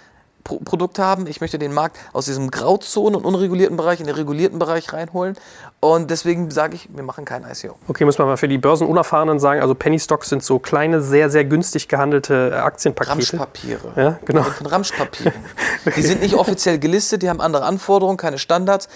Pro 0.45 0.61
Produkt 0.61 0.99
haben. 1.01 1.27
Ich 1.27 1.41
möchte 1.41 1.59
den 1.59 1.75
Markt 1.75 1.99
aus 2.13 2.27
diesem 2.27 2.51
Grauzonen- 2.51 3.17
und 3.17 3.25
unregulierten 3.25 3.77
Bereich 3.77 3.99
in 4.01 4.07
den 4.07 4.15
regulierten 4.15 4.59
Bereich 4.59 4.93
reinholen. 4.93 5.37
Und 5.81 6.11
deswegen 6.11 6.51
sage 6.51 6.77
ich, 6.77 6.89
wir 6.95 7.03
machen 7.03 7.25
kein 7.25 7.45
ICO. 7.45 7.75
Okay, 7.89 8.05
muss 8.05 8.19
man 8.19 8.29
mal 8.29 8.37
für 8.37 8.47
die 8.47 8.57
Börsenunerfahrenen 8.57 9.41
sagen, 9.41 9.61
also 9.61 9.75
Penny 9.75 9.99
Stocks 9.99 10.29
sind 10.29 10.45
so 10.45 10.61
kleine, 10.61 11.03
sehr, 11.03 11.29
sehr 11.29 11.45
günstig 11.45 11.89
gehandelte 11.89 12.53
äh, 12.53 12.57
Aktienpakete. 12.57 13.11
Ramschpapiere. 13.13 13.93
Ja, 13.97 14.19
genau. 14.25 14.43
Von 14.45 14.67
Ramschpapieren. 14.67 15.35
Die 15.97 16.03
sind 16.03 16.23
nicht 16.23 16.35
offiziell 16.35 16.79
gelistet, 16.79 17.23
die 17.23 17.29
haben 17.29 17.41
andere 17.41 17.65
Anforderungen, 17.65 18.17
keine 18.17 18.39
Standards. 18.39 18.89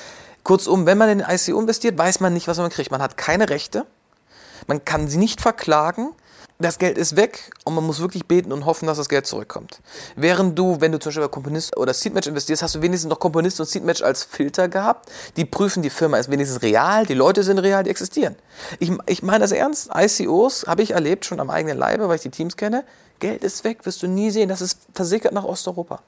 Kurzum, 0.45 0.87
wenn 0.87 0.99
man 0.99 1.09
in 1.09 1.19
den 1.19 1.27
ICO 1.29 1.61
investiert, 1.61 1.99
weiß 1.99 2.21
man 2.21 2.33
nicht, 2.33 2.49
was 2.49 2.59
man 2.59 2.71
kriegt. 2.71 2.91
Man 2.91 3.03
hat 3.03 3.17
keine 3.17 3.51
Rechte, 3.51 3.85
man 4.67 4.85
kann 4.85 5.09
sie 5.09 5.19
nicht 5.19 5.41
verklagen, 5.41 6.13
das 6.63 6.79
Geld 6.79 6.99
ist 6.99 7.17
weg 7.17 7.51
und 7.65 7.75
man 7.75 7.85
muss 7.85 8.01
wirklich 8.01 8.27
beten 8.27 8.53
und 8.53 8.65
hoffen, 8.65 8.87
dass 8.87 8.99
das 8.99 9.09
Geld 9.09 9.27
zurückkommt. 9.27 9.81
Während 10.17 10.59
du, 10.59 10.81
wenn 10.81 10.93
du 10.93 10.99
zum 10.99 11.11
Beispiel 11.11 11.25
bei 11.25 11.29
Komponist 11.29 11.77
oder 11.77 11.93
Seedmatch 11.93 12.27
investierst, 12.27 12.63
hast 12.63 12.75
du 12.75 12.83
wenigstens 12.83 13.11
noch 13.11 13.19
Komponist 13.19 13.61
und 13.61 13.69
Seedmatch 13.69 14.03
als 14.03 14.25
Filter 14.25 14.69
gehabt. 14.69 15.11
Die 15.37 15.45
prüfen, 15.45 15.83
die 15.83 15.91
Firma 15.91 16.19
ist 16.19 16.31
wenigstens 16.31 16.63
real, 16.63 17.07
die 17.07 17.15
Leute 17.15 17.43
sind 17.43 17.59
real, 17.59 17.85
die 17.85 17.91
existieren. 17.91 18.37
Ich, 18.79 18.91
ich 19.07 19.23
meine 19.23 19.41
das 19.41 19.53
ernst, 19.53 19.91
ICOs 19.95 20.65
habe 20.67 20.83
ich 20.83 20.93
erlebt, 20.93 21.25
schon 21.25 21.41
am 21.41 21.51
eigenen 21.51 21.79
Leibe, 21.79 22.09
weil 22.09 22.17
ich 22.17 22.23
die 22.23 22.31
Teams 22.31 22.57
kenne. 22.57 22.85
Geld 23.19 23.45
ist 23.45 23.65
weg, 23.65 23.85
wirst 23.85 24.03
du 24.03 24.09
nie 24.09 24.31
sehen, 24.31 24.49
das 24.49 24.61
ist 24.61 24.79
versickert 24.95 25.33
nach 25.33 25.45
Osteuropa. 25.45 26.01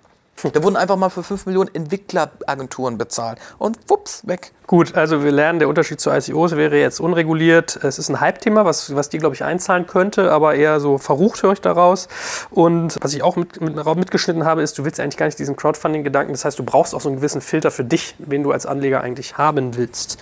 Da 0.42 0.62
wurden 0.62 0.76
einfach 0.76 0.96
mal 0.96 1.08
für 1.08 1.22
5 1.22 1.46
Millionen 1.46 1.74
Entwickleragenturen 1.74 2.98
bezahlt. 2.98 3.38
Und 3.58 3.78
wups, 3.88 4.26
weg. 4.26 4.52
Gut, 4.66 4.94
also 4.94 5.22
wir 5.22 5.32
lernen, 5.32 5.58
der 5.58 5.68
Unterschied 5.68 6.00
zu 6.00 6.10
ICOs 6.10 6.56
wäre 6.56 6.78
jetzt 6.78 7.00
unreguliert. 7.00 7.76
Es 7.82 7.98
ist 7.98 8.08
ein 8.08 8.20
Hype-Thema, 8.20 8.64
was, 8.64 8.94
was 8.94 9.08
die, 9.08 9.18
glaube 9.18 9.34
ich, 9.34 9.44
einzahlen 9.44 9.86
könnte, 9.86 10.32
aber 10.32 10.54
eher 10.54 10.80
so 10.80 10.98
verrucht 10.98 11.42
höre 11.42 11.52
ich 11.52 11.60
daraus. 11.60 12.08
Und 12.50 12.98
was 13.00 13.14
ich 13.14 13.22
auch 13.22 13.36
mit, 13.36 13.60
mit, 13.60 13.76
mitgeschnitten 13.96 14.44
habe, 14.44 14.62
ist, 14.62 14.78
du 14.78 14.84
willst 14.84 15.00
eigentlich 15.00 15.16
gar 15.16 15.26
nicht 15.26 15.38
diesen 15.38 15.56
Crowdfunding-Gedanken. 15.56 16.32
Das 16.32 16.44
heißt, 16.44 16.58
du 16.58 16.64
brauchst 16.64 16.94
auch 16.94 17.00
so 17.00 17.08
einen 17.08 17.16
gewissen 17.16 17.40
Filter 17.40 17.70
für 17.70 17.84
dich, 17.84 18.14
wen 18.18 18.42
du 18.42 18.52
als 18.52 18.66
Anleger 18.66 19.00
eigentlich 19.00 19.38
haben 19.38 19.76
willst. 19.76 20.18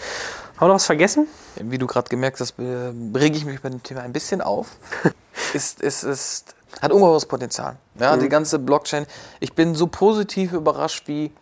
Haben 0.57 0.67
wir 0.67 0.69
noch 0.69 0.75
was 0.77 0.87
vergessen? 0.87 1.27
Wie 1.57 1.79
du 1.79 1.87
gerade 1.87 2.09
gemerkt 2.09 2.39
hast, 2.41 2.55
rege 2.59 3.37
ich 3.37 3.45
mich 3.45 3.61
bei 3.63 3.69
dem 3.69 3.83
Thema 3.83 4.03
ein 4.03 4.13
bisschen 4.13 4.41
auf. 4.41 4.69
ist, 5.55 5.81
ist, 5.81 6.05
ist 6.05 6.55
hat 6.83 6.93
ungeheures 6.93 7.26
Potenzial. 7.26 7.76
Ja, 7.99 8.16
mhm. 8.16 8.20
die 8.20 8.28
ganze 8.28 8.59
Blockchain. 8.59 9.07
Ich 9.41 9.55
bin 9.55 9.74
so 9.74 9.87
positiv 9.87 10.53
überrascht, 10.53 11.07
wie 11.07 11.33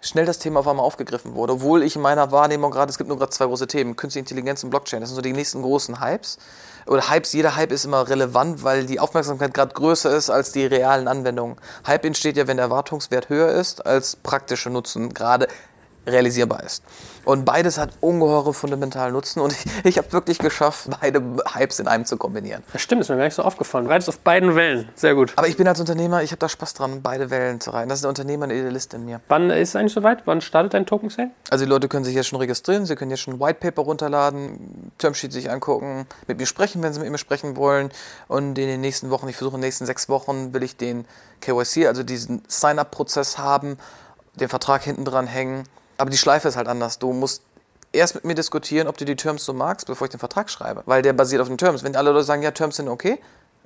schnell 0.00 0.26
das 0.26 0.38
Thema 0.38 0.60
auf 0.60 0.68
einmal 0.68 0.84
aufgegriffen 0.84 1.34
wurde. 1.34 1.54
Obwohl 1.54 1.82
ich 1.82 1.96
in 1.96 2.02
meiner 2.02 2.30
Wahrnehmung 2.30 2.70
gerade, 2.70 2.90
es 2.90 2.98
gibt 2.98 3.08
nur 3.08 3.18
gerade 3.18 3.30
zwei 3.30 3.46
große 3.46 3.66
Themen, 3.66 3.96
Künstliche 3.96 4.20
Intelligenz 4.20 4.62
und 4.62 4.70
Blockchain. 4.70 5.00
Das 5.00 5.10
sind 5.10 5.16
so 5.16 5.22
die 5.22 5.32
nächsten 5.32 5.62
großen 5.62 6.00
Hypes. 6.00 6.38
Oder 6.86 7.10
Hypes, 7.10 7.32
jeder 7.32 7.56
Hype 7.56 7.72
ist 7.72 7.86
immer 7.86 8.08
relevant, 8.08 8.62
weil 8.62 8.84
die 8.86 9.00
Aufmerksamkeit 9.00 9.54
gerade 9.54 9.72
größer 9.72 10.14
ist 10.14 10.30
als 10.30 10.52
die 10.52 10.66
realen 10.66 11.08
Anwendungen. 11.08 11.56
Hype 11.86 12.04
entsteht 12.04 12.36
ja, 12.36 12.46
wenn 12.46 12.58
der 12.58 12.66
Erwartungswert 12.66 13.30
höher 13.30 13.48
ist, 13.48 13.86
als 13.86 14.16
praktische 14.16 14.68
Nutzen 14.68 15.14
gerade 15.14 15.48
realisierbar 16.06 16.62
ist. 16.62 16.82
Und 17.24 17.44
beides 17.44 17.78
hat 17.78 17.90
ungeheure 18.00 18.52
fundamentalen 18.52 19.14
Nutzen 19.14 19.40
und 19.40 19.52
ich, 19.52 19.64
ich 19.84 19.98
habe 19.98 20.12
wirklich 20.12 20.38
geschafft, 20.38 20.88
beide 21.00 21.22
Hypes 21.54 21.80
in 21.80 21.88
einem 21.88 22.04
zu 22.04 22.16
kombinieren. 22.16 22.62
Das 22.72 22.82
stimmt, 22.82 23.00
ist 23.00 23.08
mir 23.08 23.16
gar 23.16 23.24
nicht 23.24 23.34
so 23.34 23.42
aufgefallen. 23.42 23.86
Reitest 23.86 24.10
auf 24.10 24.18
beiden 24.18 24.54
Wellen. 24.54 24.88
Sehr 24.94 25.14
gut. 25.14 25.32
Aber 25.36 25.48
ich 25.48 25.56
bin 25.56 25.66
als 25.66 25.80
Unternehmer, 25.80 26.22
ich 26.22 26.30
habe 26.30 26.38
da 26.38 26.48
Spaß 26.48 26.74
dran, 26.74 27.02
beide 27.02 27.30
Wellen 27.30 27.60
zu 27.60 27.70
reiten. 27.70 27.88
Das 27.88 27.98
ist 27.98 28.02
der 28.02 28.10
Unternehmer, 28.10 28.44
eine 28.44 28.54
Idealist 28.54 28.92
in 28.94 29.04
mir. 29.04 29.20
Wann 29.28 29.50
ist 29.50 29.70
es 29.70 29.76
eigentlich 29.76 29.92
soweit? 29.92 30.26
Wann 30.26 30.40
startet 30.40 30.74
dein 30.74 30.86
Token 30.86 31.08
Sale? 31.08 31.30
Also 31.50 31.64
die 31.64 31.70
Leute 31.70 31.88
können 31.88 32.04
sich 32.04 32.14
jetzt 32.14 32.26
schon 32.26 32.38
registrieren, 32.38 32.84
sie 32.86 32.94
können 32.94 33.10
jetzt 33.10 33.20
schon 33.20 33.34
ein 33.34 33.40
White 33.40 33.60
Paper 33.60 33.82
runterladen, 33.82 34.92
Termsheet 34.98 35.32
sich 35.32 35.50
angucken, 35.50 36.06
mit 36.26 36.38
mir 36.38 36.46
sprechen, 36.46 36.82
wenn 36.82 36.92
sie 36.92 37.00
mit 37.00 37.10
mir 37.10 37.18
sprechen 37.18 37.56
wollen. 37.56 37.90
Und 38.28 38.58
in 38.58 38.68
den 38.68 38.80
nächsten 38.80 39.10
Wochen, 39.10 39.28
ich 39.28 39.36
versuche 39.36 39.56
in 39.56 39.62
den 39.62 39.68
nächsten 39.68 39.86
sechs 39.86 40.08
Wochen, 40.08 40.52
will 40.52 40.62
ich 40.62 40.76
den 40.76 41.06
KYC, 41.40 41.86
also 41.86 42.02
diesen 42.02 42.42
Sign-up-Prozess 42.48 43.38
haben, 43.38 43.78
den 44.34 44.48
Vertrag 44.48 44.82
hinten 44.82 45.04
dran 45.04 45.26
hängen 45.26 45.64
aber 45.98 46.10
die 46.10 46.16
Schleife 46.16 46.48
ist 46.48 46.56
halt 46.56 46.68
anders. 46.68 46.98
Du 46.98 47.12
musst 47.12 47.42
erst 47.92 48.14
mit 48.14 48.24
mir 48.24 48.34
diskutieren, 48.34 48.88
ob 48.88 48.96
du 48.96 49.04
die 49.04 49.16
Terms 49.16 49.44
so 49.44 49.52
magst, 49.52 49.86
bevor 49.86 50.06
ich 50.06 50.10
den 50.10 50.20
Vertrag 50.20 50.50
schreibe. 50.50 50.82
Weil 50.86 51.02
der 51.02 51.12
basiert 51.12 51.40
auf 51.40 51.48
den 51.48 51.58
Terms. 51.58 51.82
Wenn 51.82 51.96
alle 51.96 52.10
Leute 52.10 52.24
sagen, 52.24 52.42
ja, 52.42 52.50
Terms 52.50 52.76
sind 52.76 52.88
okay, 52.88 53.18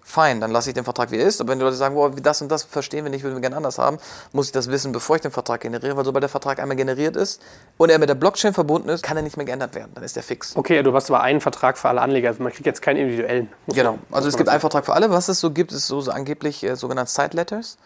fein, 0.08 0.40
dann 0.40 0.50
lasse 0.50 0.70
ich 0.70 0.74
den 0.74 0.84
Vertrag 0.84 1.10
wie 1.10 1.18
er 1.18 1.26
ist. 1.26 1.40
Aber 1.40 1.50
wenn 1.50 1.58
die 1.58 1.64
Leute 1.64 1.76
sagen, 1.76 1.94
boah, 1.94 2.10
das 2.10 2.40
und 2.40 2.50
das 2.50 2.62
verstehen 2.62 3.04
wir 3.04 3.10
nicht, 3.10 3.22
würden 3.22 3.34
wir 3.34 3.40
gerne 3.40 3.56
anders 3.56 3.78
haben, 3.78 3.98
muss 4.32 4.46
ich 4.46 4.52
das 4.52 4.70
wissen, 4.70 4.92
bevor 4.92 5.16
ich 5.16 5.22
den 5.22 5.30
Vertrag 5.30 5.60
generiere. 5.60 5.96
Weil 5.96 6.04
sobald 6.04 6.22
der 6.22 6.30
Vertrag 6.30 6.58
einmal 6.58 6.76
generiert 6.76 7.14
ist 7.14 7.42
und 7.76 7.90
er 7.90 7.98
mit 7.98 8.08
der 8.08 8.14
Blockchain 8.14 8.54
verbunden 8.54 8.88
ist, 8.88 9.02
kann 9.02 9.16
er 9.16 9.22
nicht 9.22 9.36
mehr 9.36 9.46
geändert 9.46 9.74
werden. 9.74 9.92
Dann 9.94 10.04
ist 10.04 10.16
der 10.16 10.22
fix. 10.22 10.56
Okay, 10.56 10.82
du 10.82 10.94
hast 10.94 11.10
aber 11.10 11.20
einen 11.20 11.40
Vertrag 11.40 11.76
für 11.76 11.88
alle 11.88 12.00
Anleger. 12.00 12.28
Also 12.28 12.42
man 12.42 12.52
kriegt 12.52 12.66
jetzt 12.66 12.80
keinen 12.80 12.96
individuellen. 12.96 13.48
Genau. 13.68 13.98
Also 14.10 14.28
es 14.28 14.36
gibt 14.36 14.48
einen 14.48 14.60
Vertrag 14.60 14.86
für 14.86 14.94
alle. 14.94 15.10
Was 15.10 15.28
es 15.28 15.40
so 15.40 15.50
gibt, 15.50 15.72
ist 15.72 15.86
so, 15.86 16.00
so 16.00 16.10
angeblich 16.10 16.64
äh, 16.64 16.74
sogenannte 16.74 17.12
Side 17.12 17.36
Letters. 17.36 17.76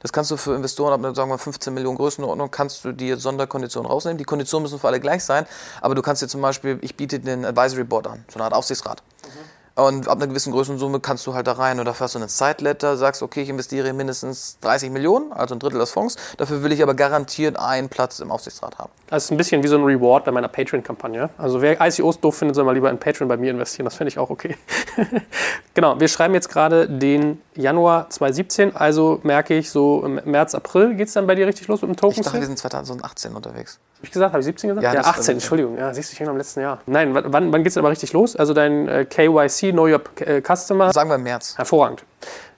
Das 0.00 0.12
kannst 0.12 0.30
du 0.32 0.36
für 0.36 0.54
Investoren 0.54 1.04
ab, 1.04 1.16
sagen 1.16 1.30
wir 1.30 1.38
15 1.38 1.72
Millionen 1.72 1.96
Größenordnung, 1.96 2.50
kannst 2.50 2.84
du 2.84 2.90
dir 2.92 3.18
Sonderkonditionen 3.18 3.88
rausnehmen. 3.88 4.18
Die 4.18 4.24
Konditionen 4.24 4.64
müssen 4.64 4.80
für 4.80 4.88
alle 4.88 4.98
gleich 4.98 5.22
sein, 5.24 5.46
aber 5.80 5.94
du 5.94 6.02
kannst 6.02 6.22
dir 6.22 6.28
zum 6.28 6.40
Beispiel, 6.40 6.78
ich 6.80 6.96
biete 6.96 7.20
den 7.20 7.44
Advisory 7.44 7.84
Board 7.84 8.08
an, 8.08 8.24
so 8.28 8.36
eine 8.36 8.44
Art 8.44 8.52
Aufsichtsrat. 8.52 9.02
Mhm. 9.24 9.51
Und 9.74 10.08
ab 10.08 10.18
einer 10.18 10.26
gewissen 10.26 10.52
Größensumme 10.52 11.00
kannst 11.00 11.26
du 11.26 11.34
halt 11.34 11.46
da 11.46 11.52
rein 11.52 11.78
dafür 11.82 12.04
hast 12.04 12.14
du 12.14 12.18
eine 12.18 12.28
Side-Letter, 12.28 12.96
sagst, 12.96 13.22
okay, 13.22 13.42
ich 13.42 13.48
investiere 13.48 13.92
mindestens 13.92 14.58
30 14.60 14.90
Millionen, 14.90 15.32
also 15.32 15.54
ein 15.54 15.58
Drittel 15.58 15.78
des 15.78 15.90
Fonds. 15.90 16.16
Dafür 16.36 16.62
will 16.62 16.72
ich 16.72 16.82
aber 16.82 16.94
garantiert 16.94 17.58
einen 17.58 17.88
Platz 17.88 18.20
im 18.20 18.30
Aufsichtsrat 18.30 18.78
haben. 18.78 18.90
Das 19.08 19.24
ist 19.24 19.30
ein 19.30 19.36
bisschen 19.36 19.62
wie 19.62 19.68
so 19.68 19.76
ein 19.76 19.84
Reward 19.84 20.24
bei 20.24 20.30
meiner 20.30 20.48
Patreon-Kampagne. 20.48 21.30
Also 21.38 21.62
wer 21.62 21.80
ICOs 21.80 22.20
doof 22.20 22.36
findet, 22.36 22.54
soll 22.54 22.64
mal 22.64 22.72
lieber 22.72 22.90
in 22.90 22.98
Patreon 22.98 23.28
bei 23.28 23.36
mir 23.36 23.50
investieren. 23.50 23.84
Das 23.84 23.94
finde 23.94 24.08
ich 24.08 24.18
auch 24.18 24.30
okay. 24.30 24.56
genau, 25.74 25.98
wir 25.98 26.08
schreiben 26.08 26.34
jetzt 26.34 26.50
gerade 26.50 26.88
den 26.88 27.40
Januar 27.54 28.10
2017. 28.10 28.76
Also 28.76 29.20
merke 29.22 29.54
ich, 29.54 29.70
so 29.70 30.04
im 30.04 30.20
März, 30.24 30.54
April 30.54 30.94
geht 30.94 31.08
es 31.08 31.14
dann 31.14 31.26
bei 31.26 31.34
dir 31.34 31.46
richtig 31.46 31.68
los 31.68 31.80
mit 31.82 31.90
dem 31.90 31.96
Token. 31.96 32.20
Ich 32.20 32.24
dachte, 32.24 32.40
wir 32.40 32.46
sind 32.46 32.58
2018 32.58 33.34
unterwegs. 33.34 33.78
Habe 34.02 34.08
ich 34.08 34.12
gesagt? 34.14 34.32
Habe 34.32 34.40
ich 34.40 34.46
17 34.46 34.68
gesagt? 34.70 34.84
Ja, 34.84 34.94
ja 34.94 35.08
18, 35.08 35.34
Entschuldigung. 35.34 35.78
Ja, 35.78 35.94
siehst 35.94 36.10
du, 36.10 36.14
ich 36.14 36.18
hänge 36.18 36.30
am 36.30 36.36
letzten 36.36 36.58
Jahr. 36.58 36.80
Nein, 36.86 37.14
wann, 37.14 37.52
wann 37.52 37.62
geht 37.62 37.68
es 37.68 37.76
aber 37.76 37.88
richtig 37.90 38.12
los? 38.12 38.34
Also 38.34 38.52
dein 38.52 38.88
äh, 38.88 39.04
KYC, 39.04 39.70
Know 39.70 39.86
Your 39.86 40.00
äh, 40.18 40.42
Customer. 40.42 40.92
Sagen 40.92 41.08
wir 41.08 41.14
im 41.14 41.22
März. 41.22 41.56
Hervorragend. 41.56 42.02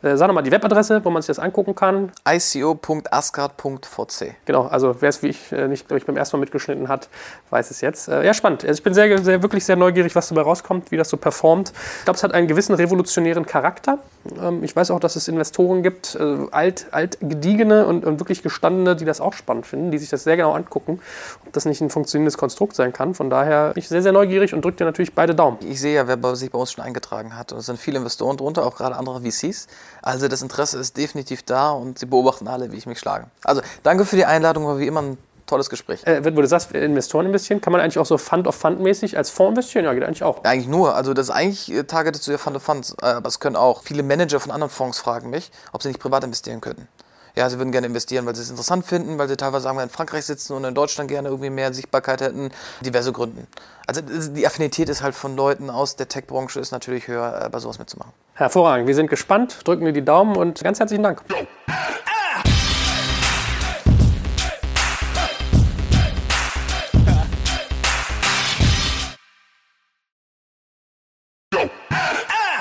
Äh, 0.04 0.16
sag 0.18 0.26
nochmal 0.26 0.42
die 0.42 0.52
Webadresse, 0.52 1.02
wo 1.04 1.10
man 1.10 1.22
sich 1.22 1.28
das 1.28 1.38
angucken 1.38 1.74
kann. 1.74 2.12
ico.asgard.vc. 2.28 4.34
Genau, 4.44 4.66
also 4.66 4.96
wer 5.00 5.08
es 5.08 5.22
wie 5.22 5.28
ich 5.28 5.50
äh, 5.50 5.66
nicht, 5.66 5.88
glaube 5.88 5.96
ich, 5.98 6.04
beim 6.04 6.18
ersten 6.18 6.36
Mal 6.36 6.42
mitgeschnitten 6.42 6.88
hat, 6.88 7.08
weiß 7.48 7.70
es 7.70 7.80
jetzt. 7.80 8.08
Äh, 8.08 8.22
ja, 8.24 8.34
spannend. 8.34 8.64
Also 8.64 8.78
ich 8.78 8.82
bin 8.82 8.92
sehr, 8.92 9.24
sehr, 9.24 9.40
wirklich 9.42 9.64
sehr 9.64 9.76
neugierig, 9.76 10.14
was 10.14 10.28
dabei 10.28 10.42
rauskommt, 10.42 10.90
wie 10.90 10.98
das 10.98 11.08
so 11.08 11.16
performt. 11.16 11.72
Ich 12.00 12.04
glaube, 12.04 12.18
es 12.18 12.22
hat 12.22 12.34
einen 12.34 12.48
gewissen 12.48 12.74
revolutionären 12.74 13.46
Charakter. 13.46 13.98
Ähm, 14.38 14.62
ich 14.62 14.76
weiß 14.76 14.90
auch, 14.90 15.00
dass 15.00 15.16
es 15.16 15.26
Investoren 15.26 15.82
gibt, 15.82 16.16
äh, 16.16 16.48
alt, 16.50 16.88
alt 16.90 17.16
gediegene 17.22 17.86
und, 17.86 18.04
und, 18.04 18.20
wirklich 18.20 18.42
gestandene, 18.42 18.96
die 18.96 19.06
das 19.06 19.22
auch 19.22 19.32
spannend 19.32 19.66
finden, 19.66 19.90
die 19.90 19.96
sich 19.96 20.10
das 20.10 20.24
sehr 20.24 20.36
genau 20.36 20.52
angucken, 20.52 21.00
ob 21.46 21.52
das 21.54 21.64
nicht 21.64 21.80
ein 21.80 21.88
funktionierendes 21.88 22.36
Konstrukt 22.36 22.76
sein 22.76 22.92
kann. 22.92 23.14
Von 23.14 23.30
daher 23.30 23.72
bin 23.72 23.80
ich 23.80 23.88
sehr, 23.88 24.02
sehr 24.02 24.12
neugierig 24.12 24.52
und 24.52 24.62
drücke 24.62 24.76
dir 24.78 24.84
natürlich 24.84 25.14
beide 25.14 25.34
Daumen. 25.34 25.56
Ich 25.62 25.80
sehe 25.80 25.94
ja, 25.94 26.06
wer 26.06 26.36
sich 26.36 26.50
bei 26.50 26.58
uns 26.58 26.72
schon 26.72 26.84
eingetragen 26.84 27.38
hat. 27.38 27.52
Und 27.52 27.60
es 27.60 27.66
sind 27.66 27.78
viele 27.78 27.96
Investoren 27.96 28.36
drunter, 28.36 28.66
auch 28.66 28.76
gerade 28.76 28.96
andere 28.96 29.22
VCs. 29.22 29.53
Also 30.02 30.28
das 30.28 30.42
Interesse 30.42 30.78
ist 30.78 30.96
definitiv 30.96 31.42
da 31.42 31.70
und 31.70 31.98
sie 31.98 32.06
beobachten 32.06 32.48
alle, 32.48 32.72
wie 32.72 32.76
ich 32.76 32.86
mich 32.86 32.98
schlage. 32.98 33.26
Also 33.42 33.62
danke 33.82 34.04
für 34.04 34.16
die 34.16 34.24
Einladung, 34.24 34.66
war 34.66 34.78
wie 34.78 34.86
immer 34.86 35.02
ein 35.02 35.18
tolles 35.46 35.70
Gespräch. 35.70 36.06
Äh, 36.06 36.24
wenn 36.24 36.34
du 36.34 36.46
sagst, 36.46 36.72
Investoren 36.72 37.26
investieren, 37.26 37.60
kann 37.60 37.72
man 37.72 37.80
eigentlich 37.80 37.98
auch 37.98 38.06
so 38.06 38.18
Fund 38.18 38.46
of 38.46 38.54
Fund 38.54 38.80
mäßig 38.80 39.16
als 39.16 39.30
Fonds 39.30 39.50
investieren? 39.50 39.84
Ja, 39.84 39.94
geht 39.94 40.04
eigentlich 40.04 40.22
auch. 40.22 40.42
Eigentlich 40.44 40.68
nur. 40.68 40.94
Also 40.94 41.14
das 41.14 41.28
ist 41.28 41.34
eigentlich 41.34 41.72
äh, 41.72 41.84
targetet 41.84 42.22
zu 42.22 42.30
der 42.30 42.38
Fund 42.38 42.56
of 42.56 42.62
Funds. 42.62 42.96
Äh, 43.02 43.06
aber 43.06 43.28
es 43.28 43.40
können 43.40 43.56
auch 43.56 43.82
viele 43.82 44.02
Manager 44.02 44.40
von 44.40 44.50
anderen 44.50 44.70
Fonds 44.70 44.98
fragen 44.98 45.30
mich, 45.30 45.50
ob 45.72 45.82
sie 45.82 45.88
nicht 45.88 46.00
privat 46.00 46.24
investieren 46.24 46.60
könnten 46.60 46.88
ja, 47.36 47.50
sie 47.50 47.58
würden 47.58 47.72
gerne 47.72 47.86
investieren, 47.86 48.26
weil 48.26 48.34
sie 48.34 48.42
es 48.42 48.50
interessant 48.50 48.86
finden, 48.86 49.18
weil 49.18 49.28
sie 49.28 49.36
teilweise 49.36 49.64
sagen 49.64 49.78
in 49.80 49.88
Frankreich 49.88 50.24
sitzen 50.24 50.52
und 50.52 50.64
in 50.64 50.74
Deutschland 50.74 51.08
gerne 51.08 51.28
irgendwie 51.28 51.50
mehr 51.50 51.74
Sichtbarkeit 51.74 52.20
hätten, 52.20 52.50
diverse 52.80 53.12
Gründe. 53.12 53.46
Also 53.86 54.00
die 54.00 54.46
Affinität 54.46 54.88
ist 54.88 55.02
halt 55.02 55.14
von 55.14 55.36
Leuten 55.36 55.68
aus 55.68 55.96
der 55.96 56.08
Tech-Branche 56.08 56.60
ist 56.60 56.70
natürlich 56.70 57.08
höher, 57.08 57.46
äh, 57.46 57.48
bei 57.48 57.58
sowas 57.58 57.78
mitzumachen. 57.78 58.12
Hervorragend. 58.34 58.86
Wir 58.86 58.94
sind 58.94 59.10
gespannt, 59.10 59.58
drücken 59.64 59.84
dir 59.84 59.92
die 59.92 60.04
Daumen 60.04 60.36
und 60.36 60.62
ganz 60.62 60.78
herzlichen 60.78 61.02
Dank. 61.02 61.22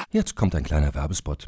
Jetzt 0.09 0.36
kommt 0.36 0.53
ein 0.53 0.63
kleiner 0.63 0.93
Werbespot. 0.93 1.47